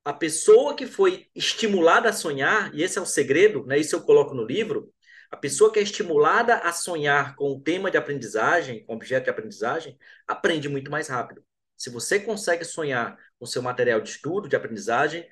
[0.05, 4.01] a pessoa que foi estimulada a sonhar, e esse é o segredo, né, isso eu
[4.01, 4.93] coloco no livro,
[5.29, 9.29] a pessoa que é estimulada a sonhar com o tema de aprendizagem, com objeto de
[9.29, 11.43] aprendizagem, aprende muito mais rápido.
[11.75, 15.27] Se você consegue sonhar com seu material de estudo, de aprendizagem,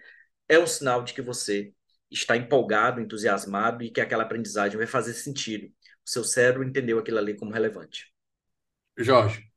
[0.48, 1.74] é um sinal de que você
[2.12, 5.68] está empolgado, entusiasmado e que aquela aprendizagem vai fazer sentido.
[6.06, 8.14] O seu cérebro entendeu aquilo ali como relevante.
[8.98, 9.50] Jorge,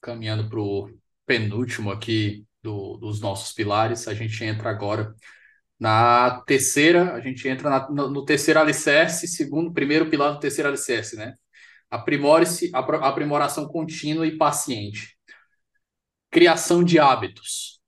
[0.00, 0.90] caminhando para o
[1.26, 5.14] penúltimo aqui do, dos nossos pilares, a gente entra agora
[5.78, 10.68] na terceira, a gente entra na, no, no, terceiro alicerce, segundo, primeiro pilar do terceiro
[10.68, 11.34] alicerce, né?
[11.90, 15.16] Aprimore-se, aprimoração contínua e paciente.
[16.30, 17.80] Criação de hábitos.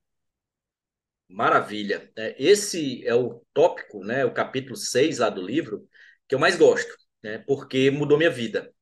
[1.28, 2.10] Maravilha.
[2.16, 5.88] É, esse é o tópico, né, o capítulo 6 lá do livro,
[6.28, 8.72] que eu mais gosto, né, porque mudou minha vida.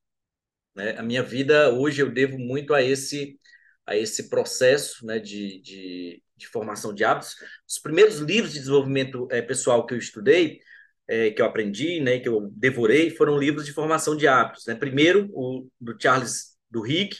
[0.74, 0.96] Né?
[0.98, 3.38] A minha vida hoje eu devo muito a esse
[3.86, 7.34] a esse processo né, de, de, de formação de hábitos.
[7.68, 10.60] Os primeiros livros de desenvolvimento é, pessoal que eu estudei,
[11.08, 14.64] é, que eu aprendi, né, que eu devorei, foram livros de formação de hábitos.
[14.66, 14.76] Né?
[14.76, 17.16] Primeiro, o do Charles Duhigg,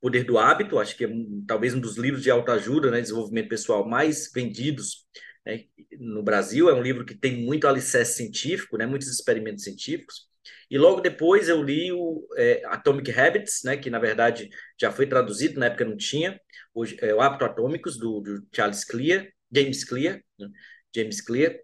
[0.00, 3.48] Poder do Hábito, acho que é um, talvez um dos livros de autoajuda, né, desenvolvimento
[3.48, 5.06] pessoal mais vendidos
[5.46, 5.66] né,
[6.00, 6.68] no Brasil.
[6.68, 10.31] É um livro que tem muito alicerce científico, né, muitos experimentos científicos.
[10.70, 14.48] E logo depois eu li o é, Atomic Habits, né, que na verdade
[14.80, 16.40] já foi traduzido, na época não tinha,
[16.74, 20.48] hoje é o Hábito Atômicos, do, do Charles Clear, James Clear, né,
[20.94, 21.54] James Clear.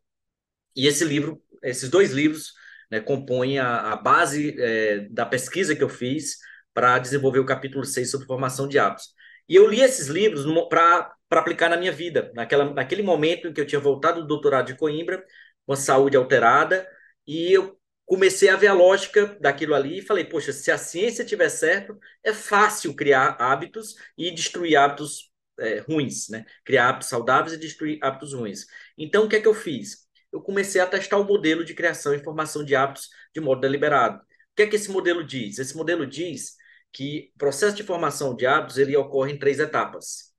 [0.77, 2.53] E esse livro, esses dois livros,
[2.91, 6.37] né, compõem a, a base é, da pesquisa que eu fiz
[6.73, 9.13] para desenvolver o capítulo 6 sobre formação de hábitos.
[9.49, 13.61] E eu li esses livros para aplicar na minha vida, naquela, naquele momento em que
[13.61, 15.25] eu tinha voltado do doutorado de Coimbra,
[15.67, 16.87] com a saúde alterada,
[17.27, 17.78] e eu
[18.09, 21.99] comecei a ver a lógica daquilo ali e falei, poxa, se a ciência tiver certo,
[22.25, 25.31] é fácil criar hábitos e destruir hábitos
[25.61, 26.47] é, ruins, né?
[26.65, 28.65] Criar hábitos saudáveis e destruir hábitos ruins.
[28.97, 30.09] Então, o que é que eu fiz?
[30.33, 34.19] Eu comecei a testar o modelo de criação e formação de hábitos de modo deliberado.
[34.19, 34.23] O
[34.57, 35.59] que é que esse modelo diz?
[35.59, 36.55] Esse modelo diz
[36.91, 40.33] que o processo de formação de hábitos ele ocorre em três etapas.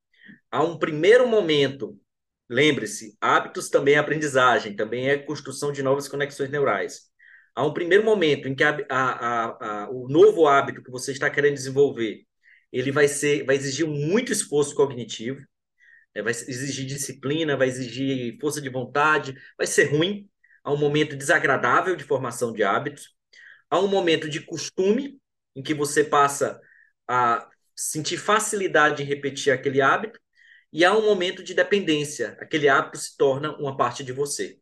[0.49, 1.99] Há um primeiro momento,
[2.49, 7.08] lembre-se, hábitos também é aprendizagem, também é construção de novas conexões neurais.
[7.59, 11.29] Há um primeiro momento em que a, a, a, o novo hábito que você está
[11.29, 12.23] querendo desenvolver,
[12.71, 15.41] ele vai ser, vai exigir muito esforço cognitivo,
[16.15, 16.21] né?
[16.21, 20.29] vai exigir disciplina, vai exigir força de vontade, vai ser ruim.
[20.63, 23.13] Há um momento desagradável de formação de hábitos.
[23.69, 25.19] Há um momento de costume,
[25.53, 26.61] em que você passa
[27.09, 27.45] a
[27.75, 30.17] sentir facilidade em repetir aquele hábito,
[30.71, 34.61] e há um momento de dependência, aquele hábito se torna uma parte de você.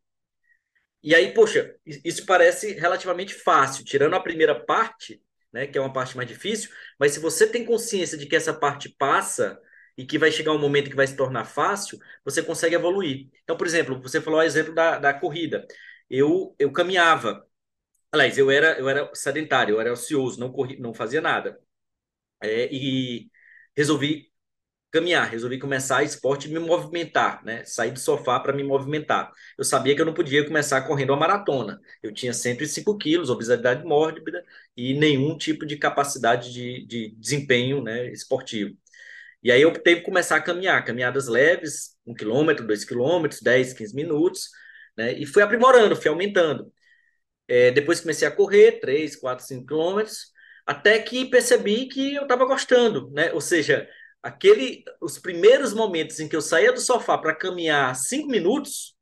[1.03, 5.21] E aí, poxa, isso parece relativamente fácil, tirando a primeira parte,
[5.53, 6.69] né, que é uma parte mais difícil,
[6.99, 9.59] mas se você tem consciência de que essa parte passa
[9.97, 13.29] e que vai chegar um momento que vai se tornar fácil, você consegue evoluir.
[13.43, 15.65] Então, por exemplo, você falou o exemplo da, da corrida.
[16.09, 17.45] Eu, eu caminhava,
[18.11, 21.59] Aliás, eu era, eu era sedentário, eu era ocioso, não, corri, não fazia nada.
[22.41, 23.31] É, e
[23.75, 24.31] resolvi
[24.97, 27.63] caminhar, resolvi começar esporte e me movimentar, né?
[27.65, 29.31] Sair do sofá para me movimentar.
[29.57, 31.79] Eu sabia que eu não podia começar correndo uma maratona.
[32.01, 34.43] Eu tinha 105 quilos, obesidade mórbida
[34.75, 38.75] e nenhum tipo de capacidade de, de desempenho né, esportivo.
[39.43, 43.73] E aí eu optei por começar a caminhar, caminhadas leves, um quilômetro, dois quilômetros, 10,
[43.73, 44.49] 15 minutos,
[44.97, 45.13] né?
[45.13, 46.71] E fui aprimorando, fui aumentando.
[47.47, 50.31] É, depois comecei a correr 3, 4, 5 quilômetros,
[50.65, 53.31] até que percebi que eu estava gostando, né?
[53.33, 53.87] Ou seja,
[54.21, 58.95] aquele, os primeiros momentos em que eu saía do sofá para caminhar 5 minutos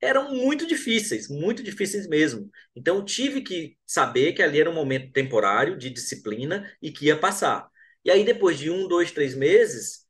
[0.00, 2.50] eram muito difíceis, muito difíceis mesmo.
[2.76, 7.18] Então tive que saber que ali era um momento temporário de disciplina e que ia
[7.18, 7.68] passar.
[8.04, 10.06] E aí depois de um, dois, três meses,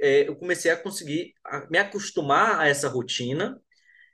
[0.00, 1.34] é, eu comecei a conseguir
[1.70, 3.60] me acostumar a essa rotina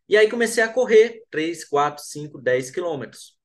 [0.08, 3.37] e aí comecei a correr 3, 4, 5, 10 quilômetros.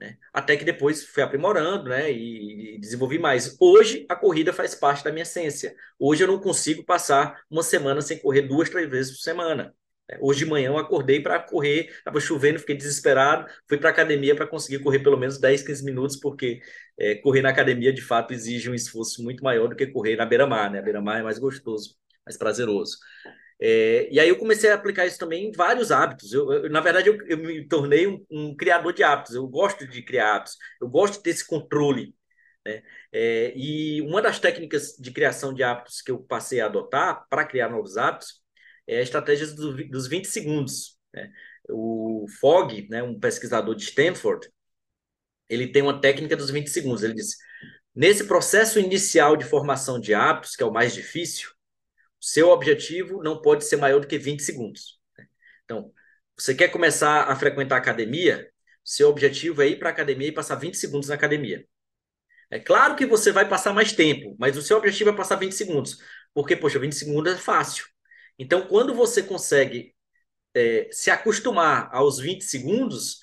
[0.00, 0.16] Né?
[0.32, 2.10] Até que depois fui aprimorando né?
[2.12, 3.56] E, e, desenvolvi mais.
[3.60, 5.74] Hoje, a corrida faz parte da minha essência.
[5.98, 9.74] Hoje, eu não consigo passar uma semana sem correr duas, três vezes por semana.
[10.20, 14.34] Hoje de manhã eu acordei para correr, estava chovendo, fiquei desesperado, fui para a academia
[14.34, 16.60] para conseguir correr pelo menos 10, 15 minutos, porque
[16.98, 20.24] é, correr na academia de fato exige um esforço muito maior do que correr na
[20.24, 20.78] beira-mar, né?
[20.78, 21.94] A beira-mar é mais gostoso,
[22.24, 22.96] mais prazeroso.
[23.60, 26.32] É, e aí eu comecei a aplicar isso também em vários hábitos.
[26.32, 29.34] Eu, eu na verdade, eu, eu, me tornei um, um, criador de hábitos.
[29.34, 30.56] Eu gosto de criar hábitos.
[30.80, 32.14] Eu gosto de ter esse controle.
[32.64, 32.82] Né?
[33.12, 37.44] É, e uma das técnicas de criação de hábitos que eu passei a adotar para
[37.44, 38.42] criar novos hábitos
[38.86, 40.98] é, estratégias do, dos 20 segundos.
[41.12, 41.30] Né?
[41.70, 44.48] O Fogg, né, um pesquisador de Stanford,
[45.48, 47.02] ele tem uma técnica dos 20 segundos.
[47.02, 47.36] Ele diz:
[47.94, 51.50] nesse processo inicial de formação de hábitos, que é o mais difícil,
[52.20, 54.98] seu objetivo não pode ser maior do que 20 segundos.
[55.64, 55.92] Então,
[56.36, 58.48] você quer começar a frequentar a academia?
[58.84, 61.66] Seu objetivo é ir para a academia e passar 20 segundos na academia.
[62.50, 65.52] É claro que você vai passar mais tempo, mas o seu objetivo é passar 20
[65.52, 65.98] segundos.
[66.32, 67.84] Porque, poxa, 20 segundos é fácil.
[68.38, 69.94] Então, quando você consegue
[70.54, 73.20] é, se acostumar aos 20 segundos,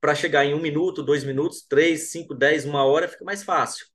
[0.00, 3.86] para chegar em um minuto, dois minutos, três, cinco, dez, uma hora, fica mais fácil.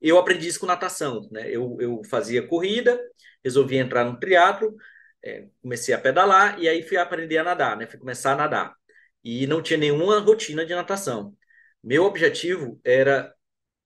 [0.00, 1.28] Eu aprendi isso com natação.
[1.30, 1.48] Né?
[1.48, 2.98] Eu, eu fazia corrida,
[3.44, 4.74] resolvi entrar no triatlo,
[5.22, 7.86] é, comecei a pedalar e aí fui aprender a nadar, né?
[7.86, 8.74] fui começar a nadar.
[9.22, 11.36] E não tinha nenhuma rotina de natação.
[11.82, 13.34] Meu objetivo era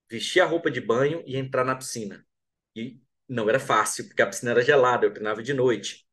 [0.09, 2.25] vestir a roupa de banho e entrar na piscina.
[2.75, 6.05] E não era fácil, porque a piscina era gelada, eu treinava de noite.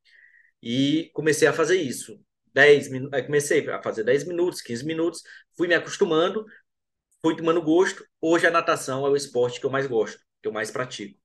[0.63, 2.21] E comecei a fazer isso.
[2.55, 5.23] 10 minutos, comecei a fazer 10 minutos, 15 minutos,
[5.57, 6.45] fui me acostumando,
[7.23, 8.05] fui tomando gosto.
[8.21, 11.19] Hoje a natação é o esporte que eu mais gosto, que eu mais pratico.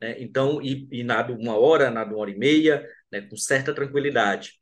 [0.00, 0.16] Né?
[0.20, 3.22] Então, e, e nado uma hora, nado uma hora e meia, né?
[3.22, 4.60] com certa tranquilidade.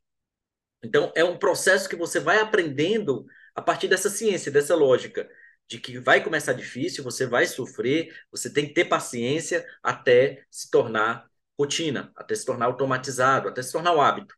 [0.83, 3.25] Então, é um processo que você vai aprendendo
[3.55, 5.27] a partir dessa ciência, dessa lógica,
[5.67, 10.69] de que vai começar difícil, você vai sofrer, você tem que ter paciência até se
[10.69, 11.27] tornar
[11.59, 14.35] rotina, até se tornar automatizado, até se tornar um hábito.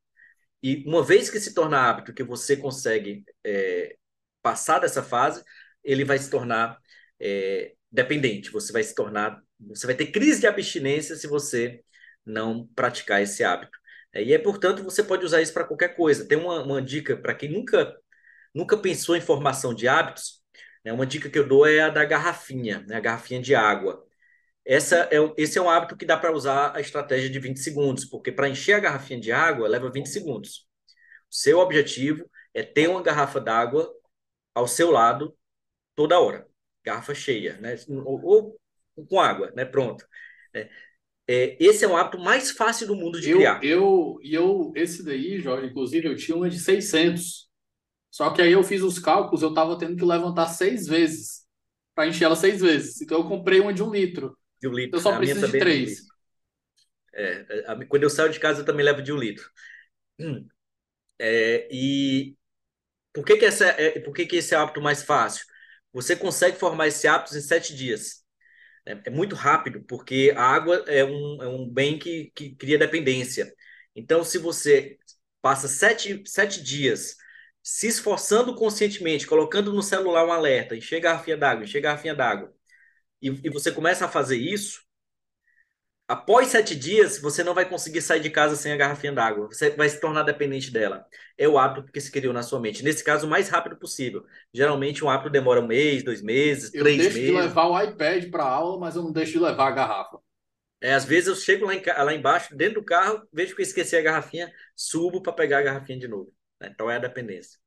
[0.63, 3.97] E uma vez que se torna hábito, que você consegue é,
[4.41, 5.43] passar dessa fase,
[5.91, 6.79] ele vai se tornar
[7.19, 8.51] é, dependente.
[8.51, 11.83] Você vai se tornar, você vai ter crise de abstinência se você
[12.25, 13.77] não praticar esse hábito.
[14.13, 16.27] É, e é portanto você pode usar isso para qualquer coisa.
[16.27, 17.95] Tem uma, uma dica para quem nunca
[18.53, 20.41] nunca pensou em formação de hábitos.
[20.83, 20.93] Né?
[20.93, 22.95] Uma dica que eu dou é a da garrafinha, né?
[22.97, 24.05] a garrafinha de água.
[24.65, 28.05] Essa é, esse é um hábito que dá para usar a estratégia de 20 segundos,
[28.05, 30.67] porque para encher a garrafinha de água leva 20 segundos.
[31.31, 33.91] O seu objetivo é ter uma garrafa d'água
[34.53, 35.35] ao seu lado
[35.99, 36.47] toda hora,
[36.81, 37.75] garrafa cheia, né?
[37.89, 38.23] Ou,
[38.95, 39.65] ou com água, né?
[39.65, 40.07] Pronto.
[40.53, 40.69] É,
[41.27, 43.61] é, esse é um hábito mais fácil do mundo de eu, criar.
[43.61, 47.49] Eu, eu, esse daí, Jorge, inclusive, eu tinha uma de 600.
[48.09, 51.45] Só que aí eu fiz os cálculos, eu estava tendo que levantar seis vezes
[51.93, 53.01] para encher ela seis vezes.
[53.01, 54.97] Então eu comprei uma de um litro de um litro.
[54.97, 56.03] Eu só preciso de é três.
[57.13, 59.51] É, é, a, quando eu saio de casa, eu também levo de um litro.
[60.17, 60.47] Hum.
[61.19, 62.37] É, e
[63.13, 65.45] por que, que, essa, é, por que, que esse é o hábito mais fácil?
[65.93, 68.23] Você consegue formar esse hábito em sete dias.
[68.85, 72.77] É, é, muito rápido, porque a água é um, é um bem que, que cria
[72.77, 73.53] dependência.
[73.95, 74.97] Então, se você
[75.41, 77.15] passa sete, sete dias
[77.63, 82.15] se esforçando conscientemente, colocando no celular um alerta, encher a garrafinha d'água, encher a garrafinha
[82.15, 82.53] d'água,
[83.21, 84.81] e, e você começa a fazer isso,
[86.09, 89.47] após sete dias, você não vai conseguir sair de casa sem a garrafinha d'água.
[89.47, 91.05] Você vai se tornar dependente dela.
[91.37, 92.83] É o hábito que se criou na sua mente.
[92.83, 94.25] Nesse caso, o mais rápido possível.
[94.53, 97.15] Geralmente, um hábito demora um mês, dois meses, eu três meses.
[97.15, 99.71] Eu deixo de levar o iPad para aula, mas eu não deixo de levar a
[99.71, 100.17] garrafa.
[100.81, 103.65] É, às vezes eu chego lá, em, lá embaixo, dentro do carro, vejo que eu
[103.65, 106.33] esqueci a garrafinha, subo para pegar a garrafinha de novo.
[106.59, 106.69] Né?
[106.73, 107.59] Então é a dependência.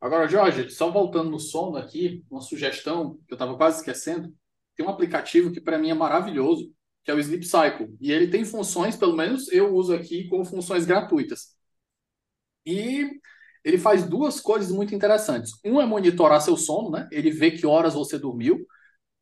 [0.00, 4.34] Agora, Jorge, só voltando no sono aqui, uma sugestão que eu estava quase esquecendo
[4.80, 6.72] tem um aplicativo que para mim é maravilhoso,
[7.04, 7.96] que é o Sleep Cycle.
[8.00, 11.56] E ele tem funções, pelo menos eu uso aqui com funções gratuitas.
[12.64, 13.08] E
[13.64, 15.52] ele faz duas coisas muito interessantes.
[15.64, 17.08] Um é monitorar seu sono, né?
[17.12, 18.66] Ele vê que horas você dormiu,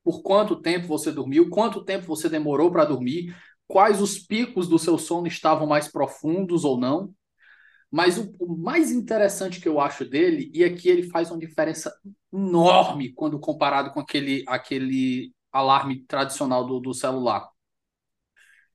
[0.05, 3.35] por quanto tempo você dormiu, quanto tempo você demorou para dormir,
[3.67, 7.13] quais os picos do seu sono estavam mais profundos ou não.
[7.91, 11.93] Mas o, o, mais interessante que eu acho dele, e aqui ele faz uma diferença
[12.33, 17.49] enorme quando comparado com aquele, aquele alarme tradicional do, do celular.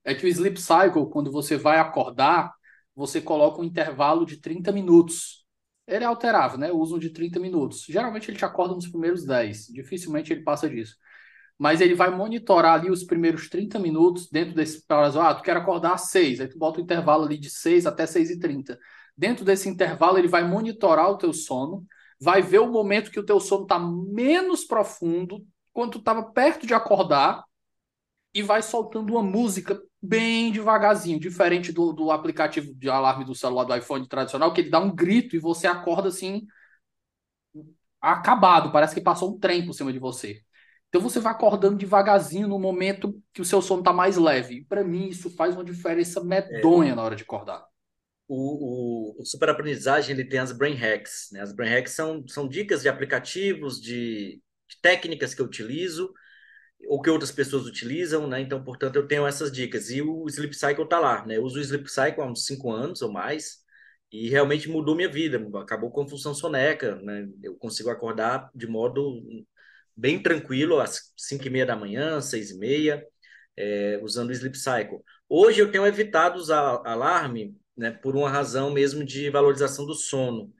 [0.03, 2.53] É que o sleep cycle, quando você vai acordar,
[2.95, 5.45] você coloca um intervalo de 30 minutos.
[5.87, 6.71] Ele é alterável, né?
[6.71, 7.85] Uso de 30 minutos.
[7.87, 9.67] Geralmente ele te acorda nos primeiros 10.
[9.67, 10.95] Dificilmente ele passa disso.
[11.57, 15.19] Mas ele vai monitorar ali os primeiros 30 minutos dentro desse prazo.
[15.19, 16.41] Ah, tu quer acordar às 6.
[16.41, 18.77] Aí tu bota o intervalo ali de 6 até 6 e 30.
[19.15, 21.85] Dentro desse intervalo, ele vai monitorar o teu sono,
[22.19, 26.65] vai ver o momento que o teu sono está menos profundo, quando tu estava perto
[26.65, 27.43] de acordar
[28.33, 33.63] e vai soltando uma música bem devagarzinho, diferente do, do aplicativo de alarme do celular
[33.63, 36.45] do iPhone tradicional, que ele dá um grito e você acorda assim,
[38.01, 40.41] acabado, parece que passou um trem por cima de você.
[40.89, 44.65] Então você vai acordando devagarzinho no momento que o seu sono está mais leve.
[44.65, 46.95] Para mim, isso faz uma diferença medonha é.
[46.95, 47.65] na hora de acordar.
[48.27, 51.29] O, o, o superaprendizagem ele tem as brain hacks.
[51.31, 51.39] Né?
[51.39, 56.13] As brain hacks são, são dicas de aplicativos, de, de técnicas que eu utilizo
[56.87, 58.41] ou que outras pessoas utilizam, né?
[58.41, 59.89] Então, portanto, eu tenho essas dicas.
[59.89, 61.37] E o Sleep Cycle está lá, né?
[61.37, 63.63] Eu uso o Sleep Cycle há uns cinco anos ou mais
[64.11, 65.41] e realmente mudou minha vida.
[65.59, 67.27] Acabou com a função soneca, né?
[67.41, 69.21] Eu consigo acordar de modo
[69.95, 73.05] bem tranquilo às cinco e meia da manhã, seis e meia,
[73.57, 74.99] é, usando o Sleep Cycle.
[75.29, 77.91] Hoje eu tenho evitado usar alarme, né?
[77.91, 80.53] Por uma razão mesmo de valorização do sono,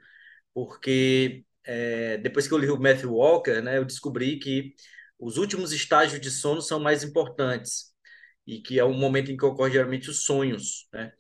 [0.54, 3.78] porque é, depois que eu li o Matthew Walker, né?
[3.78, 4.74] Eu descobri que
[5.26, 7.94] os últimos estágios de sono são mais importantes
[8.46, 11.14] e que é o momento em que ocorre geralmente os sonhos, né?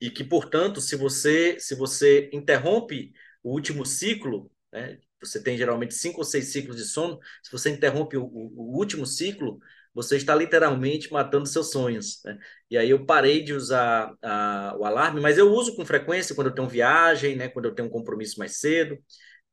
[0.00, 3.12] E que, portanto, se você se você interrompe
[3.42, 4.98] o último ciclo, né?
[5.20, 7.18] Você tem geralmente cinco ou seis ciclos de sono.
[7.42, 9.58] Se você interrompe o, o, o último ciclo,
[9.92, 12.20] você está literalmente matando seus sonhos.
[12.24, 12.38] Né?
[12.70, 16.48] E aí eu parei de usar a, o alarme, mas eu uso com frequência quando
[16.48, 17.48] eu tenho viagem, né?
[17.48, 18.96] Quando eu tenho um compromisso mais cedo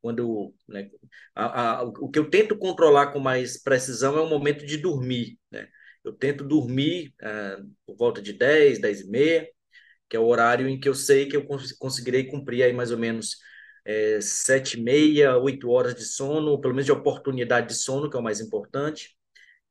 [0.06, 0.88] quando né,
[1.34, 5.36] a, a, o que eu tento controlar com mais precisão é o momento de dormir.
[5.50, 5.66] Né?
[6.04, 9.48] Eu tento dormir uh, por volta de 10, 10 e meia,
[10.08, 12.92] que é o horário em que eu sei que eu cons conseguirei cumprir aí mais
[12.92, 13.38] ou menos
[13.84, 18.16] é, 7 e meia, 8 horas de sono, pelo menos de oportunidade de sono, que
[18.16, 19.16] é o mais importante,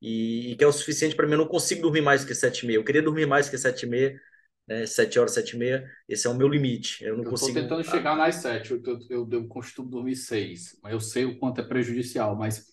[0.02, 1.34] e, e que é o suficiente para mim.
[1.34, 2.78] Eu não consigo dormir mais que 7 e meia.
[2.78, 4.22] Eu queria dormir mais que 7 e meia,
[4.68, 7.04] né, 7 horas, 7 e meia, esse é o meu limite.
[7.04, 7.58] Eu não eu consigo.
[7.58, 11.26] Estou tentando chegar nas 7, eu, eu, eu, eu costumo dormir 6, mas eu sei
[11.26, 12.36] o quanto é prejudicial.
[12.36, 12.66] Mas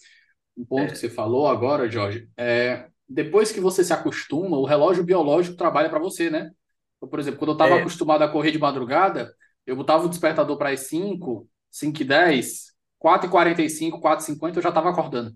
[0.57, 0.93] um ponto é.
[0.93, 5.91] que você falou agora, Jorge, é depois que você se acostuma, o relógio biológico trabalha
[5.91, 6.51] para você, né?
[6.97, 7.81] Então, por exemplo, quando eu estava é.
[7.81, 9.35] acostumado a correr de madrugada,
[9.67, 14.27] eu botava o despertador para as 5, 5 e 10, 4 e 45, 4 e
[14.27, 15.35] 50, eu já estava acordando.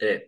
[0.00, 0.26] É.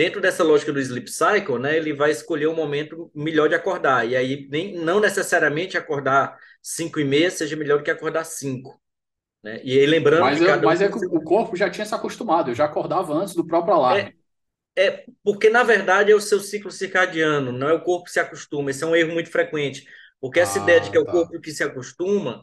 [0.00, 4.08] Dentro dessa lógica do sleep cycle, né, ele vai escolher um momento melhor de acordar.
[4.08, 8.80] E aí, nem, não necessariamente acordar 5 e meia seja melhor do que acordar 5.
[9.42, 9.60] Né?
[9.62, 10.40] E aí, lembrando mas.
[10.40, 10.84] Eu, mas um...
[10.84, 14.16] é que o corpo já tinha se acostumado, eu já acordava antes do próprio alarme.
[14.74, 18.12] É, é, porque, na verdade, é o seu ciclo circadiano, não é o corpo que
[18.12, 18.70] se acostuma.
[18.70, 19.84] Esse é um erro muito frequente.
[20.18, 21.12] Porque essa ah, ideia de que é o tá.
[21.12, 22.42] corpo que se acostuma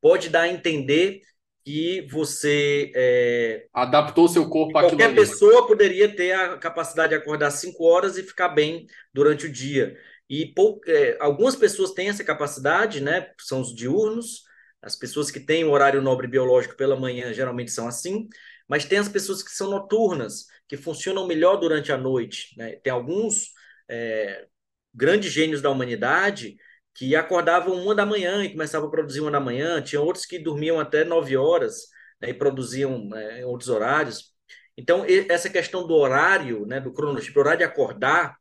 [0.00, 1.20] pode dar a entender
[1.64, 7.50] que você é, adaptou seu corpo a qualquer pessoa poderia ter a capacidade de acordar
[7.50, 9.96] cinco horas e ficar bem durante o dia.
[10.28, 13.30] E pou, é, algumas pessoas têm essa capacidade né?
[13.38, 14.42] São os diurnos.
[14.80, 18.28] As pessoas que têm o horário nobre biológico pela manhã geralmente são assim.
[18.68, 22.76] Mas tem as pessoas que são noturnas que funcionam melhor durante a noite né?
[22.82, 23.52] tem alguns
[23.88, 24.46] é,
[24.94, 26.56] grandes gênios da humanidade
[26.94, 30.38] que acordavam uma da manhã e começavam a produzir uma da manhã, tinha outros que
[30.38, 31.88] dormiam até nove horas
[32.20, 34.32] né, e produziam né, em outros horários.
[34.76, 38.36] Então, essa questão do horário, né, do cronotipo, horário de acordar,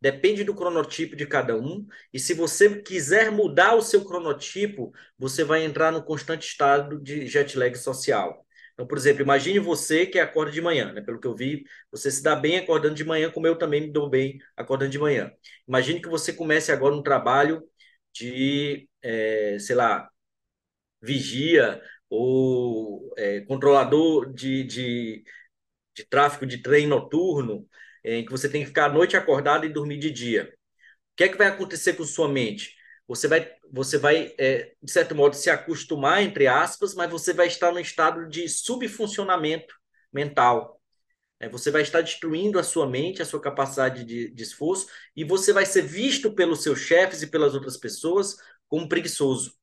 [0.00, 1.86] depende do cronotipo de cada um.
[2.12, 7.26] E se você quiser mudar o seu cronotipo, você vai entrar no constante estado de
[7.26, 8.44] jet lag social.
[8.74, 11.00] Então, por exemplo, imagine você que acorda de manhã, né?
[11.00, 13.92] Pelo que eu vi, você se dá bem acordando de manhã, como eu também me
[13.92, 15.32] dou bem acordando de manhã.
[15.66, 17.60] Imagine que você comece agora um trabalho
[18.18, 20.08] de, é, sei lá,
[21.00, 21.80] vigia
[22.10, 25.24] ou é, controlador de, de,
[25.94, 27.66] de, tráfego de trem noturno,
[28.04, 30.52] em que você tem que ficar à noite acordado e dormir de dia.
[31.12, 32.74] O que é que vai acontecer com sua mente?
[33.06, 37.48] Você vai, você vai é, de certo modo, se acostumar, entre aspas, mas você vai
[37.48, 39.74] estar no estado de subfuncionamento
[40.12, 40.77] mental.
[41.40, 45.24] É, você vai estar destruindo a sua mente, a sua capacidade de, de esforço, e
[45.24, 48.36] você vai ser visto pelos seus chefes e pelas outras pessoas
[48.68, 49.56] como preguiçoso.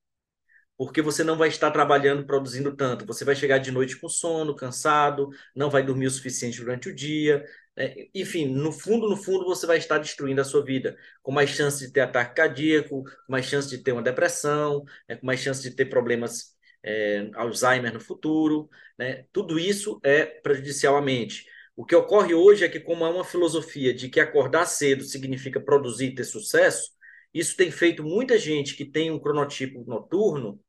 [0.77, 3.06] Porque você não vai estar trabalhando, produzindo tanto.
[3.06, 6.95] Você vai chegar de noite com sono, cansado, não vai dormir o suficiente durante o
[6.95, 7.45] dia.
[7.77, 8.07] Né?
[8.14, 11.85] Enfim, no fundo, no fundo, você vai estar destruindo a sua vida, com mais chance
[11.85, 15.15] de ter ataque cardíaco, com mais chance de ter uma depressão, né?
[15.15, 18.69] com mais chance de ter problemas é, Alzheimer no futuro.
[18.97, 19.26] Né?
[19.31, 21.45] Tudo isso é prejudicial à mente.
[21.76, 25.60] O que ocorre hoje é que, como há uma filosofia de que acordar cedo significa
[25.60, 26.91] produzir e ter sucesso,
[27.34, 30.60] isso tem feito muita gente que tem um cronotipo noturno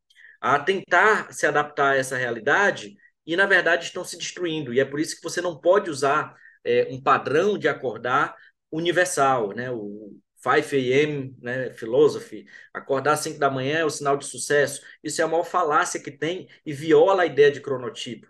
[0.41, 4.75] a tentar se adaptar a essa realidade e, na verdade, estão se destruindo.
[4.75, 6.35] E é por isso que você não pode usar
[6.65, 8.35] é, um padrão de acordar
[8.71, 9.71] universal, né?
[9.71, 11.37] O 5 a.m.
[11.41, 14.83] Né, philosophy, acordar às 5 da manhã é o sinal de sucesso.
[15.03, 18.27] Isso é a maior falácia que tem e viola a ideia de cronotipo.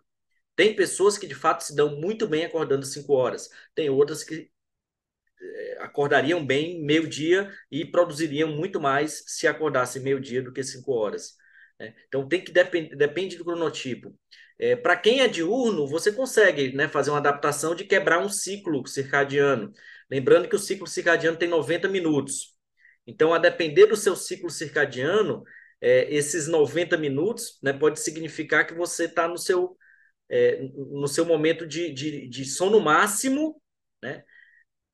[0.57, 3.51] Tem pessoas que de fato se dão muito bem acordando 5 horas.
[3.75, 4.51] Tem outras que
[5.41, 11.35] é, acordariam bem meio-dia e produziriam muito mais se acordassem meio-dia do que cinco horas.
[11.79, 11.95] Né?
[12.09, 14.15] Então tem que depend, depende do cronotipo.
[14.59, 18.87] É, Para quem é diurno, você consegue né, fazer uma adaptação de quebrar um ciclo
[18.87, 19.73] circadiano.
[20.11, 22.57] Lembrando que o ciclo circadiano tem 90 minutos.
[23.07, 25.45] Então, a depender do seu ciclo circadiano,
[25.81, 29.77] é, esses 90 minutos né, pode significar que você está no seu,
[30.29, 33.61] é, no seu momento de, de, de sono máximo,
[34.03, 34.25] né?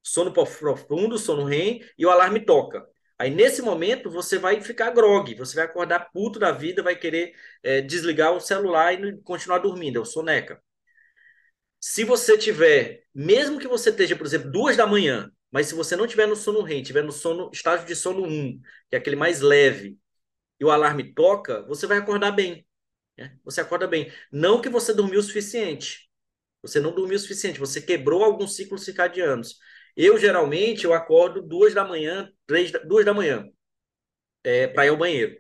[0.03, 2.87] sono profundo, sono REM, e o alarme toca.
[3.19, 7.33] Aí, nesse momento, você vai ficar grog, você vai acordar puto da vida, vai querer
[7.63, 10.61] é, desligar o celular e continuar dormindo, é o soneca.
[11.81, 15.97] Se você tiver, mesmo que você esteja, por exemplo, duas da manhã, mas se você
[15.97, 19.17] não tiver no sono REM, tiver no sono, estágio de sono 1, que é aquele
[19.17, 19.99] mais leve,
[20.61, 22.67] e o alarme toca, você vai acordar bem.
[23.23, 23.37] Né?
[23.45, 24.13] Você acorda bem.
[24.33, 26.11] Não que você dormiu o suficiente.
[26.63, 29.59] Você não dormiu o suficiente, você quebrou alguns ciclos circadianos.
[29.97, 33.49] Eu, geralmente, eu acordo duas da manhã, três, duas da manhã,
[34.45, 35.37] é, para ir ao banheiro.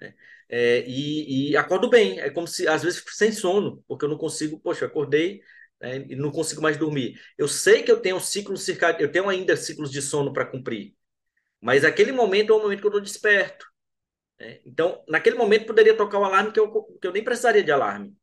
[0.00, 0.14] Né?
[0.48, 2.20] É, e, e, acordo bem.
[2.20, 5.40] É como se, às vezes, sem sono, porque eu não consigo, poxa, acordei
[5.80, 7.20] né, e não consigo mais dormir.
[7.38, 10.94] Eu sei que eu tenho ciclos circadianos, eu tenho ainda ciclos de sono para cumprir,
[11.60, 13.66] mas aquele momento é o momento que eu estou desperto.
[14.44, 14.60] Né?
[14.66, 18.14] Então, naquele momento, poderia tocar o alarme que eu, que eu nem precisaria de alarme.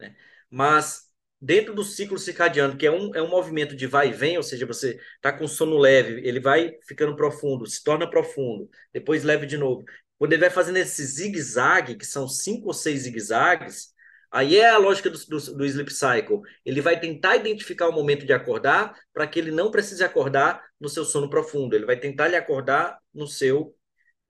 [0.00, 0.16] Né?
[0.50, 1.02] Mas
[1.40, 4.42] dentro do ciclo circadiano, que é um, é um movimento de vai e vem, ou
[4.42, 9.44] seja, você está com sono leve, ele vai ficando profundo, se torna profundo, depois leve
[9.46, 9.84] de novo.
[10.18, 13.92] Quando ele vai fazendo esse zigue-zague, que são cinco ou seis zigue-zagues,
[14.30, 16.40] aí é a lógica do, do, do sleep cycle.
[16.64, 20.88] Ele vai tentar identificar o momento de acordar para que ele não precise acordar no
[20.88, 21.76] seu sono profundo.
[21.76, 23.76] Ele vai tentar lhe acordar no seu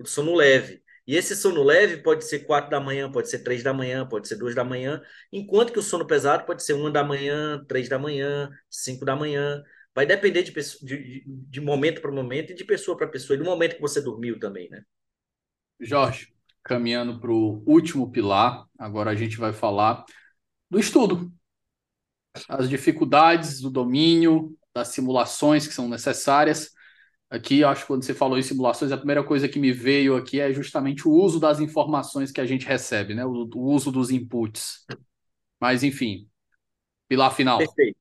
[0.05, 0.83] sono leve.
[1.07, 4.27] E esse sono leve pode ser quatro da manhã, pode ser três da manhã, pode
[4.27, 5.01] ser duas da manhã,
[5.33, 9.15] enquanto que o sono pesado pode ser uma da manhã, três da manhã, cinco da
[9.15, 9.63] manhã.
[9.95, 13.45] Vai depender de, de, de momento para momento e de pessoa para pessoa, e do
[13.45, 14.83] momento que você dormiu também, né?
[15.81, 20.05] Jorge, caminhando para o último pilar, agora a gente vai falar
[20.69, 21.33] do estudo.
[22.49, 26.76] As dificuldades do domínio, das simulações que são necessárias
[27.29, 30.41] Aqui, acho que quando você falou em simulações, a primeira coisa que me veio aqui
[30.41, 33.25] é justamente o uso das informações que a gente recebe, né?
[33.25, 34.87] O, o uso dos inputs.
[35.61, 36.29] Mas, enfim,
[37.09, 37.59] pilar final.
[37.59, 37.97] Perfeito.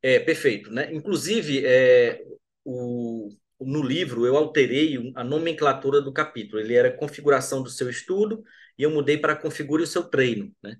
[0.00, 0.92] É, perfeito, né?
[0.94, 2.22] Inclusive, é,
[2.64, 3.28] o,
[3.60, 6.60] no livro eu alterei a nomenclatura do capítulo.
[6.60, 8.44] Ele era configuração do seu estudo
[8.78, 10.76] e eu mudei para configure o seu treino, né?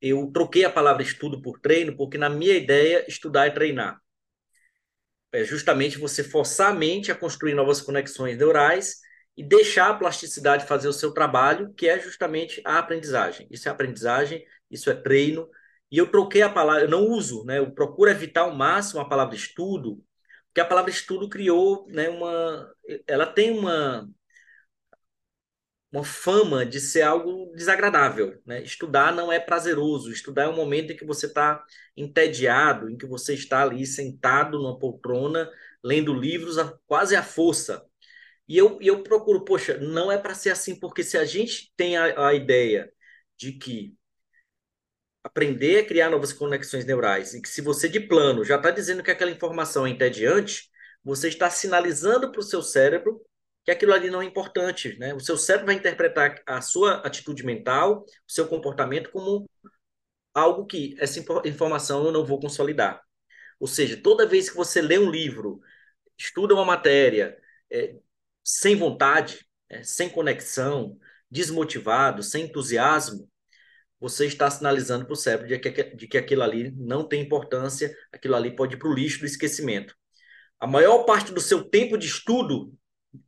[0.00, 4.00] Eu troquei a palavra estudo por treino porque na minha ideia estudar é treinar
[5.32, 8.96] é justamente você forçar a mente a construir novas conexões neurais
[9.36, 13.46] e deixar a plasticidade fazer o seu trabalho, que é justamente a aprendizagem.
[13.50, 15.48] Isso é aprendizagem, isso é treino.
[15.90, 17.58] E eu troquei a palavra, eu não uso, né?
[17.58, 20.02] Eu procuro evitar ao máximo a palavra estudo,
[20.48, 22.72] porque a palavra estudo criou, né, uma
[23.06, 24.08] ela tem uma
[25.92, 28.40] uma fama de ser algo desagradável.
[28.46, 28.62] Né?
[28.62, 30.12] Estudar não é prazeroso.
[30.12, 31.64] Estudar é um momento em que você está
[31.96, 35.50] entediado, em que você está ali sentado numa poltrona,
[35.82, 37.84] lendo livros a, quase à força.
[38.48, 41.96] E eu, eu procuro, poxa, não é para ser assim, porque se a gente tem
[41.96, 42.92] a, a ideia
[43.36, 43.94] de que
[45.22, 49.02] aprender a criar novas conexões neurais e que se você de plano já está dizendo
[49.02, 50.70] que aquela informação é entediante,
[51.04, 53.20] você está sinalizando para o seu cérebro
[53.64, 55.14] que aquilo ali não é importante, né?
[55.14, 59.48] O seu cérebro vai interpretar a sua atitude mental, o seu comportamento como
[60.34, 63.02] algo que essa informação eu não vou consolidar.
[63.58, 65.60] Ou seja, toda vez que você lê um livro,
[66.18, 67.36] estuda uma matéria
[67.70, 67.94] é,
[68.44, 70.98] sem vontade, é, sem conexão,
[71.30, 73.28] desmotivado, sem entusiasmo,
[74.00, 77.94] você está sinalizando para o cérebro de que, de que aquilo ali não tem importância,
[78.10, 79.94] aquilo ali pode ir para o lixo do esquecimento.
[80.58, 82.72] A maior parte do seu tempo de estudo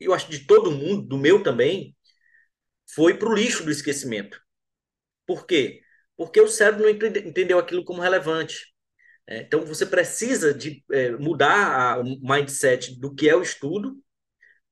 [0.00, 1.96] eu acho de todo mundo, do meu também,
[2.94, 4.40] foi para o lixo do esquecimento.
[5.26, 5.82] Por quê?
[6.16, 8.72] Porque o cérebro não entendeu aquilo como relevante.
[9.26, 14.02] É, então, você precisa de é, mudar o mindset do que é o estudo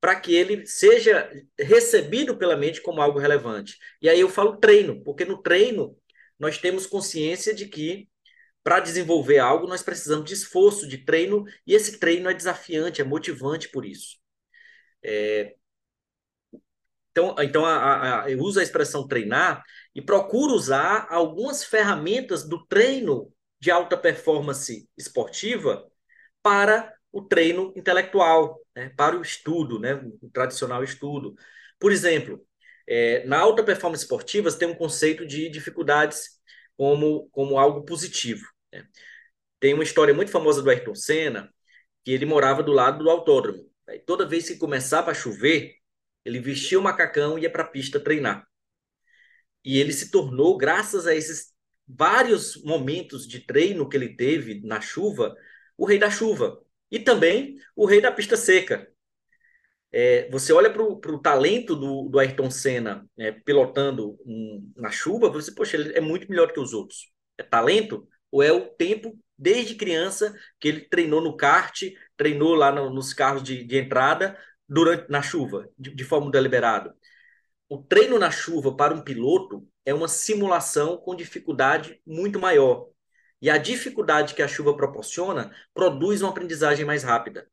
[0.00, 3.76] para que ele seja recebido pela mente como algo relevante.
[4.00, 5.96] E aí eu falo treino, porque no treino
[6.38, 8.08] nós temos consciência de que
[8.62, 13.04] para desenvolver algo nós precisamos de esforço, de treino, e esse treino é desafiante, é
[13.04, 14.19] motivante por isso.
[15.02, 15.54] É,
[17.10, 19.62] então, então a, a, eu uso a expressão treinar
[19.94, 25.86] e procuro usar algumas ferramentas do treino de alta performance esportiva
[26.42, 31.34] para o treino intelectual, né, para o estudo, né, o tradicional estudo.
[31.78, 32.40] Por exemplo,
[32.88, 36.40] é, na alta performance esportiva tem um conceito de dificuldades
[36.76, 38.46] como, como algo positivo.
[38.72, 38.86] Né?
[39.60, 41.52] Tem uma história muito famosa do Ayrton Senna,
[42.04, 43.69] que ele morava do lado do autódromo.
[43.98, 45.76] Toda vez que começava a chover,
[46.24, 48.46] ele vestia o macacão e ia para a pista treinar.
[49.64, 51.52] E ele se tornou, graças a esses
[51.86, 55.34] vários momentos de treino que ele teve na chuva,
[55.76, 56.60] o rei da chuva.
[56.90, 58.88] E também o rei da pista seca.
[59.92, 65.28] É, você olha para o talento do, do Ayrton Senna é, pilotando um, na chuva,
[65.28, 67.10] você, poxa, ele é muito melhor que os outros.
[67.36, 71.82] É talento ou é o tempo desde criança que ele treinou no kart,
[72.14, 74.38] treinou lá no, nos carros de, de, entrada
[74.68, 76.94] durante na chuva, de, de forma deliberada.
[77.66, 82.88] O treino na chuva para um piloto é uma simulação com dificuldade muito maior.
[83.40, 87.48] E a dificuldade que a chuva proporciona produz uma aprendizagem mais rápida.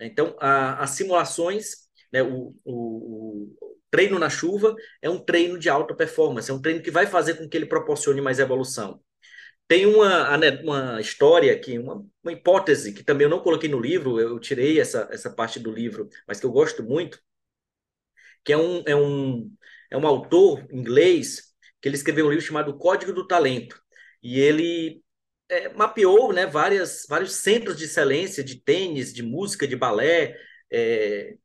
[0.00, 5.68] Então, a, as simulações, né, o, o, o, treino na chuva é um treino de
[5.68, 9.00] alta performance, é um treino que vai fazer com que ele proporcione mais evolução.
[9.68, 14.20] Tem uma, uma história aqui, uma, uma hipótese, que também eu não coloquei no livro,
[14.20, 17.20] eu tirei essa, essa parte do livro, mas que eu gosto muito,
[18.44, 19.50] que é um, é um,
[19.90, 23.80] é um autor inglês que ele escreveu um livro chamado Código do Talento.
[24.22, 25.02] E ele
[25.48, 30.36] é, mapeou né, várias, vários centros de excelência de tênis, de música, de balé,
[30.70, 31.36] é,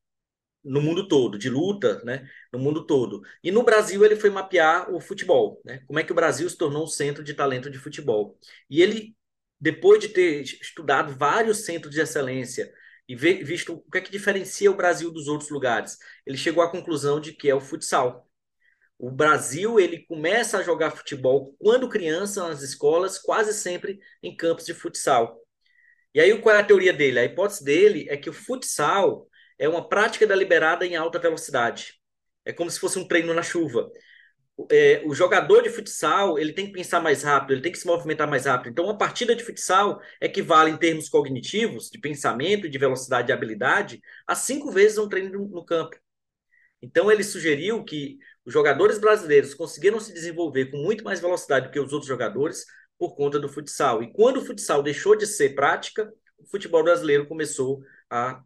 [0.64, 3.22] no mundo todo, de luta, né, no mundo todo.
[3.44, 6.58] E no Brasil ele foi mapear o futebol, né, como é que o Brasil se
[6.58, 8.38] tornou um centro de talento de futebol.
[8.70, 9.16] E ele,
[9.60, 12.72] depois de ter estudado vários centros de excelência
[13.08, 16.64] e ver, visto o que é que diferencia o Brasil dos outros lugares, ele chegou
[16.64, 18.28] à conclusão de que é o futsal.
[18.98, 24.66] O Brasil ele começa a jogar futebol quando criança nas escolas, quase sempre em campos
[24.66, 25.42] de futsal.
[26.14, 27.20] E aí qual é a teoria dele?
[27.20, 29.28] A hipótese dele é que o futsal
[29.62, 31.94] é uma prática deliberada em alta velocidade.
[32.44, 33.92] É como se fosse um treino na chuva.
[34.72, 37.86] É, o jogador de futsal ele tem que pensar mais rápido, ele tem que se
[37.86, 38.72] movimentar mais rápido.
[38.72, 44.02] Então, uma partida de futsal equivale em termos cognitivos, de pensamento, de velocidade e habilidade,
[44.26, 45.96] a cinco vezes um treino no, no campo.
[46.82, 51.72] Então, ele sugeriu que os jogadores brasileiros conseguiram se desenvolver com muito mais velocidade do
[51.72, 52.66] que os outros jogadores
[52.98, 54.02] por conta do futsal.
[54.02, 58.42] E quando o futsal deixou de ser prática, o futebol brasileiro começou a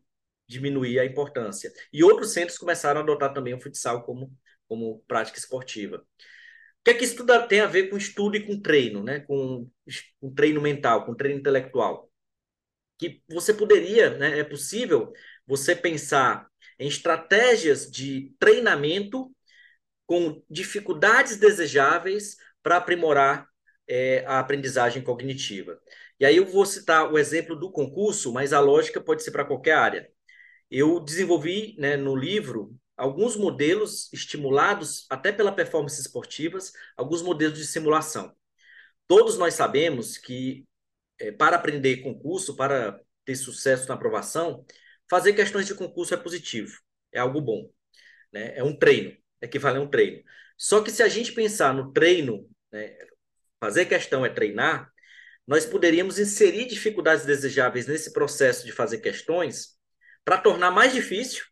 [0.47, 1.71] diminuir a importância.
[1.91, 4.31] E outros centros começaram a adotar também o futsal como,
[4.67, 5.97] como prática esportiva.
[5.97, 9.21] O que é que isso tudo tem a ver com estudo e com treino, né?
[9.21, 9.69] com,
[10.19, 12.11] com treino mental, com treino intelectual?
[12.97, 14.39] Que você poderia, né?
[14.39, 15.11] é possível
[15.47, 16.47] você pensar
[16.79, 19.31] em estratégias de treinamento
[20.05, 23.47] com dificuldades desejáveis para aprimorar
[23.87, 25.79] é, a aprendizagem cognitiva.
[26.19, 29.45] E aí eu vou citar o exemplo do concurso, mas a lógica pode ser para
[29.45, 30.14] qualquer área
[30.69, 37.65] eu desenvolvi né, no livro alguns modelos estimulados até pela performance esportivas, alguns modelos de
[37.65, 38.33] simulação.
[39.07, 40.65] Todos nós sabemos que
[41.19, 44.65] é, para aprender concurso, para ter sucesso na aprovação,
[45.09, 46.79] fazer questões de concurso é positivo,
[47.11, 47.69] é algo bom,
[48.31, 48.57] né?
[48.57, 50.23] É um treino, equivale a um treino.
[50.57, 52.97] Só que se a gente pensar no treino, né,
[53.59, 54.91] fazer questão é treinar,
[55.47, 59.75] nós poderíamos inserir dificuldades desejáveis nesse processo de fazer questões
[60.25, 61.45] para tornar mais difícil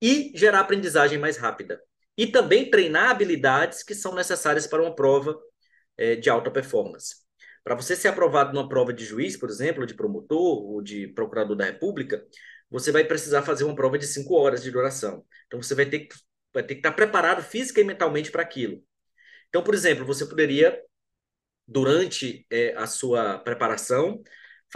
[0.00, 1.82] e gerar aprendizagem mais rápida.
[2.16, 5.38] E também treinar habilidades que são necessárias para uma prova
[5.96, 7.16] é, de alta performance.
[7.62, 11.56] Para você ser aprovado numa prova de juiz, por exemplo, de promotor ou de procurador
[11.56, 12.24] da República,
[12.70, 15.24] você vai precisar fazer uma prova de cinco horas de duração.
[15.46, 16.16] Então você vai ter que,
[16.54, 18.82] vai ter que estar preparado física e mentalmente para aquilo.
[19.48, 20.80] Então, por exemplo, você poderia,
[21.66, 24.22] durante é, a sua preparação,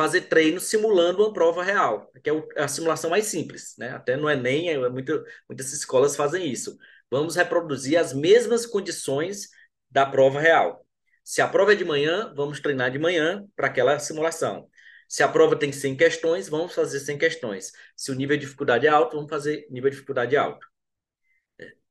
[0.01, 3.91] fazer treino simulando uma prova real, que é a simulação mais simples, né?
[3.91, 6.79] Até no Enem, é muito, muitas escolas fazem isso.
[7.11, 9.51] Vamos reproduzir as mesmas condições
[9.91, 10.87] da prova real.
[11.23, 14.71] Se a prova é de manhã, vamos treinar de manhã para aquela simulação.
[15.07, 17.71] Se a prova tem 100 questões, vamos fazer 100 questões.
[17.95, 20.67] Se o nível de dificuldade é alto, vamos fazer nível de dificuldade alto.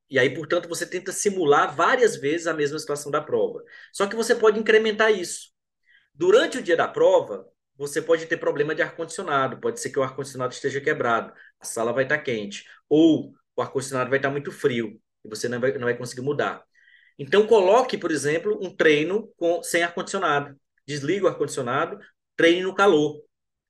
[0.10, 3.64] E aí, portanto, você tenta simular várias vezes a mesma situação da prova.
[3.94, 5.52] Só que você pode incrementar isso.
[6.12, 7.46] Durante o dia da prova,
[7.80, 11.94] você pode ter problema de ar-condicionado, pode ser que o ar-condicionado esteja quebrado, a sala
[11.94, 15.86] vai estar quente, ou o ar-condicionado vai estar muito frio e você não vai, não
[15.86, 16.62] vai conseguir mudar.
[17.18, 20.56] Então, coloque, por exemplo, um treino com, sem ar-condicionado.
[20.86, 21.98] Desliga o ar-condicionado,
[22.36, 23.24] treine no calor,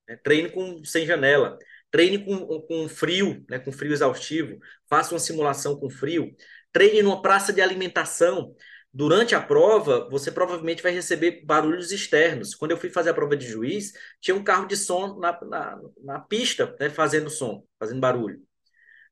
[0.07, 0.15] né?
[0.23, 1.57] treine com, sem janela,
[1.91, 3.59] treine com, com frio, né?
[3.59, 4.57] com frio exaustivo,
[4.89, 6.35] faça uma simulação com frio,
[6.71, 8.55] treine numa praça de alimentação.
[8.99, 12.53] Durante a prova, você provavelmente vai receber barulhos externos.
[12.53, 15.79] Quando eu fui fazer a prova de juiz, tinha um carro de som na, na,
[16.03, 18.41] na pista, né, fazendo som, fazendo barulho.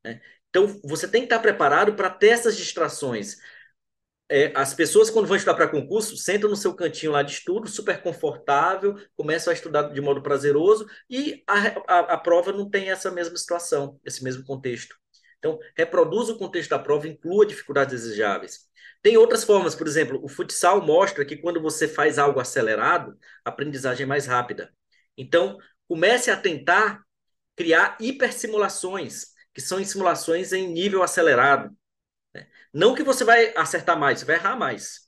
[0.04, 0.22] Né?
[0.50, 3.38] Então, você tem que estar preparado para ter essas distrações.
[4.30, 7.68] é, as pessoas, quando vão estudar para concurso, sentam no seu cantinho lá de estudo,
[7.70, 11.56] super confortável, começam a estudar de modo prazeroso, e a,
[11.88, 14.96] a, a prova não tem essa mesma situação, esse mesmo contexto.
[15.40, 18.68] Então, reproduza o contexto da prova, inclua dificuldades desejáveis.
[19.02, 23.50] Tem outras formas, por exemplo, o futsal mostra que quando você faz algo acelerado, a
[23.50, 24.74] aprendizagem é mais rápida.
[25.18, 25.58] Então,
[25.88, 27.04] comece a tentar
[27.56, 31.76] criar hipersimulações, que são simulações em nível acelerado.
[32.74, 35.08] Não que você vai acertar mais, você vai errar mais.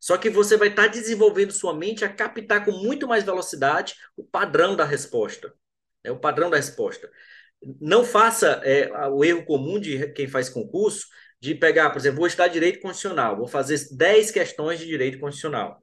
[0.00, 4.24] Só que você vai estar desenvolvendo sua mente a captar com muito mais velocidade o
[4.24, 5.54] padrão da resposta.
[6.02, 7.10] É o padrão da resposta.
[7.80, 11.06] Não faça é, o erro comum de quem faz concurso
[11.40, 15.82] de pegar, por exemplo, vou estudar direito constitucional, vou fazer 10 questões de direito constitucional.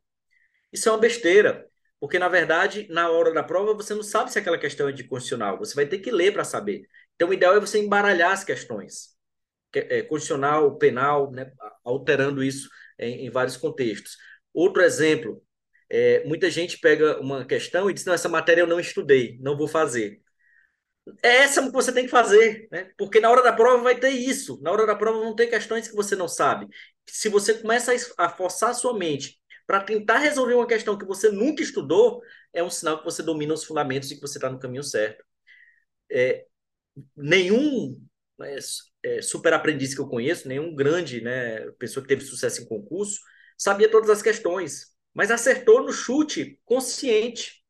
[0.72, 1.68] Isso é uma besteira,
[2.00, 5.04] porque na verdade, na hora da prova, você não sabe se aquela questão é de
[5.04, 6.88] constitucional, você vai ter que ler para saber.
[7.16, 9.10] Então, o ideal é você embaralhar as questões
[9.74, 11.52] é, constitucional, penal, né,
[11.84, 14.16] alterando isso em, em, vários contextos.
[14.54, 15.44] Outro exemplo,
[15.90, 19.58] é, muita gente pega uma questão e diz, não, essa matéria eu não estudei, não
[19.58, 20.22] vou fazer.
[21.24, 22.92] É essa que você tem que fazer, né?
[22.98, 25.88] porque na hora da prova vai ter isso, na hora da prova vão ter questões
[25.88, 26.68] que você não sabe.
[27.08, 31.30] Se você começa a forçar a sua mente para tentar resolver uma questão que você
[31.30, 32.22] nunca estudou,
[32.54, 35.24] é um sinal que você domina os fundamentos e que você está no caminho certo.
[36.12, 36.46] É,
[37.16, 38.02] nenhum
[38.38, 38.58] né,
[39.04, 43.20] é, super aprendiz que eu conheço, nenhum grande né, pessoa que teve sucesso em concurso,
[43.58, 47.64] sabia todas as questões, mas acertou no chute consciente,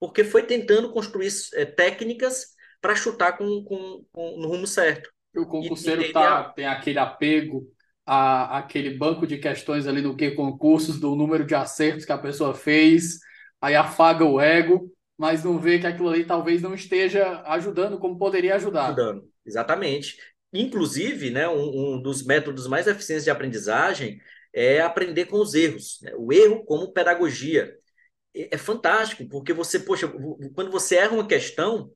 [0.00, 5.10] porque foi tentando construir é, técnicas para chutar com, com, com, no rumo certo.
[5.36, 7.66] O concurseiro e, tá, tem aquele apego
[8.06, 12.16] a aquele banco de questões ali no que concursos, do número de acertos que a
[12.18, 13.18] pessoa fez,
[13.60, 18.18] aí afaga o ego, mas não vê que aquilo ali talvez não esteja ajudando como
[18.18, 18.86] poderia ajudar.
[18.86, 20.16] Ajudando, exatamente.
[20.52, 24.18] Inclusive, né, um, um, dos métodos mais eficientes de aprendizagem
[24.54, 25.98] é aprender com os erros.
[26.02, 26.12] Né?
[26.16, 27.74] O erro como pedagogia.
[28.34, 30.10] É, é fantástico, porque você, poxa,
[30.54, 31.90] quando você erra uma questão,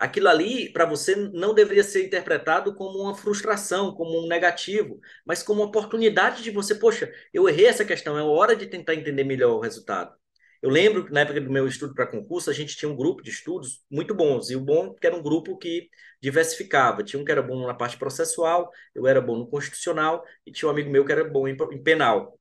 [0.00, 5.42] aquilo ali, para você, não deveria ser interpretado como uma frustração, como um negativo, mas
[5.42, 9.24] como uma oportunidade de você, poxa, eu errei essa questão, é hora de tentar entender
[9.24, 10.14] melhor o resultado.
[10.62, 13.22] Eu lembro que na época do meu estudo para concurso, a gente tinha um grupo
[13.22, 15.88] de estudos muito bons, e o bom que era um grupo que
[16.20, 17.02] diversificava.
[17.02, 20.68] Tinha um que era bom na parte processual, eu era bom no constitucional, e tinha
[20.68, 22.38] um amigo meu que era bom em, em penal.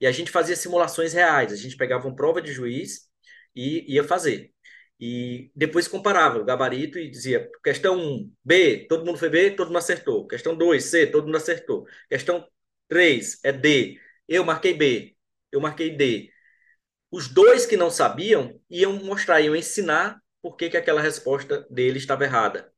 [0.00, 3.08] E a gente fazia simulações reais, a gente pegava uma prova de juiz
[3.54, 4.52] e ia fazer.
[5.00, 9.68] E depois comparava o gabarito e dizia: questão 1, B, todo mundo foi B, todo
[9.68, 10.26] mundo acertou.
[10.26, 11.86] Questão 2, C, todo mundo acertou.
[12.08, 12.46] Questão
[12.88, 15.16] 3 é D, eu marquei B,
[15.52, 16.30] eu marquei D.
[17.10, 21.98] Os dois que não sabiam iam mostrar, iam ensinar por que, que aquela resposta dele
[21.98, 22.72] estava errada.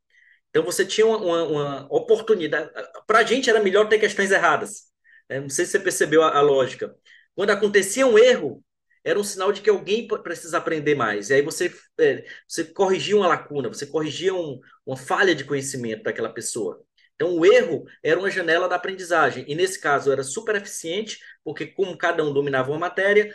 [0.50, 2.70] Então você tinha uma, uma, uma oportunidade.
[3.06, 4.90] Para a gente era melhor ter questões erradas.
[5.28, 5.40] Né?
[5.40, 6.94] Não sei se você percebeu a, a, lógica.
[7.34, 8.62] Quando acontecia um erro,
[9.04, 11.30] era um sinal de que alguém precisa aprender mais.
[11.30, 16.02] E aí você, é, você corrigia uma lacuna, você corrigia um, uma falha de conhecimento
[16.02, 16.84] daquela pessoa.
[17.14, 19.44] Então, o erro era uma janela da aprendizagem.
[19.46, 23.34] E nesse caso era super eficiente, porque, como cada um dominava uma matéria,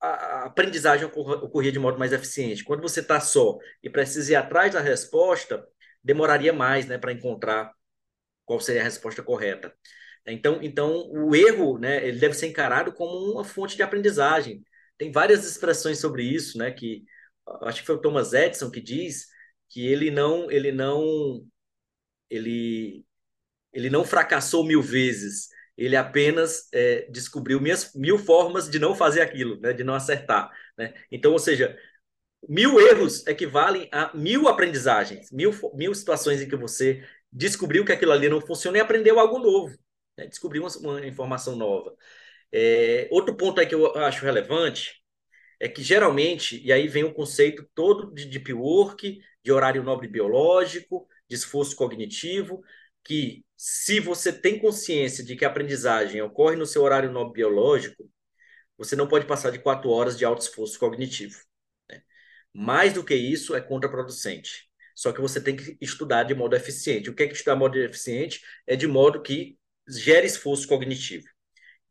[0.00, 2.64] a aprendizagem ocorria de modo mais eficiente.
[2.64, 5.64] Quando você está só e precisa ir atrás da resposta,
[6.02, 7.72] demoraria mais né, para encontrar
[8.44, 9.72] qual seria a resposta correta.
[10.26, 14.64] Então, então, o erro né, ele deve ser encarado como uma fonte de aprendizagem.
[15.00, 17.06] Tem várias expressões sobre isso, né, que
[17.62, 19.28] acho que foi o Thomas Edison que diz
[19.70, 21.42] que ele não ele não
[22.28, 23.02] ele
[23.72, 29.22] ele não fracassou mil vezes, ele apenas é, descobriu minhas, mil formas de não fazer
[29.22, 30.50] aquilo, né, de não acertar.
[30.76, 30.92] Né?
[31.10, 31.78] Então, ou seja,
[32.46, 37.02] mil erros equivalem a mil aprendizagens, mil, mil situações em que você
[37.32, 39.74] descobriu que aquilo ali não funciona e aprendeu algo novo,
[40.18, 40.26] né?
[40.26, 41.96] descobriu uma, uma, informação nova.
[42.52, 45.00] É, outro ponto aí que eu acho relevante
[45.60, 50.08] é que geralmente, e aí vem o conceito todo de deep work, de horário nobre
[50.08, 52.62] biológico, de esforço cognitivo,
[53.04, 58.10] que se você tem consciência de que a aprendizagem ocorre no seu horário nobre biológico,
[58.76, 61.38] você não pode passar de quatro horas de alto esforço cognitivo.
[61.90, 62.02] Né?
[62.54, 64.70] Mais do que isso é contraproducente.
[64.94, 67.10] Só que você tem que estudar de modo eficiente.
[67.10, 68.40] O que é que estudar de modo eficiente?
[68.66, 71.26] É de modo que gere esforço cognitivo.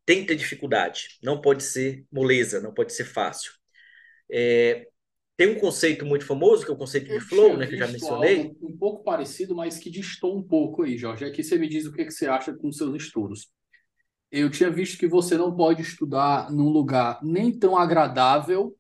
[0.10, 1.20] Tem que ter dificuldade.
[1.22, 3.52] Não pode ser moleza, não pode ser fácil.
[4.28, 4.88] É,
[5.38, 7.86] tem um conceito muito famoso, que é o conceito de flow, né, que eu já
[7.86, 8.58] mencionei.
[8.60, 11.26] um pouco parecido, mas que distou um pouco aí, Jorge.
[11.26, 13.52] Aqui você me diz o que, que você acha com seus estudos.
[14.32, 18.76] Eu tinha visto que você não pode estudar num lugar nem tão agradável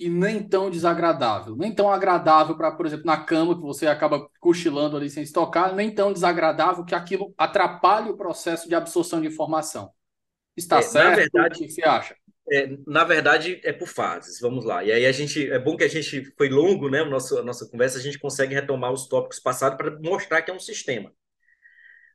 [0.00, 1.54] e nem tão desagradável.
[1.56, 5.32] Nem tão agradável para, por exemplo, na cama, que você acaba cochilando ali sem se
[5.34, 9.92] tocar, nem tão desagradável que aquilo atrapalhe o processo de absorção de informação.
[10.56, 11.10] Está É, na certo?
[11.10, 12.16] verdade, O que você acha?
[12.50, 14.40] é, na verdade, é por fases.
[14.40, 14.84] Vamos lá.
[14.84, 17.02] E aí a gente, é bom que a gente foi longo, né?
[17.02, 20.50] O nosso, a nossa conversa, a gente consegue retomar os tópicos passados para mostrar que
[20.50, 21.12] é um sistema.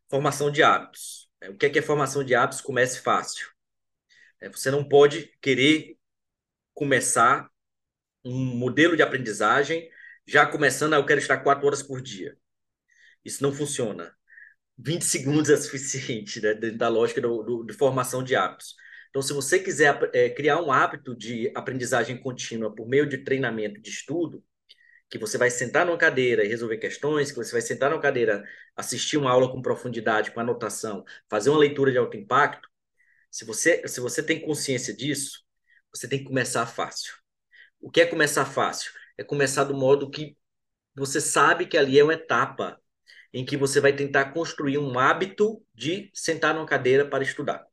[0.09, 1.29] Formação de hábitos.
[1.41, 2.61] É, O que é que é formação de hábitos?
[2.61, 3.47] Comece fácil.
[4.41, 5.97] É, Você não pode querer
[6.73, 7.49] começar
[8.25, 9.89] um modelo de aprendizagem
[10.27, 12.37] já começando, ah, eu quero estar quatro horas por dia.
[13.25, 14.16] Isso não funciona.
[14.77, 18.75] 20 segundos é suficiente, né, dentro da lógica do, do- de formação de hábitos.
[19.09, 23.81] Então, se você quiser eh, criar um hábito de aprendizagem contínua por meio de treinamento
[23.81, 24.43] de estudo,
[25.09, 28.43] que você vai sentar numa cadeira e resolver questões, que você vai sentar numa cadeira,
[28.75, 32.69] assistir uma aula com profundidade, com anotação, fazer uma leitura de alto impacto,
[33.31, 35.43] se você, se você tem consciência disso,
[35.93, 37.13] você tem que começar fácil.
[37.81, 38.91] O que é começar fácil?
[39.17, 40.37] É começar do modo que
[40.95, 42.81] você sabe que ali é uma etapa
[43.33, 47.65] em que você vai tentar construir um hábito de sentar numa cadeira para estudar.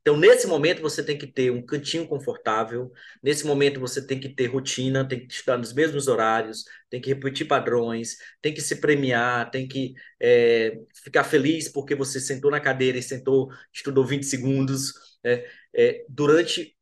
[0.00, 2.90] Então, nesse momento, você tem que ter um cantinho confortável,
[3.22, 7.10] nesse momento, você tem que ter rotina, tem que estudar nos mesmos horários, tem que
[7.10, 12.60] repetir padrões, tem que se premiar, tem que é, ficar feliz porque você sentou na
[12.60, 14.94] cadeira e sentou, estudou 20 segundos.
[15.22, 16.74] É, é, durante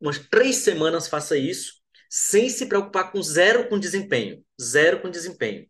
[0.00, 4.44] umas três semanas, faça isso, sem se preocupar com zero com desempenho.
[4.60, 5.66] Zero com desempenho.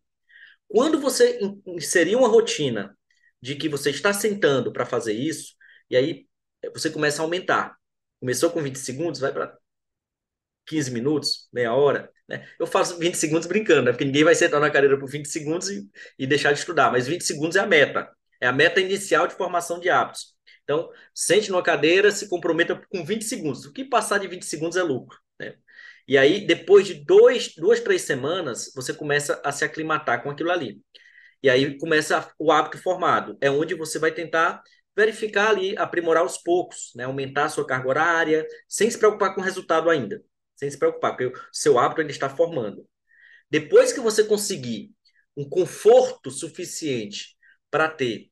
[0.71, 2.97] Quando você in- inserir uma rotina
[3.41, 5.55] de que você está sentando para fazer isso,
[5.89, 6.27] e aí
[6.63, 7.75] eh, você começa a aumentar.
[8.19, 9.57] Começou com 20 segundos, vai para
[10.65, 12.09] 15 minutos, meia hora.
[12.27, 12.47] Né?
[12.59, 13.91] Eu faço 20 segundos brincando, né?
[13.91, 17.07] porque ninguém vai sentar na cadeira por 20 segundos e, e deixar de estudar, mas
[17.07, 18.09] 20 segundos é a meta.
[18.39, 20.35] É a meta inicial de formação de hábitos.
[20.63, 23.65] Então, sente numa cadeira, se comprometa com 20 segundos.
[23.65, 25.17] O que passar de 20 segundos é lucro.
[26.11, 30.51] E aí, depois de dois, duas, três semanas, você começa a se aclimatar com aquilo
[30.51, 30.81] ali.
[31.41, 33.37] E aí começa o hábito formado.
[33.39, 34.61] É onde você vai tentar
[34.93, 37.05] verificar ali, aprimorar aos poucos, né?
[37.05, 40.21] aumentar a sua carga horária, sem se preocupar com o resultado ainda.
[40.57, 42.85] Sem se preocupar, porque o seu hábito ainda está formando.
[43.49, 44.91] Depois que você conseguir
[45.37, 47.37] um conforto suficiente
[47.69, 48.29] para ter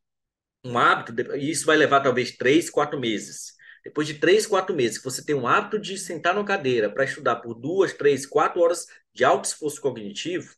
[0.66, 3.54] um hábito, e isso vai levar talvez três, quatro meses.
[3.90, 7.04] Depois de três, quatro meses, que você tem um hábito de sentar numa cadeira para
[7.04, 10.56] estudar por duas, três, quatro horas de alto esforço cognitivo,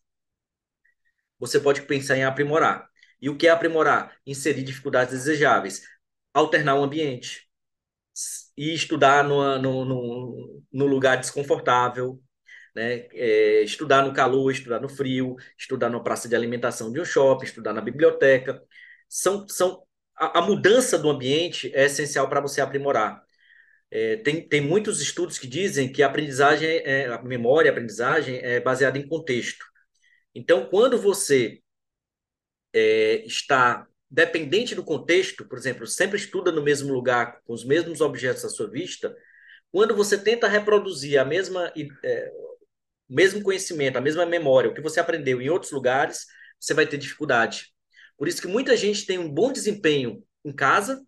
[1.39, 2.89] você pode pensar em aprimorar.
[3.21, 4.17] E o que é aprimorar?
[4.25, 5.81] Inserir dificuldades desejáveis,
[6.33, 7.49] alternar o ambiente
[8.57, 12.21] e estudar numa, no, no, no lugar desconfortável,
[12.75, 13.07] né?
[13.13, 17.45] É, estudar no calor, estudar no frio, estudar na praça de alimentação de um shopping,
[17.45, 18.61] estudar na biblioteca.
[19.07, 19.87] São, são
[20.21, 23.23] a, a mudança do ambiente é essencial para você aprimorar.
[23.91, 28.37] É, tem, tem muitos estudos que dizem que a aprendizagem, é, a memória, a aprendizagem
[28.37, 29.65] é baseada em contexto.
[30.35, 31.61] Então, quando você
[32.73, 38.01] é, está dependente do contexto, por exemplo, sempre estuda no mesmo lugar, com os mesmos
[38.01, 39.15] objetos à sua vista,
[39.71, 41.71] quando você tenta reproduzir a mesma,
[42.03, 42.31] é,
[43.09, 46.27] o mesmo conhecimento, a mesma memória, o que você aprendeu em outros lugares,
[46.59, 47.73] você vai ter dificuldade.
[48.21, 51.03] Por isso que muita gente tem um bom desempenho em casa,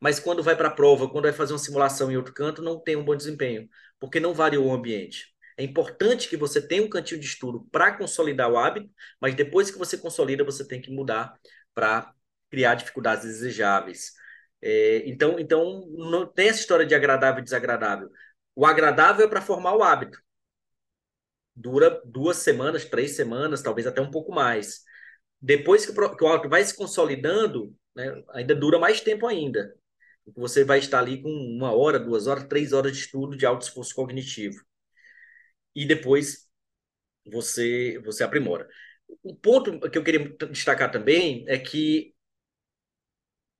[0.00, 2.80] mas quando vai para a prova, quando vai fazer uma simulação em outro canto, não
[2.80, 3.68] tem um bom desempenho,
[4.00, 5.26] porque não variou o ambiente.
[5.58, 8.88] É importante que você tenha um cantinho de estudo para consolidar o hábito,
[9.20, 11.38] mas depois que você consolida, você tem que mudar
[11.74, 12.10] para
[12.50, 14.12] criar dificuldades desejáveis.
[14.62, 18.10] É, então, então, não tem essa história de agradável e desagradável.
[18.54, 20.18] O agradável é para formar o hábito.
[21.54, 24.86] Dura duas semanas, três semanas, talvez até um pouco mais.
[25.46, 29.72] Depois que, que o hábito vai se consolidando, né, ainda dura mais tempo ainda.
[30.34, 33.62] Você vai estar ali com uma hora, duas horas, três horas de estudo de alto
[33.62, 34.60] esforço cognitivo
[35.72, 36.48] e depois
[37.24, 38.68] você você aprimora.
[39.22, 42.12] O ponto que eu queria destacar também é que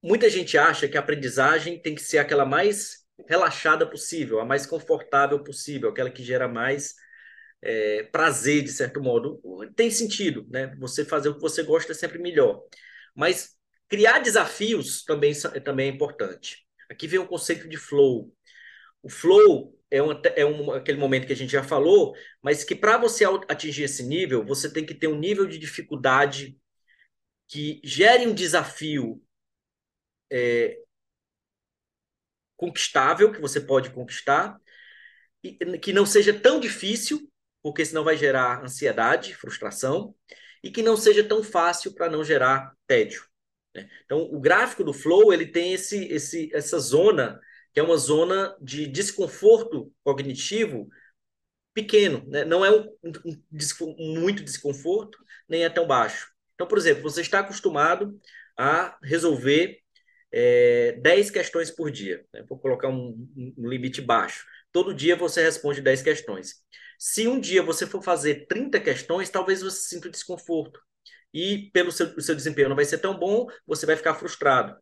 [0.02, 4.66] muita gente acha que a aprendizagem tem que ser aquela mais relaxada possível, a mais
[4.66, 6.96] confortável possível, aquela que gera mais
[7.62, 9.40] é, prazer, de certo modo.
[9.74, 10.74] Tem sentido, né?
[10.78, 12.62] Você fazer o que você gosta é sempre melhor.
[13.14, 13.56] Mas
[13.88, 15.32] criar desafios também,
[15.64, 16.66] também é importante.
[16.90, 18.32] Aqui vem o conceito de flow.
[19.02, 22.74] O flow é, um, é um, aquele momento que a gente já falou, mas que
[22.74, 26.58] para você atingir esse nível, você tem que ter um nível de dificuldade
[27.48, 29.22] que gere um desafio
[30.30, 30.78] é,
[32.56, 34.58] conquistável, que você pode conquistar,
[35.42, 37.30] e que não seja tão difícil,
[37.66, 40.14] porque senão vai gerar ansiedade, frustração,
[40.62, 43.24] e que não seja tão fácil para não gerar tédio.
[43.74, 43.90] Né?
[44.04, 47.40] Então, o gráfico do flow ele tem esse, esse, essa zona
[47.74, 50.88] que é uma zona de desconforto cognitivo
[51.74, 52.44] pequeno, né?
[52.44, 52.86] não é um,
[53.82, 55.18] um, muito desconforto,
[55.48, 56.30] nem é tão baixo.
[56.54, 58.16] Então, por exemplo, você está acostumado
[58.56, 59.80] a resolver
[60.30, 62.24] é, 10 questões por dia.
[62.32, 62.44] Né?
[62.48, 63.28] Vou colocar um,
[63.58, 64.46] um limite baixo.
[64.70, 66.64] Todo dia você responde 10 questões.
[66.98, 70.80] Se um dia você for fazer 30 questões, talvez você sinta desconforto.
[71.32, 74.76] E pelo seu, o seu desempenho não vai ser tão bom, você vai ficar frustrado.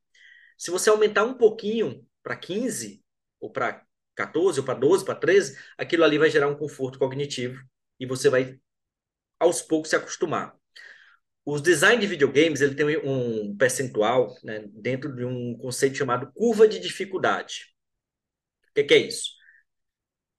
[0.56, 3.02] Se você aumentar um pouquinho para 15,
[3.40, 3.84] ou para
[4.14, 7.60] 14, ou para 12, para 13, aquilo ali vai gerar um conforto cognitivo
[7.98, 8.58] e você vai,
[9.38, 10.54] aos poucos, se acostumar.
[11.44, 16.66] Os design de videogames ele tem um percentual né, dentro de um conceito chamado curva
[16.66, 17.74] de dificuldade.
[18.70, 19.32] O que, que é isso?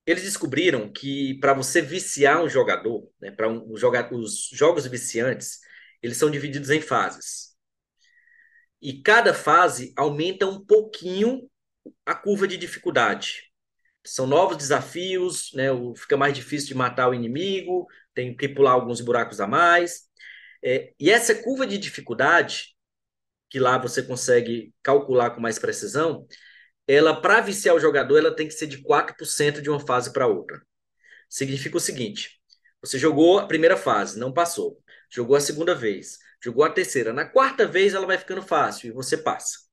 [0.06, 5.60] Eles descobriram que para você viciar um jogador, né, para um, joga, os jogos viciantes,
[6.02, 7.56] eles são divididos em fases.
[8.82, 11.49] E cada fase aumenta um pouquinho
[12.06, 13.52] a curva de dificuldade.
[14.06, 19.02] São novos desafios, né, fica mais difícil de matar o inimigo, tem que pular alguns
[19.02, 20.03] buracos a mais.
[20.64, 22.76] É, e essa curva de dificuldade,
[23.49, 26.27] que lá você consegue calcular com mais precisão,
[26.87, 30.27] ela, para viciar o jogador, ela tem que ser de 4% de uma fase para
[30.27, 30.61] outra.
[31.29, 32.39] Significa o seguinte:
[32.81, 34.81] você jogou a primeira fase, não passou.
[35.09, 37.13] Jogou a segunda vez, jogou a terceira.
[37.13, 39.65] Na quarta vez, ela vai ficando fácil e você passa.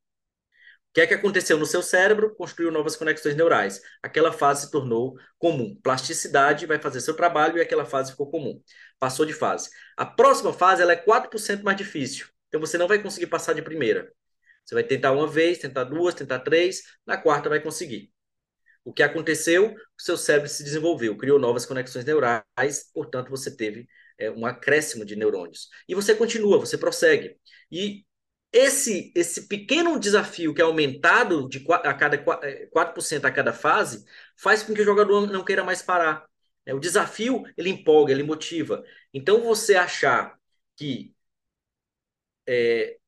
[0.93, 2.35] O que é que aconteceu no seu cérebro?
[2.35, 3.81] Construiu novas conexões neurais.
[4.03, 5.75] Aquela fase se tornou comum.
[5.83, 8.63] Plasticidade vai fazer seu trabalho e aquela fase ficou comum.
[8.99, 9.71] Passou de fase.
[9.97, 12.27] A próxima fase ela é 4% mais difícil.
[12.49, 14.13] Então você não vai conseguir passar de primeira.
[14.65, 18.13] Você vai tentar uma vez, tentar duas, tentar três, na quarta vai conseguir.
[18.85, 19.75] O que aconteceu?
[19.75, 22.45] O seu cérebro se desenvolveu, criou novas conexões neurais,
[22.93, 25.69] portanto você teve é, um acréscimo de neurônios.
[25.89, 27.37] E você continua, você prossegue.
[27.71, 28.05] E
[28.53, 32.19] esse, esse pequeno desafio que é aumentado de a cada
[32.71, 34.05] 4% é, a cada fase
[34.37, 36.27] faz com que o jogador não queira mais parar.
[36.67, 38.85] É, o desafio ele empolga, ele motiva.
[39.13, 40.37] Então você achar
[40.77, 41.15] que
[42.47, 42.99] é,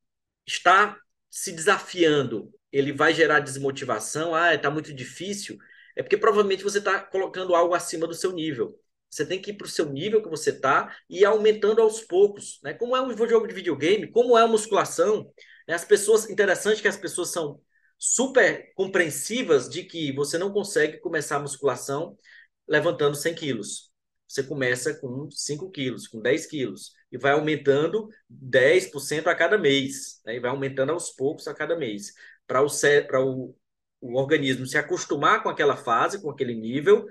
[0.47, 0.97] está
[1.35, 5.57] se desafiando, ele vai gerar desmotivação, ah, está muito difícil,
[5.93, 8.79] é porque provavelmente você está colocando algo acima do seu nível.
[9.09, 11.99] Você tem que ir para o seu nível que você está e ir aumentando aos
[11.99, 12.61] poucos.
[12.63, 12.73] Né?
[12.73, 15.29] Como é um jogo de videogame, como é a musculação,
[15.67, 15.75] né?
[15.75, 17.61] as pessoas, interessante que as pessoas são
[17.99, 22.17] super compreensivas de que você não consegue começar a musculação
[22.65, 23.91] levantando 100 quilos.
[24.25, 30.21] Você começa com 5 quilos, com 10 quilos, e vai aumentando 10% a cada mês,
[30.25, 30.35] né?
[30.35, 32.13] e vai aumentando aos poucos a cada mês,
[32.47, 33.55] para o, o,
[34.01, 37.05] o organismo se acostumar com aquela fase, com aquele nível,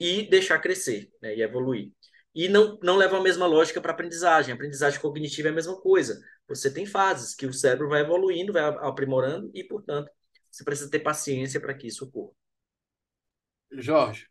[0.00, 1.92] e deixar crescer né, e evoluir.
[2.34, 4.52] E não, não leva a mesma lógica para aprendizagem.
[4.52, 6.20] A aprendizagem cognitiva é a mesma coisa.
[6.46, 10.10] Você tem fases que o cérebro vai evoluindo, vai aprimorando e, portanto,
[10.50, 12.32] você precisa ter paciência para que isso ocorra.
[13.72, 14.28] Jorge,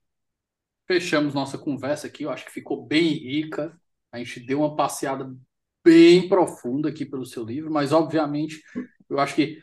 [0.87, 2.23] fechamos nossa conversa aqui.
[2.23, 3.77] Eu acho que ficou bem rica.
[4.11, 5.31] A gente deu uma passeada
[5.83, 8.61] bem profunda aqui pelo seu livro, mas, obviamente,
[9.09, 9.59] eu acho que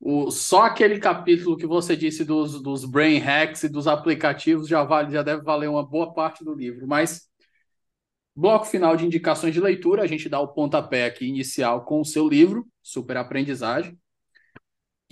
[0.00, 4.84] o, só aquele capítulo que você disse dos, dos brain hacks e dos aplicativos já
[4.84, 6.86] vale, já deve valer uma boa parte do livro.
[6.86, 7.28] Mas
[8.34, 12.04] bloco final de indicações de leitura, a gente dá o pontapé aqui inicial com o
[12.04, 13.98] seu livro, Super Aprendizagem.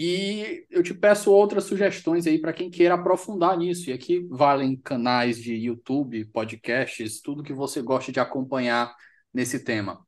[0.05, 3.89] E eu te peço outras sugestões aí para quem queira aprofundar nisso.
[3.89, 8.93] E aqui valem canais de YouTube, podcasts, tudo que você gosta de acompanhar
[9.33, 10.05] nesse tema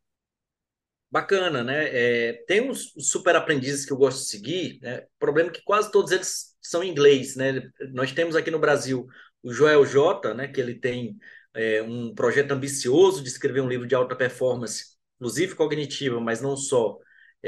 [1.09, 1.85] bacana, né?
[1.93, 4.99] É, tem uns super aprendizes que eu gosto de seguir, né?
[4.99, 7.63] O problema é que quase todos eles são em inglês, né?
[7.93, 9.07] Nós temos aqui no Brasil
[9.45, 10.49] o Joel J, né?
[10.49, 11.17] Que ele tem
[11.55, 16.57] é, um projeto ambicioso de escrever um livro de alta performance, inclusive cognitiva, mas não
[16.57, 16.99] só,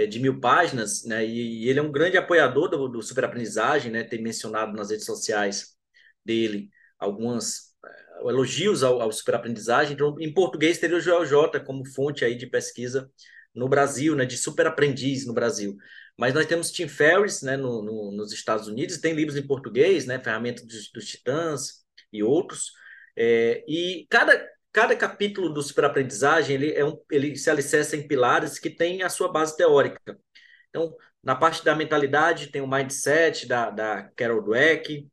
[0.05, 1.25] de mil páginas, né?
[1.25, 4.03] E, ele é um grande apoiador do, do superaprendizagem, né?
[4.03, 5.77] Tem mencionado nas redes sociais
[6.25, 6.69] dele
[6.99, 9.95] algumas é, elogios ao, ao superaprendizagem.
[9.95, 13.11] Então, em português teria o Joel J como fonte aí de pesquisa
[13.55, 15.77] no Brasil, né, de super aprendiz no Brasil.
[16.17, 20.07] Mas nós temos Tim Ferriss, né, no, no, nos Estados Unidos, tem livros em português,
[20.07, 22.73] né, Ferramenta dos, dos Titãs e outros.
[23.17, 24.47] É, e cada,
[24.77, 29.09] cada capítulo do superaprendizagem ele, é um, ele se alicerça em pilares que têm a
[29.09, 30.21] sua base teórica.
[30.69, 35.09] Então, na parte da mentalidade, tem o mindset da, da Carol Dweck,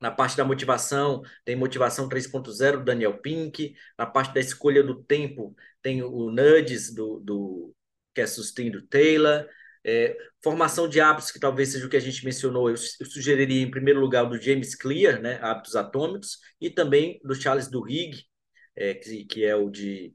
[0.00, 3.74] na parte da motivação, tem Motivação 3.0 do Daniel Pink.
[3.98, 7.74] Na parte da escolha do tempo, tem o Nudges do, do
[8.14, 9.44] que é Sustain do Taylor.
[9.84, 13.60] É, formação de hábitos, que talvez seja o que a gente mencionou, eu, eu sugeriria
[13.60, 18.27] em primeiro lugar o do James Clear, né, Hábitos Atômicos, e também do Charles Duhigg,
[18.78, 20.14] é, que, que é o de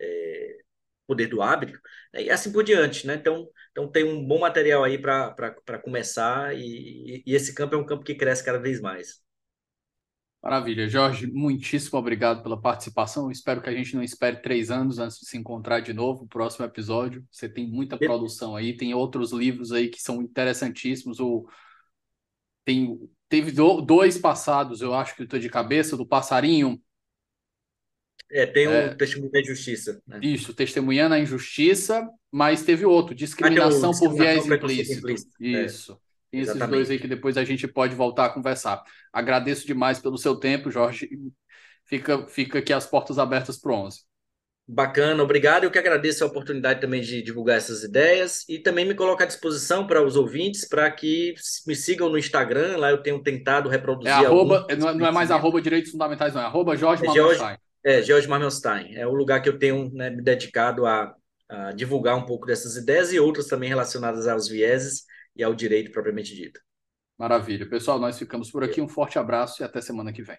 [0.00, 0.58] é,
[1.06, 1.78] Poder do Hábito,
[2.12, 3.06] né, e assim por diante.
[3.06, 3.14] Né?
[3.14, 7.86] Então, então tem um bom material aí para começar, e, e, esse campo é um
[7.86, 9.20] campo que cresce cada vez mais.
[10.42, 10.88] Maravilha.
[10.88, 13.30] Jorge, muitíssimo obrigado pela participação.
[13.30, 16.28] Espero que a gente não espere três anos antes de se encontrar de novo no
[16.28, 17.22] próximo episódio.
[17.30, 21.20] Você tem muita produção aí, tem outros livros aí que são interessantíssimos.
[21.20, 21.46] O...
[22.64, 22.98] Tem...
[23.28, 26.82] Teve dois passados, eu acho que estou de cabeça, do Passarinho.
[28.32, 28.94] É, tem o é...
[28.94, 30.00] Testemunho da Injustiça.
[30.06, 30.20] Né?
[30.22, 34.98] Isso, Testemunhando a Injustiça, mas teve outro, Discriminação, ah, por viés implícito.
[34.98, 35.36] implícito.
[35.40, 35.64] É.
[35.64, 35.92] Isso.
[35.92, 36.10] É.
[36.32, 36.76] Esses Exatamente.
[36.76, 38.82] dois aí que depois a gente pode voltar a conversar.
[39.12, 41.08] Agradeço demais pelo seu tempo, Jorge.
[41.84, 44.02] Fica, fica aqui as portas abertas para o 11.
[44.72, 45.64] Bacana, obrigado.
[45.64, 49.26] Eu que agradeço a oportunidade também de divulgar essas ideias e também me coloco à
[49.26, 51.34] disposição para os ouvintes para que
[51.66, 52.76] me sigam no Instagram.
[52.76, 54.12] Lá eu tenho tentado reproduzir.
[54.12, 56.42] É arroba, não, é, não é mais arroba direitos fundamentais, não.
[56.42, 57.56] É arroba Jorge é Marmelstein.
[57.84, 58.94] É, Jorge Marmelstein.
[58.94, 61.14] É o lugar que eu tenho né, me dedicado a,
[61.48, 65.04] a divulgar um pouco dessas ideias e outras também relacionadas aos vieses
[65.34, 66.60] e ao direito propriamente dito.
[67.18, 67.68] Maravilha.
[67.68, 68.80] Pessoal, nós ficamos por aqui.
[68.80, 70.38] Um forte abraço e até semana que vem.